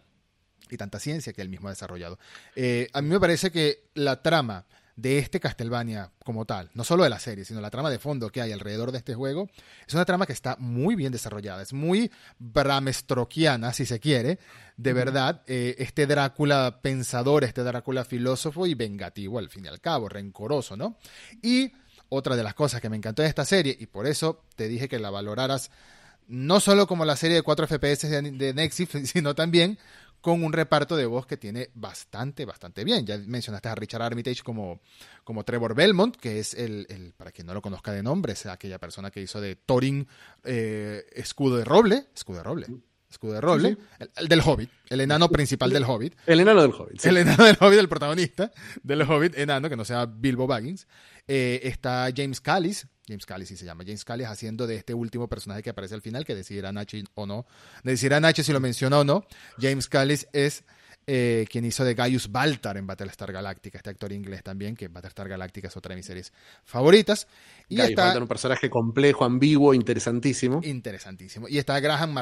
y 0.71 0.77
tanta 0.77 1.01
ciencia 1.01 1.33
que 1.33 1.43
él 1.43 1.49
mismo 1.49 1.67
ha 1.67 1.73
desarrollado. 1.73 2.19
Eh, 2.55 2.89
a 2.93 3.03
mí 3.03 3.09
me 3.09 3.21
parece 3.21 3.51
que 3.51 3.89
la 3.95 4.23
trama 4.23 4.67
de 4.97 5.19
este 5.19 5.41
Castlevania 5.41 6.11
como 6.25 6.45
tal, 6.45 6.71
no 6.75 6.85
solo 6.85 7.05
de 7.05 7.11
la 7.11 7.19
serie, 7.19 7.45
sino 7.45 7.61
la 7.61 7.71
trama 7.71 7.91
de 7.91 7.99
fondo 7.99 8.31
que 8.31 8.43
hay 8.43 8.53
alrededor 8.53 8.93
de 8.93 8.99
este 8.99 9.15
juego, 9.15 9.49
es 9.87 9.95
una 9.95 10.05
trama 10.05 10.27
que 10.27 10.33
está 10.33 10.57
muy 10.59 10.95
bien 10.95 11.13
desarrollada, 11.13 11.63
es 11.63 11.73
muy 11.73 12.11
bramestroquiana, 12.39 13.73
si 13.73 13.87
se 13.87 14.01
quiere, 14.01 14.39
de 14.77 14.93
verdad, 14.93 15.43
eh, 15.47 15.77
este 15.79 16.07
Drácula 16.07 16.81
pensador, 16.83 17.45
este 17.45 17.63
Drácula 17.63 18.05
filósofo 18.05 18.67
y 18.67 18.75
vengativo 18.75 19.39
al 19.39 19.49
fin 19.49 19.65
y 19.65 19.69
al 19.69 19.81
cabo, 19.81 20.09
rencoroso, 20.09 20.77
¿no? 20.77 20.97
Y 21.43 21.73
otra 22.09 22.37
de 22.37 22.43
las 22.43 22.55
cosas 22.55 22.81
que 22.81 22.91
me 22.91 22.97
encantó 22.97 23.23
de 23.23 23.29
esta 23.29 23.45
serie, 23.45 23.77
y 23.79 23.87
por 23.87 24.07
eso 24.07 24.45
te 24.57 24.69
dije 24.69 24.89
que 24.89 24.99
la 24.99 25.11
valoraras 25.11 25.71
no 26.29 26.61
solo 26.61 26.87
como 26.87 27.05
la 27.05 27.17
serie 27.17 27.37
de 27.37 27.43
4 27.43 27.67
FPS 27.67 28.09
de, 28.09 28.23
de 28.23 28.55
Netflix, 28.55 29.11
sino 29.11 29.35
también 29.35 29.79
con 30.23 30.43
un 30.45 30.53
reparto 30.53 30.97
de 30.97 31.05
voz 31.05 31.27
que 31.27 31.37
tiene 31.37 31.69
bastante, 31.75 32.47
bastante 32.47 32.85
bien. 32.85 33.05
Ya 33.05 33.19
mencionaste 33.19 33.69
a 33.69 33.75
Richard 33.75 34.03
Armitage 34.03 34.43
como, 34.43 34.81
como 35.25 35.45
Trevor 35.45 35.75
Belmont, 35.75 36.17
que 36.17 36.39
es 36.39 36.55
el, 36.55 37.13
para 37.17 37.33
quien 37.33 37.47
no 37.47 37.53
lo 37.53 37.61
conozca 37.61 37.93
de 37.93 38.03
nombre, 38.03 38.33
es 38.33 38.47
aquella 38.47 38.79
persona 38.79 39.11
que 39.11 39.21
hizo 39.21 39.41
de 39.41 39.57
Thorin 39.57 40.07
eh, 40.45 41.05
Escudo 41.13 41.59
de 41.59 41.65
Roble, 41.65 42.07
Escudo 42.15 42.39
de 42.39 42.43
Roble, 42.45 42.67
Escudo 43.11 43.33
de 43.35 43.41
Roble, 43.41 43.77
El, 44.17 44.29
del 44.29 44.41
Hobbit, 44.41 44.71
el 44.89 45.01
enano 45.01 45.29
principal 45.29 45.71
del 45.71 45.85
Hobbit. 45.85 46.15
El 46.25 46.41
enano 46.41 46.63
del 46.63 46.71
Hobbit. 46.71 47.05
El 47.05 47.17
enano 47.17 47.45
del 47.45 47.59
Hobbit, 47.61 47.79
el 47.81 47.89
protagonista 47.89 48.53
del 48.83 49.03
Hobbit, 49.03 49.37
enano, 49.37 49.69
que 49.69 49.77
no 49.77 49.85
sea 49.85 50.07
Bilbo 50.07 50.47
Baggins. 50.47 50.87
Eh, 51.27 51.61
está 51.65 52.09
James 52.17 52.41
Callis, 52.41 52.87
James 53.07 53.27
Callis 53.27 53.49
sí 53.49 53.57
se 53.57 53.65
llama, 53.65 53.85
James 53.85 54.05
Callis 54.05 54.29
haciendo 54.29 54.67
de 54.67 54.77
este 54.77 54.95
último 54.95 55.29
personaje 55.29 55.63
que 55.63 55.71
aparece 55.71 55.95
al 55.95 56.03
final, 56.03 56.25
que 56.25 56.35
decidirá 56.35 56.73
Nachi 56.73 57.05
o 57.15 57.27
no, 57.27 57.47
decidirá 57.83 58.21
Nachi 58.21 58.45
si 58.45 58.53
lo 58.53 58.61
menciona 58.61 59.01
o 59.01 59.05
no. 59.05 59.27
James 59.61 59.89
Callis 59.89 60.29
es 60.33 60.65
eh, 61.07 61.47
quien 61.51 61.65
hizo 61.65 61.85
de 61.85 61.95
Gaius 61.95 62.31
Baltar 62.31 62.77
en 62.77 62.87
Battlestar 62.87 63.33
Galactica, 63.33 63.79
este 63.79 63.91
actor 63.91 64.13
inglés 64.13 64.45
también, 64.45 64.77
que 64.77 64.87
Battlestar 64.87 65.29
Galactica 65.29 65.67
es 65.67 65.77
otra 65.77 65.91
de 65.91 65.97
mis 65.97 66.07
series 66.07 66.33
favoritas. 66.65 67.27
Y 67.69 67.77
Gaius 67.77 67.91
está 67.91 68.19
un 68.19 68.29
personaje 68.29 68.71
complejo, 68.71 69.25
ambiguo, 69.25 69.75
interesantísimo. 69.75 70.61
Interesantísimo. 70.63 71.49
Y 71.49 71.59
está 71.59 71.81
Graham, 71.81 72.15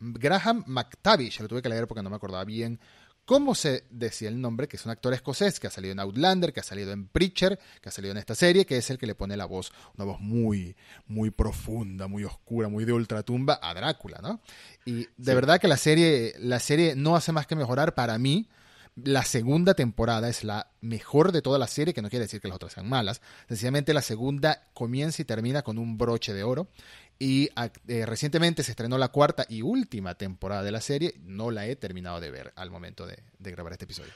Graham 0.00 0.64
McTavish, 0.66 1.40
lo 1.40 1.48
tuve 1.48 1.62
que 1.62 1.70
leer 1.70 1.86
porque 1.86 2.02
no 2.02 2.10
me 2.10 2.16
acordaba 2.16 2.44
bien 2.44 2.78
¿Cómo 3.24 3.54
se 3.54 3.84
decía 3.88 4.28
el 4.28 4.40
nombre? 4.40 4.68
Que 4.68 4.76
es 4.76 4.84
un 4.84 4.90
actor 4.90 5.14
escocés 5.14 5.58
que 5.58 5.66
ha 5.66 5.70
salido 5.70 5.92
en 5.92 6.00
Outlander, 6.00 6.52
que 6.52 6.60
ha 6.60 6.64
salido 6.64 6.92
en 6.92 7.08
Preacher, 7.08 7.58
que 7.80 7.88
ha 7.88 7.92
salido 7.92 8.12
en 8.12 8.18
esta 8.18 8.34
serie, 8.34 8.66
que 8.66 8.76
es 8.76 8.90
el 8.90 8.98
que 8.98 9.06
le 9.06 9.14
pone 9.14 9.36
la 9.36 9.46
voz, 9.46 9.72
una 9.96 10.04
voz 10.04 10.20
muy, 10.20 10.76
muy 11.06 11.30
profunda, 11.30 12.06
muy 12.06 12.24
oscura, 12.24 12.68
muy 12.68 12.84
de 12.84 12.92
ultratumba 12.92 13.58
a 13.62 13.72
Drácula, 13.72 14.20
¿no? 14.22 14.40
Y 14.84 15.08
de 15.16 15.34
verdad 15.34 15.58
que 15.58 15.68
la 15.68 15.78
serie, 15.78 16.34
la 16.38 16.60
serie 16.60 16.94
no 16.96 17.16
hace 17.16 17.32
más 17.32 17.46
que 17.46 17.56
mejorar 17.56 17.94
para 17.94 18.18
mí. 18.18 18.48
La 18.96 19.24
segunda 19.24 19.74
temporada 19.74 20.28
es 20.28 20.44
la 20.44 20.70
mejor 20.80 21.32
de 21.32 21.42
toda 21.42 21.58
la 21.58 21.66
serie, 21.66 21.94
que 21.94 22.02
no 22.02 22.10
quiere 22.10 22.26
decir 22.26 22.40
que 22.40 22.46
las 22.46 22.56
otras 22.56 22.74
sean 22.74 22.88
malas. 22.88 23.22
Sencillamente 23.48 23.92
la 23.92 24.02
segunda 24.02 24.68
comienza 24.72 25.20
y 25.22 25.24
termina 25.24 25.62
con 25.62 25.78
un 25.78 25.98
broche 25.98 26.32
de 26.32 26.44
oro. 26.44 26.68
Y 27.18 27.48
eh, 27.88 28.06
recientemente 28.06 28.62
se 28.62 28.72
estrenó 28.72 28.98
la 28.98 29.08
cuarta 29.08 29.46
y 29.48 29.62
última 29.62 30.14
temporada 30.14 30.62
de 30.62 30.72
la 30.72 30.80
serie. 30.80 31.14
No 31.22 31.50
la 31.50 31.66
he 31.66 31.76
terminado 31.76 32.20
de 32.20 32.30
ver 32.30 32.52
al 32.56 32.70
momento 32.70 33.06
de, 33.06 33.16
grabar 33.38 33.72
este 33.72 33.84
episodio. 33.84 34.12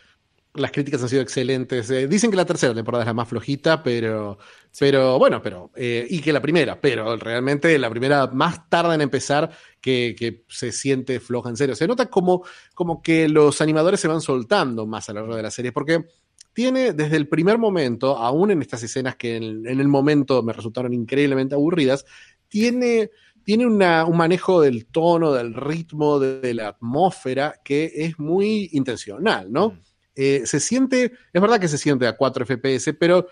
Las 0.54 0.72
críticas 0.72 1.02
han 1.02 1.08
sido 1.08 1.22
excelentes. 1.22 1.88
Eh, 1.90 2.08
dicen 2.08 2.30
que 2.30 2.36
la 2.36 2.44
tercera 2.44 2.74
temporada 2.74 3.04
es 3.04 3.06
la 3.06 3.14
más 3.14 3.28
flojita, 3.28 3.82
pero, 3.82 4.38
pero 4.78 5.18
bueno, 5.18 5.40
pero 5.40 5.70
eh, 5.76 6.06
y 6.10 6.20
que 6.20 6.32
la 6.32 6.42
primera, 6.42 6.80
pero 6.80 7.16
realmente 7.16 7.78
la 7.78 7.90
primera 7.90 8.26
más 8.28 8.68
tarda 8.68 8.94
en 8.94 9.02
empezar 9.02 9.50
que, 9.80 10.16
que, 10.18 10.44
se 10.48 10.72
siente 10.72 11.20
floja 11.20 11.50
en 11.50 11.56
serio. 11.56 11.76
Se 11.76 11.86
nota 11.86 12.06
como, 12.06 12.42
como 12.74 13.00
que 13.00 13.28
los 13.28 13.60
animadores 13.60 14.00
se 14.00 14.08
van 14.08 14.20
soltando 14.20 14.86
más 14.86 15.08
a 15.08 15.12
lo 15.12 15.20
largo 15.20 15.36
de 15.36 15.42
la 15.42 15.50
serie, 15.52 15.70
porque 15.70 16.06
tiene 16.52 16.92
desde 16.92 17.16
el 17.16 17.28
primer 17.28 17.56
momento, 17.56 18.16
aún 18.16 18.50
en 18.50 18.62
estas 18.62 18.82
escenas 18.82 19.14
que 19.14 19.36
en, 19.36 19.64
en, 19.64 19.78
el 19.78 19.86
momento 19.86 20.42
me 20.42 20.52
resultaron 20.52 20.92
increíblemente 20.92 21.54
aburridas, 21.54 22.04
tiene, 22.48 23.10
tiene 23.44 23.66
un 23.66 24.16
manejo 24.16 24.60
del 24.60 24.86
tono, 24.86 25.32
del 25.32 25.54
ritmo, 25.54 26.18
de, 26.18 26.54
la 26.54 26.68
atmósfera 26.68 27.54
que 27.64 27.92
es 27.94 28.18
muy 28.18 28.70
intencional, 28.72 29.52
¿no? 29.52 29.70
Mm. 29.70 29.78
Eh, 30.16 30.42
se 30.46 30.58
siente, 30.58 31.12
es 31.32 31.40
verdad 31.40 31.60
que 31.60 31.68
se 31.68 31.78
siente 31.78 32.06
a 32.06 32.16
4 32.16 32.44
FPS, 32.44 32.92
pero, 32.98 33.28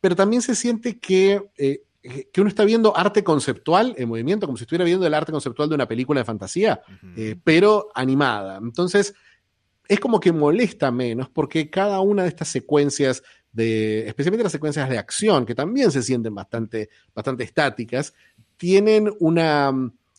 pero 0.00 0.14
también 0.14 0.42
se 0.42 0.54
siente 0.54 0.98
que, 0.98 1.42
eh, 1.56 1.82
que 2.30 2.40
uno 2.40 2.48
está 2.48 2.64
viendo 2.64 2.96
arte 2.96 3.24
conceptual 3.24 3.94
en 3.96 4.08
movimiento, 4.08 4.46
como 4.46 4.58
si 4.58 4.64
estuviera 4.64 4.84
viendo 4.84 5.06
el 5.06 5.14
arte 5.14 5.32
conceptual 5.32 5.68
de 5.68 5.74
una 5.74 5.88
película 5.88 6.20
de 6.20 6.24
fantasía, 6.26 6.82
eh, 7.16 7.36
pero 7.42 7.88
animada. 7.94 8.58
Entonces, 8.58 9.14
es 9.88 10.00
como 10.00 10.20
que 10.20 10.32
molesta 10.32 10.90
menos 10.90 11.28
porque 11.30 11.70
cada 11.70 12.00
una 12.00 12.24
de 12.24 12.28
estas 12.28 12.48
secuencias 12.48 13.22
especialmente 13.54 14.42
las 14.42 14.52
secuencias 14.52 14.88
de 14.88 14.98
acción, 14.98 15.46
que 15.46 15.54
también 15.54 15.90
se 15.90 16.02
sienten 16.02 16.34
bastante, 16.34 16.90
bastante 17.14 17.44
estáticas, 17.44 18.14
tienen 18.56 19.12
una 19.20 19.72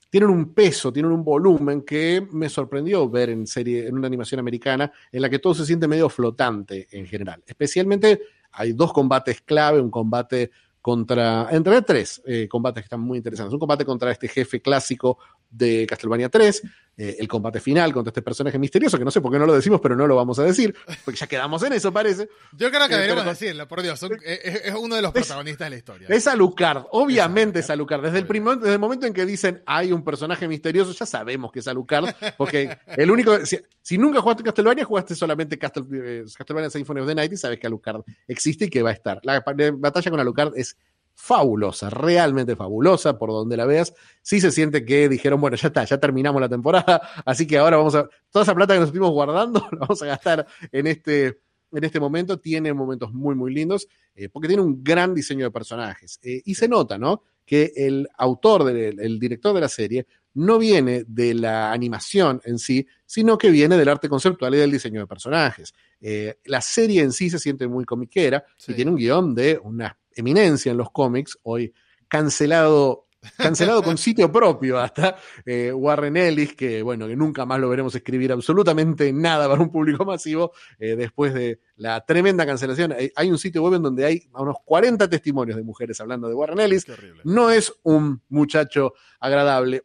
tienen 0.10 0.30
un 0.30 0.54
peso, 0.54 0.92
tienen 0.92 1.12
un 1.12 1.24
volumen 1.24 1.82
que 1.82 2.26
me 2.32 2.50
sorprendió 2.50 3.10
ver 3.10 3.30
en 3.30 3.46
serie, 3.46 3.88
en 3.88 3.96
una 3.96 4.08
animación 4.08 4.40
americana, 4.40 4.92
en 5.12 5.22
la 5.22 5.30
que 5.30 5.40
todo 5.40 5.54
se 5.54 5.66
siente 5.66 5.88
medio 5.88 6.10
flotante 6.10 6.88
en 6.92 7.06
general. 7.06 7.44
Especialmente 7.46 8.22
hay 8.52 8.74
dos 8.74 8.94
combates 8.94 9.42
clave, 9.42 9.82
un 9.82 9.92
combate 9.92 10.52
contra, 10.82 11.50
entre 11.52 11.82
tres 11.82 12.22
eh, 12.26 12.48
combates 12.48 12.82
que 12.82 12.86
están 12.86 13.02
muy 13.02 13.18
interesantes. 13.18 13.54
Un 13.54 13.60
combate 13.60 13.84
contra 13.84 14.12
este 14.12 14.30
jefe 14.30 14.62
clásico 14.62 15.18
de 15.50 15.86
Castlevania 15.88 16.30
3, 16.30 16.64
eh, 17.00 17.18
el 17.20 17.28
combate 17.28 17.60
final 17.60 17.94
contra 17.94 18.10
este 18.10 18.24
personaje 18.24 18.58
misterioso, 18.58 18.98
que 18.98 19.06
no 19.06 19.12
sé 19.12 19.22
por 19.22 19.32
qué 19.32 19.38
no 19.38 19.46
lo 19.46 19.54
decimos, 19.54 19.80
pero 19.80 19.96
no 19.96 20.08
lo 20.08 20.16
vamos 20.16 20.40
a 20.40 20.44
decir, 20.44 20.76
porque 21.06 21.20
ya 21.20 21.28
quedamos 21.28 21.62
en 21.62 21.74
eso, 21.74 21.94
parece. 21.94 22.28
Yo 22.54 22.72
creo 22.72 22.88
que 22.88 22.96
eh, 22.96 22.98
deberíamos 22.98 23.26
decirlo, 23.26 23.68
por 23.68 23.84
Dios, 23.84 24.02
es, 24.24 24.74
uno 24.74 24.96
de 24.96 25.04
los 25.04 25.12
protagonistas 25.12 25.68
de 25.68 25.70
la 25.70 25.76
historia. 25.76 26.08
Es 26.10 26.26
Alucard, 26.26 26.86
obviamente 26.92 27.60
es 27.60 27.70
Alucard. 27.70 28.02
Desde 28.02 28.18
el, 28.18 28.26
primer, 28.26 28.58
desde 28.58 28.74
el 28.74 28.80
momento 28.80 29.06
en 29.06 29.14
que 29.14 29.28
dicen 29.28 29.62
hay 29.68 29.92
un 29.92 30.04
personaje 30.04 30.48
misterioso, 30.48 30.92
ya 30.92 31.06
sabemos 31.06 31.52
que 31.52 31.60
es 31.60 31.68
Alucard, 31.68 32.16
porque 32.36 32.76
el 32.88 33.12
único. 33.12 33.38
Si, 33.46 33.98
nunca 34.00 34.20
jugaste 34.20 34.42
Castlevania, 34.42 34.84
jugaste 34.84 35.14
solamente 35.14 35.56
eh, 35.56 36.26
Castlevania 36.36 36.72
Symphony 36.72 37.02
of 37.02 37.08
the 37.08 37.14
Night 37.14 37.32
y 37.32 37.38
sabes 37.38 37.60
que 37.60 37.68
Alucard 37.68 38.02
existe 38.28 38.66
y 38.66 38.70
que 38.70 38.82
va 38.82 38.90
a 38.90 38.94
estar. 38.94 39.20
La 39.22 39.44
batalla 39.46 40.10
con 40.10 40.20
Alucard 40.20 40.58
es 40.58 40.76
fabulosa, 41.20 41.90
realmente 41.90 42.56
fabulosa, 42.56 43.18
por 43.18 43.30
donde 43.30 43.58
la 43.58 43.66
veas. 43.66 43.92
Sí 44.22 44.40
se 44.40 44.52
siente 44.52 44.86
que 44.86 45.10
dijeron, 45.10 45.42
bueno, 45.42 45.58
ya 45.58 45.70
está, 45.70 45.84
ya 45.84 46.00
terminamos 46.00 46.40
la 46.40 46.48
temporada, 46.48 47.02
así 47.26 47.48
que 47.48 47.58
ahora 47.58 47.78
vamos 47.78 47.96
a, 47.96 48.08
toda 48.30 48.44
esa 48.44 48.54
plata 48.54 48.76
que 48.76 48.80
nos 48.80 48.90
estuvimos 48.90 49.12
guardando, 49.12 49.60
la 49.72 49.80
vamos 49.80 50.02
a 50.04 50.06
gastar 50.06 50.46
en 50.72 50.86
este, 50.86 51.40
en 51.72 51.84
este 51.84 52.00
momento. 52.00 52.40
Tiene 52.40 52.72
momentos 52.72 53.12
muy, 53.14 53.34
muy 53.34 53.52
lindos, 53.52 53.88
eh, 54.16 54.30
porque 54.30 54.48
tiene 54.48 54.62
un 54.62 54.84
gran 54.84 55.16
diseño 55.16 55.46
de 55.46 55.52
personajes. 55.52 56.20
Eh, 56.22 56.44
y 56.46 56.54
se 56.54 56.68
nota, 56.68 57.00
¿no? 57.00 57.24
Que 57.44 57.74
el 57.76 58.08
autor, 58.18 58.70
el 58.70 59.20
director 59.20 59.56
de 59.56 59.62
la 59.62 59.70
serie, 59.70 60.06
no 60.38 60.60
viene 60.60 61.04
de 61.08 61.34
la 61.34 61.72
animación 61.72 62.40
en 62.44 62.60
sí, 62.60 62.86
sino 63.08 63.40
que 63.40 63.50
viene 63.50 63.76
del 63.76 63.90
arte 63.90 64.08
conceptual 64.08 64.54
y 64.54 64.60
del 64.60 64.72
diseño 64.72 65.00
de 65.00 65.08
personajes. 65.08 65.74
Eh, 66.00 66.36
la 66.46 66.62
serie 66.62 67.02
en 67.02 67.12
sí 67.12 67.32
se 67.32 67.40
siente 67.40 67.68
muy 67.68 67.86
comiquera 67.86 68.46
y 68.68 68.74
tiene 68.74 68.92
un 68.92 68.98
guion 68.98 69.34
de 69.34 69.60
una 69.64 69.98
eminencia 70.18 70.72
en 70.72 70.78
los 70.78 70.92
cómics, 70.92 71.38
hoy 71.44 71.74
cancelado 72.08 73.08
cancelado 73.38 73.84
con 73.84 73.98
sitio 73.98 74.32
propio 74.32 74.80
hasta 74.80 75.18
eh, 75.46 75.72
Warren 75.74 76.18
Ellis, 76.18 76.54
que 76.54 76.82
bueno, 76.82 77.08
que 77.08 77.16
nunca 77.16 77.46
más 77.46 77.60
lo 77.60 77.70
veremos 77.70 77.94
escribir 77.96 78.32
absolutamente 78.32 79.12
nada 79.12 79.50
para 79.50 79.62
un 79.62 79.72
público 79.72 80.06
masivo, 80.06 80.52
eh, 80.80 80.96
después 80.96 81.34
de 81.34 81.60
la 81.76 82.06
tremenda 82.06 82.46
cancelación. 82.46 82.94
Hay, 83.16 83.32
un 83.32 83.38
sitio 83.38 83.64
web 83.64 83.76
en 83.76 83.84
donde 83.84 84.06
hay 84.06 84.30
unos 84.34 84.58
40 84.64 85.10
testimonios 85.10 85.58
de 85.58 85.64
mujeres 85.64 86.00
hablando 86.00 86.28
de 86.28 86.36
Warren 86.36 86.60
Ellis. 86.60 86.86
No 87.24 87.50
es 87.50 87.74
un 87.84 88.22
muchacho 88.30 88.94
agradable. 89.20 89.84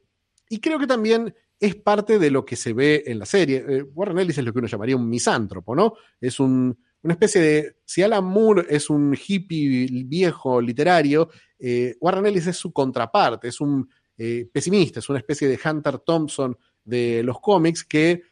Y 0.49 0.61
creo 0.61 0.79
que 0.79 0.87
también 0.87 1.35
es 1.59 1.75
parte 1.77 2.18
de 2.18 2.31
lo 2.31 2.45
que 2.45 2.57
se 2.57 2.73
ve 2.73 3.05
en 3.07 3.18
la 3.18 3.27
serie. 3.27 3.64
Eh, 3.66 3.83
Warren 3.83 4.18
Ellis 4.18 4.38
es 4.38 4.45
lo 4.45 4.53
que 4.53 4.59
uno 4.59 4.68
llamaría 4.68 4.97
un 4.97 5.09
misántropo, 5.09 5.75
¿no? 5.75 5.95
Es 6.21 6.40
un 6.40 6.77
una 7.02 7.14
especie 7.14 7.40
de, 7.40 7.76
si 7.84 8.02
Alan 8.02 8.24
Moore 8.24 8.66
es 8.68 8.88
un 8.88 9.14
hippie 9.14 10.04
viejo 10.04 10.60
literario, 10.60 11.30
eh, 11.58 11.96
Warren 12.00 12.26
Ellis 12.26 12.46
es 12.46 12.56
su 12.56 12.72
contraparte, 12.72 13.48
es 13.48 13.60
un 13.60 13.88
eh, 14.16 14.48
pesimista, 14.52 15.00
es 15.00 15.08
una 15.08 15.18
especie 15.18 15.48
de 15.48 15.58
Hunter 15.62 15.98
Thompson 15.98 16.56
de 16.84 17.22
los 17.22 17.40
cómics 17.40 17.84
que 17.84 18.22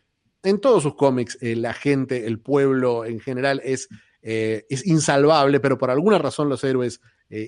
en 0.42 0.60
todos 0.60 0.82
sus 0.82 0.94
cómics 0.94 1.36
eh, 1.40 1.56
la 1.56 1.74
gente, 1.74 2.26
el 2.26 2.40
pueblo 2.40 3.04
en 3.04 3.20
general 3.20 3.60
es, 3.64 3.88
es 4.22 4.86
insalvable, 4.86 5.60
pero 5.60 5.78
por 5.78 5.90
alguna 5.90 6.18
razón 6.18 6.50
los 6.50 6.62
héroes 6.62 7.00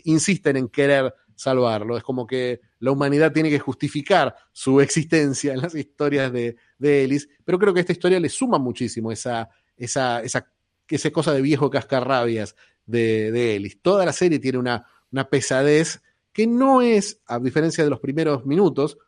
insisten 0.04 0.56
en 0.56 0.68
querer 0.68 1.12
salvarlo. 1.34 1.98
Es 1.98 2.02
como 2.02 2.26
que 2.26 2.60
la 2.78 2.92
humanidad 2.92 3.32
tiene 3.32 3.50
que 3.50 3.58
justificar 3.58 4.34
su 4.52 4.80
existencia 4.80 5.52
en 5.52 5.60
las 5.60 5.74
historias 5.74 6.32
de, 6.32 6.56
Ellis, 6.80 7.28
pero 7.44 7.58
creo 7.58 7.74
que 7.74 7.80
esta 7.80 7.92
historia 7.92 8.18
le 8.18 8.30
suma 8.30 8.58
muchísimo 8.58 9.12
esa, 9.12 9.50
esa, 9.76 10.22
esa 10.22 10.50
esa 10.94 11.10
cosa 11.10 11.32
de 11.32 11.42
viejo 11.42 11.70
cascarrabias 11.70 12.56
de, 12.86 13.32
de 13.32 13.56
Ellis. 13.56 13.80
Toda 13.80 14.04
la 14.04 14.12
serie 14.12 14.38
tiene 14.38 14.58
una, 14.58 14.86
una 15.10 15.28
pesadez 15.28 16.00
que 16.32 16.46
no 16.46 16.82
es, 16.82 17.20
a 17.26 17.38
diferencia 17.38 17.84
de 17.84 17.90
los 17.90 18.00
primeros 18.00 18.46
minutos, 18.46 18.98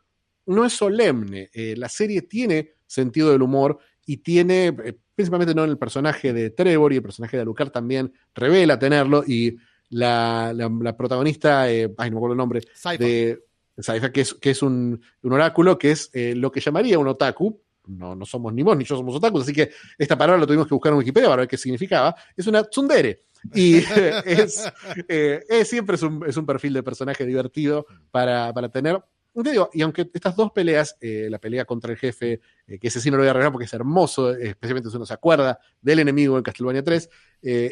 no 0.45 0.65
es 0.65 0.73
solemne. 0.73 1.49
Eh, 1.53 1.75
la 1.75 1.89
serie 1.89 2.21
tiene 2.21 2.75
sentido 2.85 3.31
del 3.31 3.41
humor 3.41 3.79
y 4.05 4.17
tiene, 4.17 4.67
eh, 4.67 4.97
principalmente 5.15 5.55
no 5.55 5.63
en 5.63 5.71
el 5.71 5.77
personaje 5.77 6.33
de 6.33 6.51
Trevor 6.51 6.93
y 6.93 6.97
el 6.97 7.01
personaje 7.01 7.37
de 7.37 7.41
Alucard 7.41 7.71
también 7.71 8.13
revela 8.33 8.77
tenerlo 8.77 9.23
y 9.25 9.57
la, 9.89 10.53
la, 10.53 10.97
protagonista, 10.97 11.71
eh, 11.71 11.93
ay, 11.97 12.09
no 12.09 12.15
me 12.15 12.17
acuerdo 12.17 12.33
el 12.33 12.37
nombre, 12.37 12.61
de 12.99 13.39
Saifa, 13.77 14.11
que 14.11 14.21
es, 14.21 14.33
que 14.35 14.51
es 14.51 14.61
un, 14.61 15.01
un 15.21 15.33
oráculo, 15.33 15.77
que 15.77 15.91
es 15.91 16.09
lo 16.13 16.51
que 16.51 16.59
llamaría 16.59 16.97
un 16.97 17.07
otaku, 17.07 17.61
no, 17.87 18.15
no 18.15 18.25
somos 18.25 18.53
ni 18.53 18.63
vos 18.63 18.77
ni 18.77 18.83
yo 18.83 18.95
somos 18.95 19.15
otakus, 19.15 19.43
así 19.43 19.53
que 19.53 19.71
esta 19.97 20.17
palabra 20.17 20.41
la 20.41 20.47
tuvimos 20.47 20.67
que 20.67 20.73
buscar 20.73 20.91
en 20.91 20.99
Wikipedia 20.99 21.29
para 21.29 21.41
ver 21.41 21.47
qué 21.47 21.57
significaba. 21.57 22.15
Es 22.35 22.47
una 22.47 22.63
tsundere. 22.63 23.25
Y 23.53 23.75
es, 24.25 24.71
eh, 25.07 25.43
es, 25.47 25.67
siempre 25.67 25.95
es 25.95 26.03
un, 26.03 26.23
es 26.27 26.37
un, 26.37 26.45
perfil 26.45 26.73
de 26.73 26.83
personaje 26.83 27.25
divertido 27.25 27.85
para, 28.11 28.53
para 28.53 28.69
tener. 28.69 29.01
te 29.33 29.51
digo, 29.51 29.69
y 29.73 29.81
aunque 29.81 30.09
estas 30.13 30.35
dos 30.35 30.51
peleas, 30.51 30.97
eh, 31.01 31.27
la 31.29 31.39
pelea 31.39 31.65
contra 31.65 31.91
el 31.91 31.97
jefe, 31.97 32.41
eh, 32.67 32.79
que 32.79 32.87
ese 32.87 32.99
sí 32.99 33.11
no 33.11 33.17
lo 33.17 33.21
voy 33.21 33.27
a 33.27 33.31
arreglar 33.31 33.51
porque 33.51 33.65
es 33.65 33.73
hermoso, 33.73 34.31
especialmente 34.31 34.89
si 34.89 34.95
uno 34.95 35.05
se 35.05 35.13
acuerda 35.13 35.59
del 35.81 35.99
enemigo 35.99 36.37
en 36.37 36.43
Castlevania 36.43 36.83
3, 36.83 37.09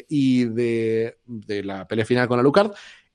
y 0.08 0.44
de, 0.44 1.18
de, 1.26 1.64
la 1.64 1.88
pelea 1.88 2.04
final 2.04 2.28
con 2.28 2.38
Alucard, 2.38 2.72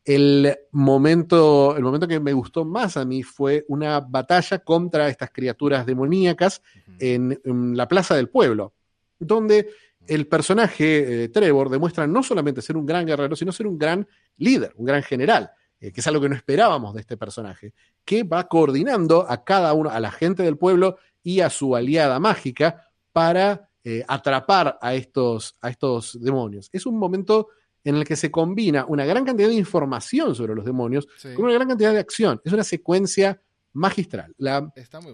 el 0.10 0.58
momento, 0.72 1.78
el 1.78 1.84
momento 1.84 2.08
que 2.08 2.20
me 2.20 2.34
gustó 2.34 2.66
más 2.66 2.98
a 2.98 3.06
mí 3.06 3.22
fue 3.22 3.64
una 3.68 4.00
batalla 4.00 4.58
contra 4.58 5.08
estas 5.08 5.30
criaturas 5.30 5.86
demoníacas 5.86 6.64
en, 6.98 7.40
la 7.76 7.88
plaza 7.88 8.16
del 8.16 8.28
pueblo, 8.28 8.74
donde 9.20 9.70
el 10.08 10.26
personaje 10.26 11.26
eh, 11.26 11.30
Trevor 11.30 11.70
demuestra 11.70 12.08
no 12.08 12.24
solamente 12.24 12.64
ser 12.64 12.76
un 12.76 12.88
gran 12.88 13.06
guerrero, 13.06 13.36
sino 13.36 13.52
ser 13.52 13.68
un 13.68 13.78
gran 13.78 14.08
líder, 14.38 14.74
un 14.78 14.86
gran 14.88 15.04
general, 15.04 15.52
eh, 15.80 15.92
que 15.92 16.02
es 16.02 16.08
algo 16.08 16.22
que 16.22 16.30
no 16.30 16.36
esperábamos 16.36 16.96
de 16.96 17.02
este 17.02 17.16
personaje, 17.16 17.76
que 18.04 18.24
va 18.24 18.48
coordinando 18.48 19.30
a 19.30 19.44
cada 19.44 19.74
uno, 19.74 19.92
a 19.92 20.00
la 20.00 20.10
gente 20.10 20.42
del 20.42 20.58
pueblo 20.58 20.98
y 21.22 21.42
a 21.42 21.52
su 21.52 21.76
aliada 21.76 22.20
mágica 22.20 22.90
para 23.12 23.70
eh, 23.84 24.04
atrapar 24.08 24.80
a 24.82 24.96
estos, 24.96 25.56
a 25.62 25.70
estos 25.70 26.20
demonios. 26.20 26.68
Es 26.74 26.88
un 26.88 26.98
momento 26.98 27.50
en 27.84 27.96
el 27.96 28.06
que 28.06 28.16
se 28.16 28.30
combina 28.32 28.86
una 28.88 29.06
gran 29.06 29.26
cantidad 29.26 29.48
de 29.48 29.56
información 29.56 30.36
sobre 30.36 30.56
los 30.56 30.66
demonios 30.66 31.08
con 31.36 31.46
una 31.46 31.54
gran 31.54 31.68
cantidad 31.68 31.94
de 31.94 32.00
acción. 32.00 32.42
Es 32.44 32.54
una 32.54 32.64
secuencia 32.64 33.42
magistral. 33.74 34.36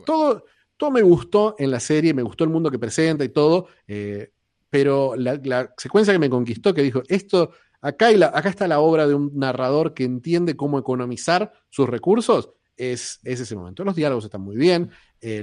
todo, 0.06 0.46
todo 0.78 0.92
me 0.92 1.02
gustó 1.02 1.56
en 1.58 1.72
la 1.72 1.80
serie, 1.80 2.14
me 2.14 2.24
gustó 2.24 2.44
el 2.44 2.50
mundo 2.50 2.72
que 2.72 2.80
presenta 2.80 3.24
y 3.24 3.30
todo, 3.30 3.68
eh, 3.88 4.32
pero 4.70 5.16
la, 5.16 5.74
secuencia 5.78 6.14
que 6.14 6.20
me 6.20 6.30
conquistó, 6.30 6.74
que 6.74 6.82
dijo, 6.82 7.02
esto, 7.08 7.52
acá, 7.82 8.08
acá 8.08 8.50
está 8.50 8.68
la 8.68 8.80
obra 8.80 9.08
de 9.08 9.14
un 9.14 9.32
narrador 9.36 9.94
que 9.94 10.04
entiende 10.04 10.56
cómo 10.56 10.80
economizar 10.80 11.52
sus 11.70 11.88
recursos, 11.88 12.52
es, 12.76 13.20
ese 13.24 13.56
momento. 13.56 13.86
Los 13.86 13.96
diálogos 13.96 14.26
están 14.26 14.42
muy 14.42 14.58
bien, 14.58 14.90
eh, 15.22 15.42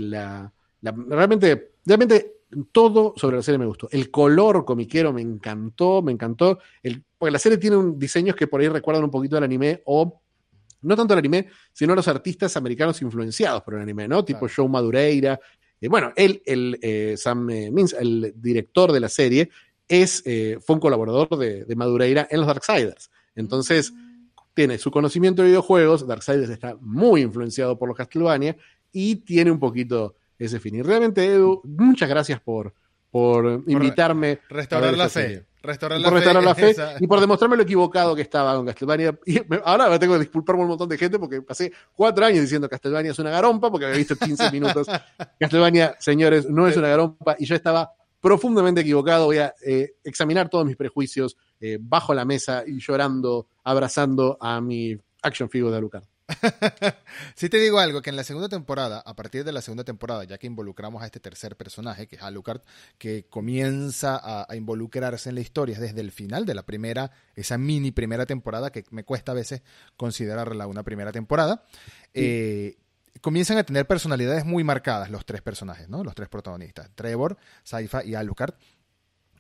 realmente, 0.83 1.77
realmente 1.87 2.32
todo 2.71 3.15
sobre 3.17 3.37
la 3.37 3.43
serie 3.43 3.59
me 3.59 3.67
gustó. 3.67 3.89
El 3.91 4.11
color 4.11 4.65
comiquero 4.65 5.13
me 5.13 5.23
encantó, 5.23 6.03
me 6.03 6.13
encantó. 6.13 6.59
El, 6.83 7.03
porque 7.19 7.33
la 7.33 7.39
serie 7.39 7.59
tiene 7.59 7.77
un, 7.77 7.99
diseños 7.99 8.37
que 8.37 8.47
por 8.47 8.61
ahí 8.61 8.69
recuerdan 8.69 9.05
un 9.05 9.11
poquito 9.11 9.37
al 9.37 9.45
anime 9.45 9.83
o 9.87 10.21
no 10.83 10.97
tanto 10.97 11.15
al 11.15 11.19
anime, 11.19 11.49
sino 11.73 11.93
a 11.93 11.97
los 11.97 12.09
artistas 12.09 12.57
americanos 12.57 13.01
influenciados 13.03 13.63
por 13.63 13.75
el 13.75 13.81
anime, 13.81 14.09
¿no? 14.09 14.25
Tipo 14.25 14.47
Joe 14.55 14.69
Madureira. 14.69 15.39
Eh, 15.81 15.89
bueno, 15.89 16.13
él, 16.17 16.43
el, 16.45 16.79
eh, 16.83 17.15
Sam 17.17 17.49
eh, 17.51 17.71
Mins, 17.71 17.93
el 17.93 18.35
director 18.37 18.93
de 18.93 19.01
la 19.01 19.09
serie, 19.09 19.51
es, 19.87 20.23
fue 20.65 20.75
un 20.75 20.81
colaborador 20.81 21.37
de, 21.37 21.65
de, 21.65 21.77
Madureira 21.77 22.27
en 22.31 22.39
los 22.39 22.47
Darksiders. 22.47 23.11
Entonces, 23.35 23.93
mm. 23.93 24.31
tiene 24.55 24.79
su 24.79 24.91
conocimiento 24.91 25.43
de 25.43 25.49
videojuegos. 25.49 26.07
Darksiders 26.07 26.51
está 26.51 26.77
muy 26.81 27.21
influenciado 27.21 27.79
por 27.79 27.89
los 27.89 27.97
Castlevania 27.97 28.57
y 28.91 29.17
tiene 29.17 29.51
un 29.51 29.59
poquito 29.59 30.17
ese 30.39 30.61
fin. 30.61 30.77
Y 30.77 30.83
realmente, 30.83 31.25
Edu, 31.25 31.61
muchas 31.65 32.09
gracias 32.09 32.41
por, 32.41 32.75
por 33.11 33.63
invitarme. 33.67 34.41
Restaurar 34.49 34.97
la 34.97 35.09
fe. 35.09 35.47
Restaurar 35.63 36.01
la, 36.01 36.11
por 36.11 36.43
la 36.43 36.55
fe, 36.57 36.75
y 36.99 37.07
por 37.07 37.21
demostrarme 37.21 37.57
lo 37.57 37.63
equivocado 37.63 38.17
que 38.17 38.23
estaba 38.23 38.57
con 38.57 38.67
Castlevania. 38.67 39.17
Y 39.27 39.41
ahora 39.65 39.89
me 39.89 39.99
tengo 40.01 40.15
que 40.15 40.21
disculparme 40.21 40.63
un 40.63 40.69
montón 40.71 40.89
de 40.89 40.99
gente 40.99 41.21
porque 41.21 41.41
pasé 41.41 41.73
cuatro 41.95 42.25
años 42.25 42.41
diciendo 42.41 42.69
Castlevania 42.69 43.13
es 43.13 43.19
una 43.21 43.31
garompa 43.31 43.71
porque 43.71 43.87
había 43.87 43.99
visto 43.99 44.17
15 44.17 44.51
minutos. 44.53 44.89
Castlevania, 45.39 45.95
señores, 46.01 46.51
no 46.51 46.67
es 46.67 46.77
una 46.77 46.89
garompa 46.89 47.37
y 47.39 47.45
yo 47.45 47.55
estaba 47.55 47.93
profundamente 48.21 48.81
equivocado. 48.81 49.27
Voy 49.27 49.39
a 49.39 49.55
eh, 49.65 49.93
examinar 50.03 50.49
todos 50.49 50.67
mis 50.67 50.77
prejuicios 50.77 51.37
eh, 51.61 51.79
bajo 51.81 52.13
la 52.13 52.25
mesa 52.25 52.65
y 52.67 52.81
llorando, 52.81 53.47
abrazando 53.63 54.37
a 54.41 54.61
mi 54.61 54.99
action 55.23 55.49
figure 55.49 55.71
de 55.71 55.79
Alucard. 55.79 56.05
si 57.35 57.49
te 57.49 57.59
digo 57.59 57.79
algo, 57.79 58.03
que 58.03 58.11
en 58.11 58.17
la 58.17 58.25
segunda 58.25 58.49
temporada, 58.49 59.03
a 59.05 59.15
partir 59.15 59.45
de 59.45 59.53
la 59.53 59.63
segunda 59.63 59.85
temporada, 59.85 60.25
ya 60.25 60.39
que 60.39 60.47
involucramos 60.47 61.03
a 61.03 61.07
este 61.07 61.21
tercer 61.21 61.57
personaje, 61.57 62.07
que 62.07 62.17
es 62.17 62.23
Alucard, 62.23 62.63
que 62.99 63.27
comienza 63.29 64.21
a, 64.23 64.55
involucrarse 64.57 65.29
en 65.29 65.37
la 65.37 65.41
historia 65.41 65.79
desde 65.79 66.01
el 66.01 66.13
final 66.13 66.47
de 66.47 66.55
la 66.55 66.65
primera, 66.65 67.11
esa 67.35 67.59
mini 67.59 67.91
primera 67.91 68.27
temporada, 68.27 68.71
que 68.71 68.85
me 68.91 69.05
cuesta 69.05 69.33
a 69.33 69.35
veces 69.35 69.63
considerarla 69.97 70.67
una 70.67 70.83
primera 70.83 71.13
temporada, 71.13 71.65
eh, 72.15 72.77
comienzan 73.21 73.59
a 73.59 73.65
tener 73.65 73.87
personalidades 73.87 74.45
muy 74.45 74.65
marcadas 74.65 75.11
los 75.11 75.25
tres 75.25 75.43
personajes, 75.43 75.89
¿no? 75.89 76.05
Los 76.05 76.15
tres 76.15 76.29
protagonistas, 76.29 76.91
Trevor, 76.95 77.37
Saifa 77.63 78.05
y 78.05 78.15
Alucard. 78.15 78.55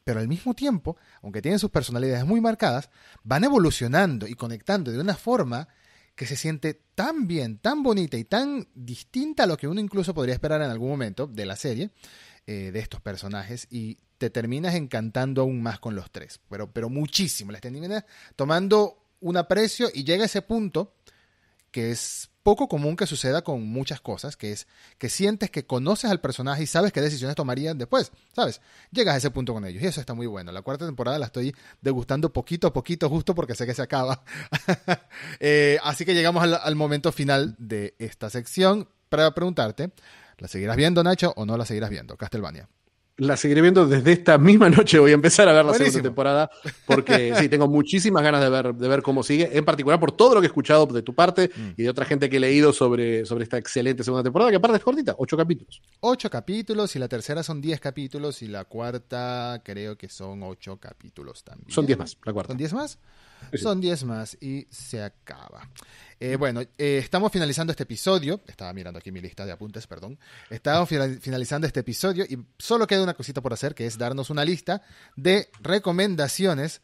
Pero 0.05 0.19
al 0.19 0.29
mismo 0.29 0.55
tiempo, 0.55 0.97
aunque 1.23 1.43
tienen 1.43 1.59
sus 1.59 1.71
personalidades 1.71 2.25
muy 2.25 2.41
marcadas, 2.41 2.91
van 3.23 3.45
evolucionando 3.45 4.27
y 4.27 4.35
conectando 4.35 4.91
de 4.91 4.99
una 4.99 5.15
forma 5.15 5.69
que 6.15 6.27
se 6.27 6.37
siente 6.37 6.81
tan 6.95 7.27
bien, 7.27 7.59
tan 7.59 7.83
bonita 7.83 8.17
y 8.17 8.25
tan 8.25 8.69
distinta 8.75 9.45
a 9.45 9.47
lo 9.47 9.57
que 9.57 9.69
uno 9.69 9.81
incluso 9.81 10.15
podría 10.15 10.35
esperar 10.35 10.61
en 10.63 10.71
algún 10.71 10.91
momento 10.91 11.27
de 11.27 11.47
la 11.47 11.57
serie, 11.57 11.91
eh, 12.47 12.71
de 12.73 12.79
estos 12.81 13.01
personajes, 13.01 13.67
y 13.71 13.99
te 14.19 14.31
terminas 14.31 14.75
encantando 14.75 15.43
aún 15.43 15.63
más 15.63 15.81
con 15.81 15.95
los 15.95 16.11
tres, 16.11 16.41
pero, 16.49 16.71
pero 16.71 16.89
muchísimo, 16.89 17.51
les 17.53 17.61
terminas 17.61 18.05
tomando 18.37 18.99
un 19.21 19.37
aprecio 19.37 19.89
y 19.93 20.05
llega 20.05 20.25
ese 20.25 20.43
punto 20.43 20.95
que 21.73 21.91
es 21.91 22.31
poco 22.43 22.69
común 22.69 22.97
que 22.97 23.07
suceda 23.07 23.43
con 23.43 23.67
muchas 23.67 24.01
cosas, 24.01 24.37
que 24.37 24.53
es 24.53 24.67
que 24.99 25.09
sientes 25.09 25.51
que 25.51 25.67
conoces 25.67 26.11
al 26.11 26.21
personaje 26.21 26.65
y 26.65 26.67
sabes 26.67 26.93
qué 26.93 27.01
decisiones 27.01 27.37
tomarían 27.37 27.79
después, 27.79 28.13
¿sabes? 28.35 28.61
Llegas 28.91 29.15
a 29.15 29.19
ese 29.19 29.31
punto 29.31 29.55
con 29.55 29.65
ellos 29.65 29.83
y 29.83 29.87
eso 29.87 30.01
está 30.01 30.15
muy 30.15 30.27
bueno. 30.27 30.53
La 30.53 30.63
cuarta 30.63 30.87
temporada 30.87 31.19
la 31.19 31.27
estoy 31.27 31.55
degustando 31.81 32.33
poquito 32.33 32.67
a 32.67 32.73
poquito, 32.73 33.09
justo 33.09 33.35
porque 33.35 33.55
sé 33.55 33.67
que 33.67 33.75
se 33.75 33.83
acaba. 33.83 34.23
Eh, 35.41 35.79
así 35.83 36.05
que 36.05 36.15
llegamos 36.15 36.43
al, 36.43 36.77
momento 36.77 37.13
final 37.13 37.55
de 37.59 37.95
esta 37.99 38.31
sección 38.31 38.89
para 39.09 39.33
preguntarte, 39.35 39.93
¿la 40.39 40.49
seguirás 40.49 40.77
viendo, 40.77 41.03
Nacho, 41.03 41.33
o 41.37 41.45
no 41.47 41.57
la 41.57 41.65
seguirás 41.65 41.91
viendo? 41.91 42.17
Castlevania 42.17 42.69
la 43.17 43.37
seguiré 43.37 43.61
viendo 43.61 43.87
desde 43.87 44.13
esta 44.13 44.39
misma 44.39 44.71
noche. 44.71 44.99
Voy 44.99 45.11
a 45.11 45.15
empezar 45.15 45.49
a 45.49 45.53
ver 45.53 45.65
la 45.65 45.75
segunda 45.75 46.03
temporada 46.03 46.51
porque 46.87 47.35
sí, 47.39 47.49
tengo 47.49 47.69
muchísimas 47.69 48.23
ganas 48.23 48.43
de 48.43 48.51
ver, 48.51 48.75
de 48.75 48.89
ver 48.89 49.03
cómo 49.03 49.23
sigue, 49.23 49.57
en 49.57 49.65
particular 49.65 50.01
por 50.01 50.13
todo 50.13 50.35
lo 50.35 50.41
que 50.41 50.47
he 50.47 50.49
escuchado 50.49 50.87
de 50.87 51.03
tu 51.03 51.15
parte 51.15 51.51
mm. 51.55 51.71
y 51.77 51.83
de 51.83 51.91
otra 51.91 52.05
gente 52.05 52.29
que 52.29 52.37
he 52.37 52.41
leído 52.41 52.73
sobre, 52.73 53.25
sobre 53.25 53.45
esta 53.45 53.59
excelente 53.59 54.05
segunda 54.05 54.23
temporada, 54.23 54.51
que 54.51 54.57
aparte 54.57 54.79
es 54.79 54.85
cortita, 54.85 55.15
ocho 55.19 55.37
capítulos. 55.37 55.81
Ocho 56.01 56.31
capítulos 56.31 56.95
y 56.97 56.99
la 56.99 57.09
tercera 57.09 57.43
son 57.43 57.61
diez 57.61 57.81
capítulos 57.81 58.43
y 58.43 58.49
la 58.49 58.65
cuarta 58.65 59.61
creo 59.65 59.97
que 59.97 60.09
son 60.09 60.43
ocho 60.43 60.79
capítulos 60.79 61.45
también. 61.45 61.71
Son 61.71 61.87
diez 61.87 61.99
más, 61.99 62.17
la 62.25 62.33
cuarta. 62.33 62.53
¿Son 62.53 62.59
diez 62.59 62.73
más? 62.73 62.99
Son 63.61 63.81
10 63.81 64.05
más 64.05 64.37
y 64.41 64.67
se 64.71 65.03
acaba. 65.03 65.69
Eh, 66.19 66.37
bueno, 66.37 66.61
eh, 66.61 66.69
estamos 66.79 67.33
finalizando 67.33 67.73
este 67.73 67.83
episodio. 67.83 68.41
Estaba 68.47 68.73
mirando 68.73 68.99
aquí 68.99 69.11
mi 69.11 69.21
lista 69.21 69.45
de 69.45 69.53
apuntes, 69.53 69.87
perdón. 69.87 70.19
Estamos 70.51 70.89
finalizando 70.89 71.67
este 71.67 71.81
episodio 71.81 72.25
y 72.25 72.39
solo 72.59 72.87
queda 72.87 73.03
una 73.03 73.15
cosita 73.15 73.41
por 73.41 73.53
hacer, 73.53 73.75
que 73.75 73.87
es 73.87 73.99
darnos 73.99 74.31
una 74.31 74.45
lista 74.45 74.83
de 75.17 75.51
recomendaciones 75.61 76.81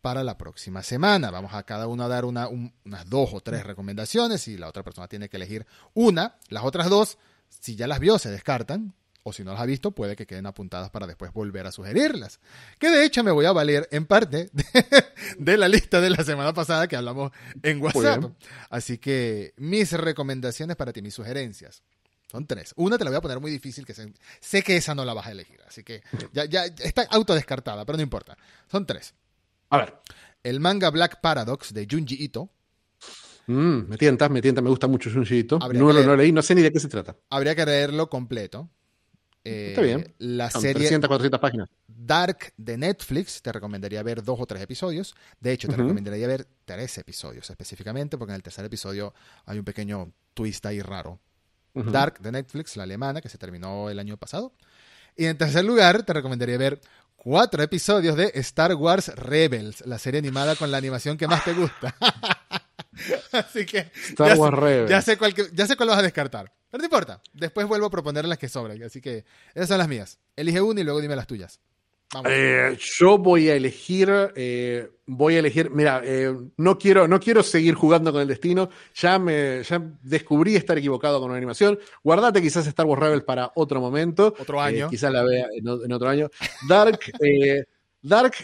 para 0.00 0.22
la 0.22 0.38
próxima 0.38 0.82
semana. 0.82 1.30
Vamos 1.30 1.52
a 1.52 1.64
cada 1.64 1.88
uno 1.88 2.04
a 2.04 2.08
dar 2.08 2.24
una, 2.24 2.48
unas 2.48 3.08
dos 3.08 3.30
o 3.32 3.40
tres 3.40 3.64
recomendaciones 3.64 4.46
y 4.46 4.56
la 4.56 4.68
otra 4.68 4.84
persona 4.84 5.08
tiene 5.08 5.28
que 5.28 5.36
elegir 5.36 5.66
una. 5.94 6.36
Las 6.48 6.64
otras 6.64 6.88
dos, 6.88 7.18
si 7.48 7.74
ya 7.74 7.86
las 7.86 7.98
vio, 7.98 8.18
se 8.18 8.30
descartan 8.30 8.94
o 9.28 9.32
si 9.32 9.42
no 9.42 9.50
las 9.50 9.60
ha 9.60 9.66
visto, 9.66 9.90
puede 9.90 10.14
que 10.14 10.24
queden 10.24 10.46
apuntadas 10.46 10.88
para 10.90 11.04
después 11.04 11.32
volver 11.32 11.66
a 11.66 11.72
sugerirlas. 11.72 12.38
Que 12.78 12.90
de 12.90 13.04
hecho 13.04 13.24
me 13.24 13.32
voy 13.32 13.44
a 13.44 13.50
valer 13.50 13.88
en 13.90 14.06
parte 14.06 14.50
de, 15.36 15.56
la 15.58 15.66
lista 15.66 16.00
de 16.00 16.10
la 16.10 16.22
semana 16.22 16.54
pasada 16.54 16.86
que 16.86 16.94
hablamos 16.94 17.32
en 17.64 17.82
WhatsApp. 17.82 18.30
Así 18.70 18.98
que 18.98 19.52
mis 19.56 19.90
recomendaciones 19.90 20.76
para 20.76 20.92
ti, 20.92 21.02
mis 21.02 21.14
sugerencias. 21.14 21.82
Son 22.30 22.46
tres. 22.46 22.72
Una 22.76 22.98
te 22.98 23.02
la 23.02 23.10
voy 23.10 23.16
a 23.16 23.20
poner 23.20 23.40
muy 23.40 23.50
difícil, 23.50 23.84
que 23.84 23.94
sé, 23.94 24.62
que 24.62 24.76
esa 24.76 24.94
no 24.94 25.04
la 25.04 25.12
vas 25.12 25.26
a 25.26 25.32
elegir. 25.32 25.60
Así 25.66 25.82
que 25.82 26.04
ya, 26.32 26.44
ya 26.44 26.66
está 26.66 27.02
autodescartada, 27.10 27.84
pero 27.84 27.96
no 27.96 28.02
importa. 28.04 28.38
Son 28.70 28.86
tres. 28.86 29.12
A 29.70 29.78
ver. 29.78 29.94
El 30.44 30.60
manga 30.60 30.88
Black 30.90 31.20
Paradox 31.20 31.74
de 31.74 31.88
Junji 31.90 32.22
Ito. 32.22 32.48
Mm, 33.48 33.88
me 33.88 33.96
tienta, 33.96 34.28
me 34.28 34.40
tienta, 34.40 34.62
me 34.62 34.70
gusta 34.70 34.86
mucho 34.86 35.10
Junji 35.10 35.38
Ito. 35.38 35.58
No, 35.58 35.92
lo 35.92 36.04
no 36.04 36.14
leí, 36.14 36.30
no 36.30 36.42
sé 36.42 36.54
ni 36.54 36.62
de 36.62 36.72
qué 36.72 36.78
se 36.78 36.86
trata. 36.86 37.16
Habría 37.28 37.56
que 37.56 37.66
leerlo 37.66 38.08
completo. 38.08 38.70
Está 39.46 39.82
bien. 39.82 40.00
Eh, 40.00 40.14
la 40.18 40.50
serie 40.50 40.74
300, 40.74 41.08
400 41.08 41.40
páginas. 41.40 41.68
Dark 41.86 42.52
de 42.56 42.76
Netflix, 42.76 43.42
te 43.42 43.52
recomendaría 43.52 44.02
ver 44.02 44.22
dos 44.22 44.38
o 44.40 44.46
tres 44.46 44.62
episodios. 44.62 45.14
De 45.40 45.52
hecho, 45.52 45.68
te 45.68 45.76
recomendaría 45.76 46.26
ver 46.26 46.46
tres 46.64 46.98
episodios 46.98 47.48
específicamente, 47.48 48.18
porque 48.18 48.32
en 48.32 48.36
el 48.36 48.42
tercer 48.42 48.64
episodio 48.64 49.14
hay 49.44 49.58
un 49.58 49.64
pequeño 49.64 50.12
twist 50.34 50.64
ahí 50.66 50.80
raro. 50.80 51.20
Dark 51.74 52.20
de 52.20 52.32
Netflix, 52.32 52.76
la 52.76 52.84
alemana, 52.84 53.20
que 53.20 53.28
se 53.28 53.38
terminó 53.38 53.90
el 53.90 53.98
año 53.98 54.16
pasado. 54.16 54.52
Y 55.14 55.26
en 55.26 55.36
tercer 55.36 55.64
lugar, 55.64 56.04
te 56.04 56.12
recomendaría 56.12 56.56
ver 56.56 56.80
cuatro 57.16 57.62
episodios 57.62 58.16
de 58.16 58.30
Star 58.34 58.74
Wars 58.74 59.08
Rebels, 59.16 59.84
la 59.86 59.98
serie 59.98 60.18
animada 60.18 60.56
con 60.56 60.70
la 60.70 60.78
animación 60.78 61.16
que 61.16 61.26
más 61.26 61.44
te 61.44 61.52
gusta. 61.54 61.94
Así 63.32 63.66
que 63.66 63.90
Star 64.10 64.36
Wars 64.38 64.58
Rebels. 64.58 64.90
Ya 64.90 65.02
sé, 65.02 65.16
cuál, 65.16 65.34
ya 65.52 65.66
sé 65.66 65.76
cuál 65.76 65.90
vas 65.90 65.98
a 65.98 66.02
descartar. 66.02 66.52
Pero 66.70 66.80
no 66.80 66.84
importa. 66.84 67.20
Después 67.32 67.66
vuelvo 67.66 67.86
a 67.86 67.90
proponer 67.90 68.24
las 68.26 68.38
que 68.38 68.48
sobran. 68.48 68.82
Así 68.82 69.00
que 69.00 69.24
esas 69.54 69.68
son 69.68 69.78
las 69.78 69.88
mías. 69.88 70.18
Elige 70.34 70.60
una 70.60 70.80
y 70.80 70.84
luego 70.84 71.00
dime 71.00 71.16
las 71.16 71.26
tuyas. 71.26 71.60
Eh, 72.24 72.78
yo 72.78 73.18
voy 73.18 73.48
a 73.48 73.56
elegir, 73.56 74.08
eh, 74.36 74.88
voy 75.06 75.34
a 75.34 75.38
elegir, 75.40 75.70
mira, 75.70 76.00
eh, 76.04 76.32
no, 76.56 76.78
quiero, 76.78 77.08
no 77.08 77.18
quiero 77.18 77.42
seguir 77.42 77.74
jugando 77.74 78.12
con 78.12 78.22
el 78.22 78.28
destino, 78.28 78.70
ya, 78.94 79.18
me, 79.18 79.62
ya 79.64 79.82
descubrí 80.02 80.54
estar 80.54 80.78
equivocado 80.78 81.18
con 81.18 81.30
una 81.30 81.36
animación, 81.36 81.78
guardate 82.04 82.40
quizás 82.40 82.66
Star 82.68 82.86
Wars 82.86 83.02
Rebels 83.02 83.24
para 83.24 83.50
otro 83.56 83.80
momento. 83.80 84.34
Otro 84.38 84.60
año. 84.60 84.88
quizás 84.88 85.12
la 85.12 85.24
vea 85.24 85.46
en, 85.52 85.66
en 85.66 85.92
otro 85.92 86.08
año. 86.08 86.30
Dark, 86.68 87.00
Dark 88.02 88.34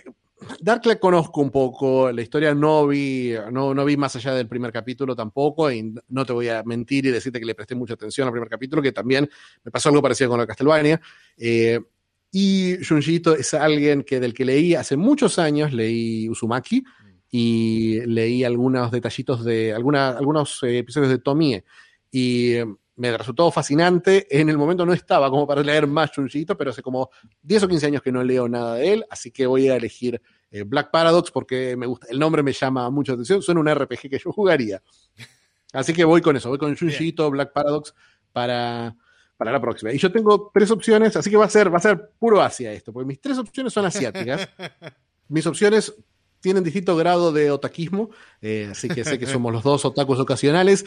Dark 0.60 0.86
la 0.86 0.96
conozco 0.96 1.40
un 1.40 1.50
poco, 1.50 2.12
la 2.12 2.22
historia 2.22 2.54
no 2.54 2.86
vi, 2.86 3.34
no, 3.50 3.74
no 3.74 3.84
vi 3.84 3.96
más 3.96 4.14
allá 4.16 4.34
del 4.34 4.48
primer 4.48 4.72
capítulo 4.72 5.14
tampoco, 5.14 5.70
y 5.70 5.94
no 6.08 6.26
te 6.26 6.32
voy 6.32 6.48
a 6.48 6.62
mentir 6.62 7.06
y 7.06 7.10
decirte 7.10 7.40
que 7.40 7.46
le 7.46 7.54
presté 7.54 7.74
mucha 7.74 7.94
atención 7.94 8.26
al 8.26 8.32
primer 8.32 8.48
capítulo, 8.48 8.82
que 8.82 8.92
también 8.92 9.28
me 9.64 9.70
pasó 9.70 9.88
algo 9.88 10.02
parecido 10.02 10.30
con 10.30 10.38
la 10.38 10.46
Castlevania. 10.46 11.00
Eh, 11.36 11.80
y 12.30 12.76
Junjito 12.86 13.36
es 13.36 13.52
alguien 13.54 14.02
que 14.04 14.18
del 14.18 14.32
que 14.32 14.44
leí 14.44 14.74
hace 14.74 14.96
muchos 14.96 15.38
años, 15.38 15.72
leí 15.72 16.28
Uzumaki 16.28 16.82
y 17.30 18.00
leí 18.06 18.44
algunos 18.44 18.90
detallitos 18.90 19.44
de 19.44 19.72
alguna, 19.72 20.10
algunos 20.10 20.62
eh, 20.62 20.78
episodios 20.78 21.10
de 21.10 21.18
Tomie. 21.18 21.64
Y 22.10 22.56
me 22.96 23.16
resultó 23.16 23.50
fascinante. 23.50 24.26
En 24.30 24.48
el 24.48 24.58
momento 24.58 24.84
no 24.84 24.92
estaba 24.92 25.30
como 25.30 25.46
para 25.46 25.62
leer 25.62 25.86
más 25.86 26.10
Junjito, 26.14 26.56
pero 26.56 26.70
hace 26.70 26.82
como 26.82 27.10
10 27.42 27.64
o 27.64 27.68
15 27.68 27.86
años 27.86 28.02
que 28.02 28.12
no 28.12 28.22
leo 28.22 28.48
nada 28.48 28.74
de 28.76 28.92
él, 28.92 29.04
así 29.10 29.30
que 29.30 29.46
voy 29.46 29.68
a 29.68 29.76
elegir 29.76 30.20
eh, 30.50 30.62
Black 30.64 30.90
Paradox 30.90 31.30
porque 31.30 31.76
me 31.76 31.86
gusta, 31.86 32.06
el 32.10 32.18
nombre 32.18 32.42
me 32.42 32.52
llama 32.52 32.90
mucho 32.90 33.14
atención, 33.14 33.42
suena 33.42 33.60
un 33.60 33.74
RPG 33.74 34.10
que 34.10 34.18
yo 34.18 34.32
jugaría. 34.32 34.82
Así 35.72 35.94
que 35.94 36.04
voy 36.04 36.20
con 36.20 36.36
eso, 36.36 36.50
voy 36.50 36.58
con 36.58 36.76
Junjito, 36.76 37.30
Black 37.30 37.52
Paradox 37.52 37.94
para, 38.30 38.94
para 39.38 39.52
la 39.52 39.60
próxima. 39.60 39.92
Y 39.92 39.98
yo 39.98 40.12
tengo 40.12 40.50
tres 40.52 40.70
opciones, 40.70 41.16
así 41.16 41.30
que 41.30 41.36
va 41.38 41.46
a 41.46 41.50
ser, 41.50 41.72
va 41.72 41.78
a 41.78 41.82
ser 41.82 42.10
puro 42.18 42.42
Asia 42.42 42.72
esto, 42.72 42.92
porque 42.92 43.06
mis 43.06 43.20
tres 43.20 43.38
opciones 43.38 43.72
son 43.72 43.86
asiáticas. 43.86 44.48
mis 45.28 45.46
opciones 45.46 45.94
tienen 46.40 46.64
distinto 46.64 46.94
grado 46.96 47.32
de 47.32 47.50
otaquismo, 47.50 48.10
eh, 48.42 48.68
así 48.70 48.88
que 48.88 49.04
sé 49.04 49.18
que 49.18 49.26
somos 49.26 49.52
los 49.52 49.62
dos 49.62 49.84
otakus 49.86 50.18
ocasionales. 50.18 50.84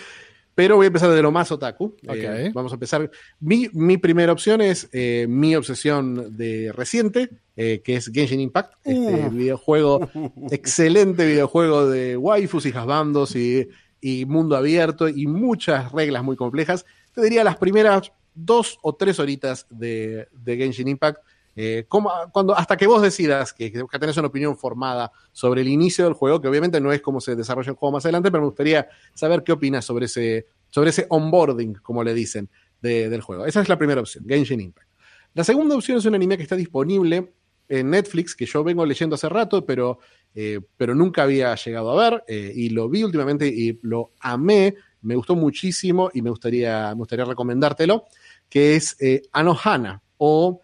Pero 0.55 0.77
voy 0.77 0.85
a 0.85 0.87
empezar 0.87 1.11
de 1.11 1.21
lo 1.21 1.31
más 1.31 1.51
otaku. 1.51 1.95
Eh, 2.07 2.49
vamos 2.53 2.71
a 2.71 2.75
empezar. 2.75 3.11
Mi, 3.41 3.67
mi, 3.73 3.97
primera 3.97 4.31
opción 4.31 4.61
es 4.61 4.89
eh, 4.93 5.27
mi 5.27 5.53
obsesión 5.53 6.37
de 6.37 6.71
reciente, 6.71 7.29
eh, 7.57 7.81
que 7.83 7.97
es 7.97 8.09
Genshin 8.11 8.39
Impact. 8.39 8.73
Este 8.85 9.29
videojuego, 9.29 10.09
excelente 10.51 11.25
videojuego 11.25 11.87
de 11.87 12.15
waifus 12.15 12.65
y 12.65 12.71
jasbandos 12.71 13.35
y, 13.35 13.67
y 13.99 14.25
mundo 14.25 14.55
abierto 14.55 15.09
y 15.09 15.27
muchas 15.27 15.91
reglas 15.91 16.23
muy 16.23 16.37
complejas. 16.37 16.85
Te 17.13 17.21
diría 17.21 17.43
las 17.43 17.57
primeras 17.57 18.13
dos 18.33 18.79
o 18.81 18.95
tres 18.95 19.19
horitas 19.19 19.67
de, 19.69 20.29
de 20.31 20.57
Genshin 20.57 20.87
Impact 20.87 21.19
eh, 21.57 21.85
cuando, 21.87 22.55
hasta 22.55 22.75
que 22.75 22.85
vos 22.85 23.01
decidas 23.01 23.53
que, 23.53 23.71
que, 23.71 23.99
tenés 23.99 24.17
una 24.17 24.27
opinión 24.27 24.57
formada 24.57 25.11
sobre 25.31 25.61
el 25.61 25.69
inicio 25.69 26.03
del 26.03 26.13
juego, 26.13 26.41
que 26.41 26.49
obviamente 26.49 26.81
no 26.81 26.91
es 26.91 27.01
cómo 27.01 27.21
se 27.21 27.35
desarrolla 27.35 27.71
el 27.71 27.77
juego 27.77 27.93
más 27.93 28.05
adelante, 28.05 28.29
pero 28.29 28.41
me 28.41 28.47
gustaría 28.47 28.89
saber 29.13 29.41
qué 29.43 29.53
opinas 29.53 29.85
sobre 29.85 30.05
ese, 30.05 30.47
sobre 30.69 30.89
ese 30.89 31.05
onboarding, 31.09 31.75
como 31.75 32.03
le 32.03 32.13
dicen, 32.13 32.49
del 32.81 33.21
juego. 33.21 33.45
Esa 33.45 33.61
es 33.61 33.69
la 33.69 33.77
primera 33.79 34.01
opción, 34.01 34.25
Genshin 34.27 34.61
Impact. 34.61 34.89
La 35.33 35.43
segunda 35.43 35.75
opción 35.75 35.97
es 35.97 36.05
un 36.05 36.13
anime 36.13 36.37
que 36.37 36.43
está 36.43 36.55
disponible 36.55 37.33
en 37.67 37.89
Netflix, 37.89 38.35
que 38.35 38.45
yo 38.45 38.63
vengo 38.63 38.85
leyendo 38.85 39.15
hace 39.15 39.27
rato, 39.27 39.65
pero, 39.65 39.99
eh, 40.35 40.59
pero 40.77 40.93
nunca 40.93 41.23
había 41.23 41.55
llegado 41.55 41.89
a 41.99 42.09
ver, 42.09 42.23
eh, 42.27 42.51
y 42.53 42.69
lo 42.69 42.87
vi 42.89 43.03
últimamente 43.03 43.47
y 43.47 43.79
lo 43.81 44.11
amé, 44.19 44.75
me 45.01 45.15
gustó 45.15 45.35
muchísimo 45.35 46.11
y 46.13 46.21
me 46.21 46.29
gustaría, 46.29 46.89
me 46.89 46.99
gustaría 46.99 47.25
recomendártelo, 47.25 48.05
que 48.49 48.75
es 48.75 48.97
Anohana, 49.31 50.03
o 50.17 50.61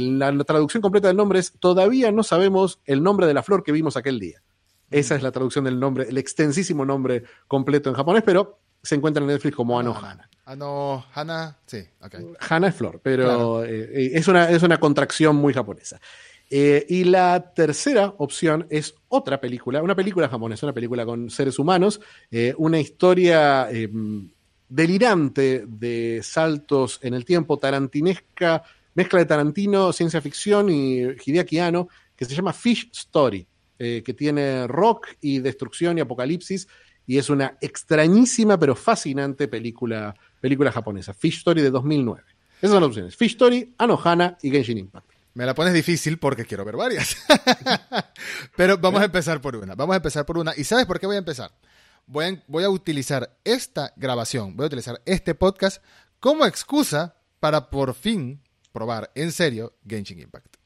la, 0.00 0.32
traducción 0.44 0.80
completa 0.80 1.08
del 1.08 1.16
nombre 1.16 1.38
es 1.38 1.52
Todavía 1.58 2.12
no 2.12 2.22
sabemos 2.22 2.80
el 2.86 3.02
nombre 3.02 3.26
de 3.26 3.34
la 3.34 3.42
flor 3.42 3.62
que 3.62 3.72
vimos 3.72 3.96
aquel 3.96 4.18
día. 4.18 4.42
Esa 4.90 5.16
es 5.16 5.22
la 5.22 5.32
traducción 5.32 5.64
del 5.64 5.80
nombre, 5.80 6.06
el 6.08 6.18
extensísimo 6.18 6.84
nombre 6.84 7.24
completo 7.48 7.88
en 7.88 7.96
japonés, 7.96 8.22
pero 8.24 8.58
se 8.82 8.94
encuentra 8.94 9.22
en 9.22 9.28
Netflix 9.28 9.56
como 9.56 9.78
Anohana. 9.78 10.28
Anohana, 10.44 11.56
sí, 11.66 11.82
ok. 12.00 12.14
Hana 12.48 12.68
es 12.68 12.74
flor, 12.74 13.00
pero 13.02 13.64
eh, 13.64 13.90
eh, 13.92 14.10
es, 14.14 14.28
una, 14.28 14.50
es 14.50 14.62
una 14.62 14.78
contracción 14.78 15.36
muy 15.36 15.54
japonesa. 15.54 16.00
Eh, 16.50 16.84
y 16.88 17.04
la 17.04 17.52
tercera 17.54 18.14
opción 18.18 18.66
es 18.68 18.94
otra 19.08 19.40
película, 19.40 19.82
una 19.82 19.94
película 19.94 20.28
japonesa, 20.28 20.66
una 20.66 20.74
película 20.74 21.06
con 21.06 21.30
seres 21.30 21.58
humanos, 21.58 22.00
una 22.58 22.78
historia 22.78 23.68
delirante 24.68 25.64
de 25.66 26.20
saltos 26.22 26.98
en 27.02 27.14
el 27.14 27.24
tiempo, 27.24 27.58
tarantinesca, 27.58 28.64
mezcla 28.94 29.18
de 29.18 29.26
Tarantino, 29.26 29.92
ciencia 29.92 30.20
ficción 30.20 30.70
y 30.70 31.00
Hideaki 31.24 31.58
Anno, 31.58 31.88
que 32.16 32.24
se 32.24 32.34
llama 32.34 32.52
Fish 32.52 32.90
Story, 32.92 33.46
eh, 33.78 34.02
que 34.04 34.14
tiene 34.14 34.66
rock 34.66 35.08
y 35.20 35.38
destrucción 35.38 35.98
y 35.98 36.00
apocalipsis, 36.00 36.68
y 37.06 37.18
es 37.18 37.30
una 37.30 37.56
extrañísima 37.60 38.58
pero 38.58 38.76
fascinante 38.76 39.48
película, 39.48 40.14
película 40.40 40.70
japonesa, 40.70 41.14
Fish 41.14 41.38
Story 41.38 41.62
de 41.62 41.70
2009. 41.70 42.22
Esas 42.58 42.70
son 42.70 42.80
las 42.80 42.88
opciones, 42.88 43.16
Fish 43.16 43.32
Story, 43.32 43.74
Anohana 43.78 44.38
y 44.42 44.50
Genshin 44.50 44.78
Impact. 44.78 45.10
Me 45.34 45.46
la 45.46 45.54
pones 45.54 45.72
difícil 45.72 46.18
porque 46.18 46.44
quiero 46.44 46.64
ver 46.64 46.76
varias. 46.76 47.16
pero 48.56 48.76
vamos 48.76 49.00
a 49.00 49.06
empezar 49.06 49.40
por 49.40 49.56
una, 49.56 49.74
vamos 49.74 49.94
a 49.94 49.96
empezar 49.96 50.26
por 50.26 50.36
una. 50.36 50.52
¿Y 50.56 50.64
sabes 50.64 50.84
por 50.84 51.00
qué 51.00 51.06
voy 51.06 51.16
a 51.16 51.20
empezar? 51.20 51.50
Voy 52.06 52.26
a, 52.26 52.42
voy 52.46 52.64
a 52.64 52.68
utilizar 52.68 53.36
esta 53.42 53.94
grabación, 53.96 54.54
voy 54.56 54.64
a 54.64 54.66
utilizar 54.66 55.00
este 55.06 55.34
podcast 55.34 55.82
como 56.20 56.44
excusa 56.44 57.16
para 57.40 57.70
por 57.70 57.94
fin 57.94 58.41
probar 58.72 59.10
en 59.14 59.30
serio 59.32 59.74
Genshin 59.86 60.20
Impact. 60.20 60.56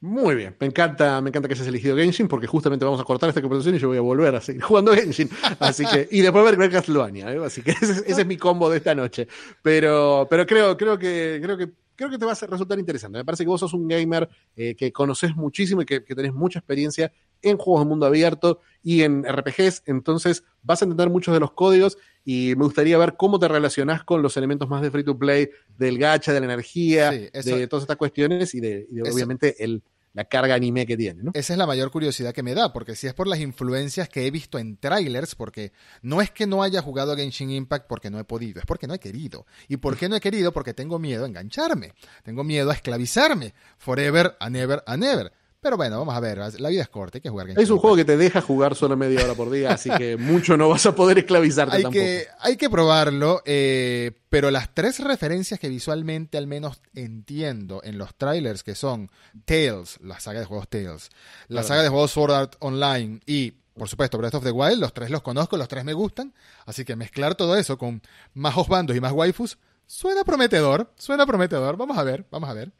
Muy 0.00 0.34
bien, 0.34 0.56
me 0.58 0.66
encanta, 0.66 1.20
me 1.20 1.30
encanta 1.30 1.46
que 1.46 1.54
hayas 1.54 1.66
elegido 1.68 1.96
Genshin 1.96 2.26
porque 2.26 2.48
justamente 2.48 2.84
vamos 2.84 3.00
a 3.00 3.04
cortar 3.04 3.28
esta 3.28 3.40
conversación 3.40 3.76
y 3.76 3.78
yo 3.78 3.86
voy 3.86 3.98
a 3.98 4.00
volver 4.00 4.34
a 4.34 4.40
seguir 4.40 4.60
jugando 4.64 4.92
Genshin. 4.92 5.30
Así 5.60 5.86
que, 5.86 6.08
y 6.10 6.22
después 6.22 6.44
ver, 6.44 6.56
ver 6.56 6.72
Castlevania, 6.72 7.32
¿eh? 7.32 7.40
así 7.44 7.62
que 7.62 7.70
ese, 7.80 8.02
es 8.04 8.26
mi 8.26 8.36
combo 8.36 8.68
de 8.68 8.78
esta 8.78 8.96
noche. 8.96 9.28
Pero, 9.62 10.26
pero 10.28 10.44
creo, 10.44 10.76
creo 10.76 10.98
que, 10.98 11.38
creo 11.40 11.56
que 11.56 11.70
creo 11.94 12.10
que 12.10 12.18
te 12.18 12.24
va 12.24 12.32
a 12.32 12.46
resultar 12.46 12.80
interesante. 12.80 13.18
Me 13.18 13.24
parece 13.24 13.44
que 13.44 13.48
vos 13.48 13.60
sos 13.60 13.74
un 13.74 13.86
gamer 13.86 14.28
eh, 14.56 14.74
que 14.74 14.92
conoces 14.92 15.36
muchísimo 15.36 15.82
y 15.82 15.84
que, 15.84 16.02
que, 16.04 16.16
tenés 16.16 16.32
mucha 16.34 16.58
experiencia 16.58 17.12
en 17.42 17.58
juegos 17.58 17.84
de 17.84 17.88
mundo 17.88 18.06
abierto 18.06 18.60
y 18.82 19.02
en 19.02 19.24
RPGs, 19.24 19.82
entonces 19.86 20.44
vas 20.62 20.82
a 20.82 20.84
entender 20.84 21.10
muchos 21.10 21.34
de 21.34 21.40
los 21.40 21.52
códigos 21.52 21.98
y 22.24 22.54
me 22.56 22.64
gustaría 22.64 22.98
ver 22.98 23.16
cómo 23.16 23.38
te 23.38 23.48
relacionás 23.48 24.04
con 24.04 24.22
los 24.22 24.36
elementos 24.36 24.68
más 24.68 24.82
de 24.82 24.90
free 24.90 25.04
to 25.04 25.18
play, 25.18 25.48
del 25.76 25.98
gacha, 25.98 26.32
de 26.32 26.40
la 26.40 26.46
energía, 26.46 27.10
de 27.10 27.66
todas 27.68 27.82
estas 27.82 27.96
cuestiones 27.96 28.54
y 28.54 28.60
de, 28.60 28.86
obviamente 29.12 29.62
el, 29.62 29.82
la 30.14 30.24
carga 30.24 30.54
anime 30.54 30.86
que 30.86 30.96
tiene. 30.96 31.22
¿no? 31.22 31.30
Esa 31.34 31.54
es 31.54 31.58
la 31.58 31.66
mayor 31.66 31.90
curiosidad 31.90 32.32
que 32.32 32.42
me 32.42 32.54
da, 32.54 32.72
porque 32.72 32.94
si 32.94 33.06
es 33.06 33.14
por 33.14 33.26
las 33.26 33.40
influencias 33.40 34.08
que 34.08 34.26
he 34.26 34.30
visto 34.30 34.58
en 34.58 34.76
trailers, 34.76 35.34
porque 35.34 35.72
no 36.02 36.20
es 36.20 36.30
que 36.30 36.46
no 36.46 36.62
haya 36.62 36.82
jugado 36.82 37.12
a 37.12 37.16
Genshin 37.16 37.50
Impact 37.50 37.86
porque 37.88 38.10
no 38.10 38.18
he 38.18 38.24
podido, 38.24 38.60
es 38.60 38.66
porque 38.66 38.86
no 38.86 38.94
he 38.94 38.98
querido. 38.98 39.46
¿Y 39.68 39.78
por 39.78 39.96
qué 39.96 40.08
no 40.08 40.16
he 40.16 40.20
querido? 40.20 40.52
Porque 40.52 40.74
tengo 40.74 40.98
miedo 40.98 41.24
a 41.24 41.28
engancharme, 41.28 41.92
tengo 42.22 42.44
miedo 42.44 42.70
a 42.70 42.74
esclavizarme, 42.74 43.54
forever 43.78 44.36
and 44.40 44.56
ever 44.56 44.82
and 44.86 45.04
ever. 45.04 45.32
Pero 45.62 45.76
bueno, 45.76 45.96
vamos 45.96 46.16
a 46.16 46.18
ver, 46.18 46.38
la 46.58 46.68
vida 46.70 46.82
es 46.82 46.88
corta, 46.88 47.18
hay 47.18 47.22
que 47.22 47.30
jugar. 47.30 47.48
Es 47.50 47.70
un 47.70 47.78
juego 47.78 47.94
que 47.94 48.04
te 48.04 48.16
deja 48.16 48.40
jugar 48.40 48.74
solo 48.74 48.96
media 48.96 49.24
hora 49.24 49.34
por 49.34 49.48
día, 49.48 49.70
así 49.70 49.90
que 49.90 50.16
mucho 50.18 50.56
no 50.56 50.68
vas 50.68 50.86
a 50.86 50.94
poder 50.96 51.18
esclavizarte 51.18 51.76
hay 51.76 51.82
tampoco. 51.84 52.02
Que, 52.02 52.26
hay 52.40 52.56
que 52.56 52.68
probarlo, 52.68 53.42
eh, 53.44 54.10
pero 54.28 54.50
las 54.50 54.74
tres 54.74 54.98
referencias 54.98 55.60
que 55.60 55.68
visualmente 55.68 56.36
al 56.36 56.48
menos 56.48 56.82
entiendo 56.96 57.80
en 57.84 57.96
los 57.96 58.12
trailers, 58.16 58.64
que 58.64 58.74
son 58.74 59.08
Tales, 59.44 60.00
la 60.02 60.18
saga 60.18 60.40
de 60.40 60.46
juegos 60.46 60.66
Tales, 60.68 61.10
la 61.46 61.62
saga 61.62 61.84
de 61.84 61.90
juegos 61.90 62.10
Sword 62.10 62.32
Art 62.32 62.56
Online 62.58 63.20
y 63.24 63.52
por 63.74 63.88
supuesto, 63.88 64.18
Breath 64.18 64.34
of 64.34 64.42
the 64.42 64.50
Wild, 64.50 64.80
los 64.80 64.92
tres 64.92 65.10
los 65.10 65.22
conozco, 65.22 65.56
los 65.56 65.68
tres 65.68 65.84
me 65.84 65.92
gustan, 65.92 66.34
así 66.66 66.84
que 66.84 66.96
mezclar 66.96 67.36
todo 67.36 67.54
eso 67.54 67.78
con 67.78 68.02
más 68.34 68.56
bandos 68.66 68.96
y 68.96 69.00
más 69.00 69.12
waifus 69.12 69.58
suena 69.86 70.24
prometedor, 70.24 70.92
suena 70.96 71.24
prometedor, 71.24 71.76
vamos 71.76 71.96
a 71.96 72.02
ver, 72.02 72.26
vamos 72.32 72.50
a 72.50 72.52
ver. 72.52 72.72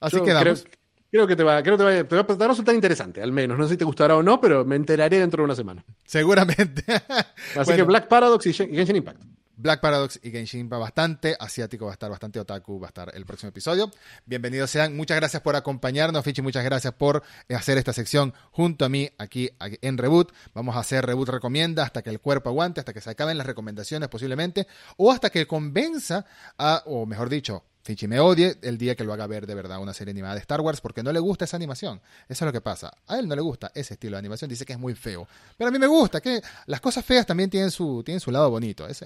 Así 0.00 0.16
que 0.16 0.24
quedamos 0.24 0.64
creo 0.64 0.83
que 1.26 1.36
te 1.36 1.44
va, 1.44 1.62
creo 1.62 1.76
que 1.78 1.84
te 1.84 2.02
va, 2.02 2.24
te 2.24 2.34
va, 2.34 2.44
a 2.44 2.48
resultar 2.48 2.74
interesante, 2.74 3.22
al 3.22 3.30
menos. 3.30 3.56
No 3.56 3.64
sé 3.64 3.74
si 3.74 3.76
te 3.76 3.84
gustará 3.84 4.16
o 4.16 4.22
no, 4.22 4.40
pero 4.40 4.64
me 4.64 4.74
enteraré 4.74 5.20
dentro 5.20 5.42
de 5.42 5.44
una 5.44 5.54
semana. 5.54 5.84
Seguramente. 6.04 6.84
Así 7.56 7.72
que 7.74 7.82
Black 7.84 8.08
Paradox 8.08 8.46
y 8.46 8.52
Genshin 8.52 8.96
Impact. 8.96 9.22
Black 9.56 9.80
Paradox 9.80 10.18
y 10.22 10.30
Genshin 10.32 10.60
Impact 10.60 10.80
bastante 10.80 11.36
asiático, 11.38 11.84
va 11.84 11.92
a 11.92 11.94
estar 11.94 12.10
bastante 12.10 12.40
otaku, 12.40 12.80
va 12.80 12.88
a 12.88 12.88
estar 12.88 13.12
el 13.14 13.24
próximo 13.24 13.50
episodio. 13.50 13.90
Bienvenidos 14.26 14.70
sean, 14.70 14.96
muchas 14.96 15.16
gracias 15.16 15.40
por 15.42 15.54
acompañarnos, 15.54 16.24
Fichi, 16.24 16.42
muchas 16.42 16.64
gracias 16.64 16.92
por 16.94 17.22
hacer 17.48 17.78
esta 17.78 17.92
sección 17.92 18.34
junto 18.50 18.84
a 18.84 18.88
mí 18.88 19.08
aquí 19.16 19.50
en 19.60 19.96
Reboot. 19.96 20.32
Vamos 20.52 20.74
a 20.74 20.80
hacer 20.80 21.06
Reboot 21.06 21.28
Recomienda 21.28 21.84
hasta 21.84 22.02
que 22.02 22.10
el 22.10 22.20
cuerpo 22.20 22.50
aguante, 22.50 22.80
hasta 22.80 22.92
que 22.92 23.00
se 23.00 23.10
acaben 23.10 23.38
las 23.38 23.46
recomendaciones 23.46 24.08
posiblemente, 24.08 24.66
o 24.96 25.12
hasta 25.12 25.30
que 25.30 25.46
convenza 25.46 26.26
a, 26.58 26.82
o 26.86 27.06
mejor 27.06 27.28
dicho, 27.28 27.64
Finchi 27.84 28.08
me 28.08 28.18
odie 28.18 28.56
el 28.62 28.78
día 28.78 28.94
que 28.94 29.04
lo 29.04 29.12
haga 29.12 29.26
ver 29.26 29.46
de 29.46 29.54
verdad 29.54 29.78
una 29.78 29.92
serie 29.92 30.12
animada 30.12 30.34
de 30.34 30.40
Star 30.40 30.62
Wars 30.62 30.80
porque 30.80 31.02
no 31.02 31.12
le 31.12 31.20
gusta 31.20 31.44
esa 31.44 31.58
animación. 31.58 32.00
Eso 32.26 32.44
es 32.44 32.46
lo 32.46 32.52
que 32.52 32.62
pasa. 32.62 32.90
A 33.06 33.18
él 33.18 33.28
no 33.28 33.36
le 33.36 33.42
gusta 33.42 33.70
ese 33.74 33.92
estilo 33.92 34.16
de 34.16 34.20
animación, 34.20 34.48
dice 34.48 34.64
que 34.64 34.72
es 34.72 34.78
muy 34.78 34.94
feo. 34.94 35.28
Pero 35.58 35.68
a 35.68 35.70
mí 35.70 35.78
me 35.78 35.86
gusta, 35.86 36.22
que 36.22 36.40
las 36.64 36.80
cosas 36.80 37.04
feas 37.04 37.26
también 37.26 37.50
tienen 37.50 37.70
su, 37.70 38.02
tienen 38.02 38.20
su 38.20 38.30
lado 38.30 38.48
bonito. 38.50 38.86
eso, 38.88 39.04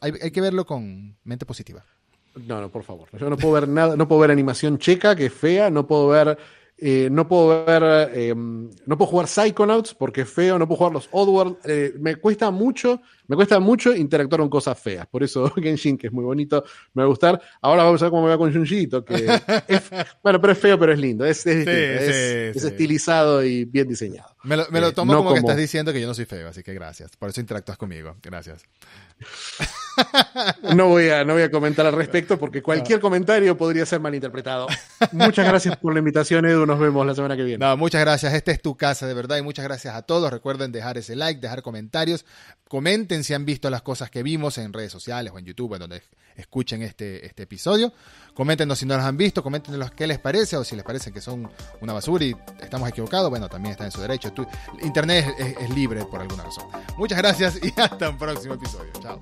hay, 0.00 0.30
que 0.30 0.40
verlo 0.40 0.64
con 0.64 1.16
mente 1.24 1.44
positiva. 1.44 1.84
No, 2.36 2.60
no, 2.60 2.70
por 2.70 2.84
favor. 2.84 3.08
Yo 3.18 3.28
no 3.28 3.36
puedo 3.36 3.54
ver 3.54 3.66
nada, 3.66 3.96
no 3.96 4.06
puedo 4.06 4.20
ver 4.20 4.30
animación 4.30 4.78
checa 4.78 5.16
que 5.16 5.26
es 5.26 5.34
fea, 5.34 5.68
no 5.68 5.88
puedo 5.88 6.06
ver 6.06 6.38
Eh, 6.82 7.10
no 7.10 7.28
puedo 7.28 7.64
ver, 7.66 8.10
eh, 8.14 8.34
no 8.34 8.96
puedo 8.96 9.10
jugar 9.10 9.28
Psychonauts 9.28 9.94
porque 9.94 10.22
es 10.22 10.30
feo, 10.30 10.58
no 10.58 10.66
puedo 10.66 10.78
jugar 10.78 10.92
los 10.94 11.08
Oddworld. 11.10 11.58
Eh, 11.64 11.92
me 11.98 12.16
cuesta 12.16 12.50
mucho, 12.50 13.02
me 13.26 13.36
cuesta 13.36 13.60
mucho 13.60 13.94
interactuar 13.94 14.40
con 14.40 14.48
cosas 14.48 14.80
feas. 14.80 15.06
Por 15.06 15.22
eso 15.22 15.50
Genshin, 15.56 15.98
que 15.98 16.06
es 16.06 16.12
muy 16.12 16.24
bonito, 16.24 16.64
me 16.94 17.02
va 17.02 17.04
a 17.04 17.08
gustar. 17.08 17.40
Ahora 17.60 17.84
vamos 17.84 18.00
a 18.00 18.06
ver 18.06 18.10
cómo 18.10 18.22
me 18.22 18.30
va 18.30 18.38
con 18.38 18.50
Junjito, 18.50 19.04
que 19.04 19.14
es, 19.68 19.90
bueno, 20.22 20.40
pero 20.40 20.54
es 20.54 20.58
feo, 20.58 20.78
pero 20.78 20.92
es 20.94 20.98
lindo. 20.98 21.26
Es, 21.26 21.46
es, 21.46 21.66
es, 21.66 22.64
estilizado 22.64 23.44
y 23.44 23.66
bien 23.66 23.86
diseñado. 23.86 24.34
Me 24.44 24.56
lo, 24.56 24.66
me 24.70 24.80
lo 24.80 24.92
tomo 24.92 25.12
como, 25.12 25.24
como, 25.24 25.34
que 25.34 25.40
estás 25.40 25.58
diciendo 25.58 25.92
que 25.92 26.00
yo 26.00 26.06
no 26.06 26.14
soy 26.14 26.24
feo, 26.24 26.48
así 26.48 26.62
que 26.62 26.72
gracias. 26.72 27.14
Por 27.16 27.28
eso 27.28 27.42
interactúas 27.42 27.76
conmigo. 27.76 28.16
Gracias. 28.22 28.64
No 30.74 30.88
voy, 30.88 31.08
a, 31.08 31.24
no 31.24 31.34
voy 31.34 31.42
a 31.42 31.50
comentar 31.50 31.86
al 31.86 31.94
respecto 31.94 32.38
porque 32.38 32.62
cualquier 32.62 33.00
comentario 33.00 33.56
podría 33.56 33.84
ser 33.86 34.00
malinterpretado. 34.00 34.66
Muchas 35.12 35.46
gracias 35.46 35.76
por 35.76 35.92
la 35.92 35.98
invitación, 35.98 36.44
Edu. 36.46 36.66
Nos 36.66 36.78
vemos 36.78 37.04
la 37.06 37.14
semana 37.14 37.36
que 37.36 37.42
viene. 37.42 37.64
No, 37.64 37.76
muchas 37.76 38.00
gracias. 38.00 38.32
Esta 38.34 38.52
es 38.52 38.62
tu 38.62 38.76
casa, 38.76 39.06
de 39.06 39.14
verdad. 39.14 39.38
Y 39.38 39.42
muchas 39.42 39.64
gracias 39.64 39.94
a 39.94 40.02
todos. 40.02 40.30
Recuerden 40.30 40.72
dejar 40.72 40.98
ese 40.98 41.16
like, 41.16 41.40
dejar 41.40 41.62
comentarios. 41.62 42.24
Comenten 42.68 43.24
si 43.24 43.34
han 43.34 43.44
visto 43.44 43.68
las 43.70 43.82
cosas 43.82 44.10
que 44.10 44.22
vimos 44.22 44.58
en 44.58 44.72
redes 44.72 44.92
sociales 44.92 45.32
o 45.34 45.38
en 45.38 45.44
YouTube, 45.44 45.74
en 45.74 45.80
donde 45.80 46.02
escuchen 46.36 46.82
este, 46.82 47.26
este 47.26 47.44
episodio. 47.44 47.92
Coméntenos 48.34 48.78
si 48.78 48.86
no 48.86 48.96
los 48.96 49.04
han 49.04 49.16
visto, 49.16 49.42
coméntenos 49.42 49.90
qué 49.90 50.06
les 50.06 50.18
parece 50.18 50.56
o 50.56 50.64
si 50.64 50.76
les 50.76 50.84
parece 50.84 51.12
que 51.12 51.20
son 51.20 51.50
una 51.80 51.92
basura 51.92 52.24
y 52.24 52.34
estamos 52.60 52.88
equivocados. 52.88 53.28
Bueno, 53.30 53.48
también 53.48 53.72
está 53.72 53.84
en 53.84 53.90
su 53.90 54.00
derecho. 54.00 54.32
Internet 54.82 55.34
es, 55.38 55.56
es 55.58 55.70
libre 55.70 56.04
por 56.04 56.20
alguna 56.20 56.44
razón. 56.44 56.66
Muchas 56.96 57.18
gracias 57.18 57.58
y 57.62 57.72
hasta 57.80 58.10
un 58.10 58.18
próximo 58.18 58.54
episodio. 58.54 58.92
Chao. 59.02 59.20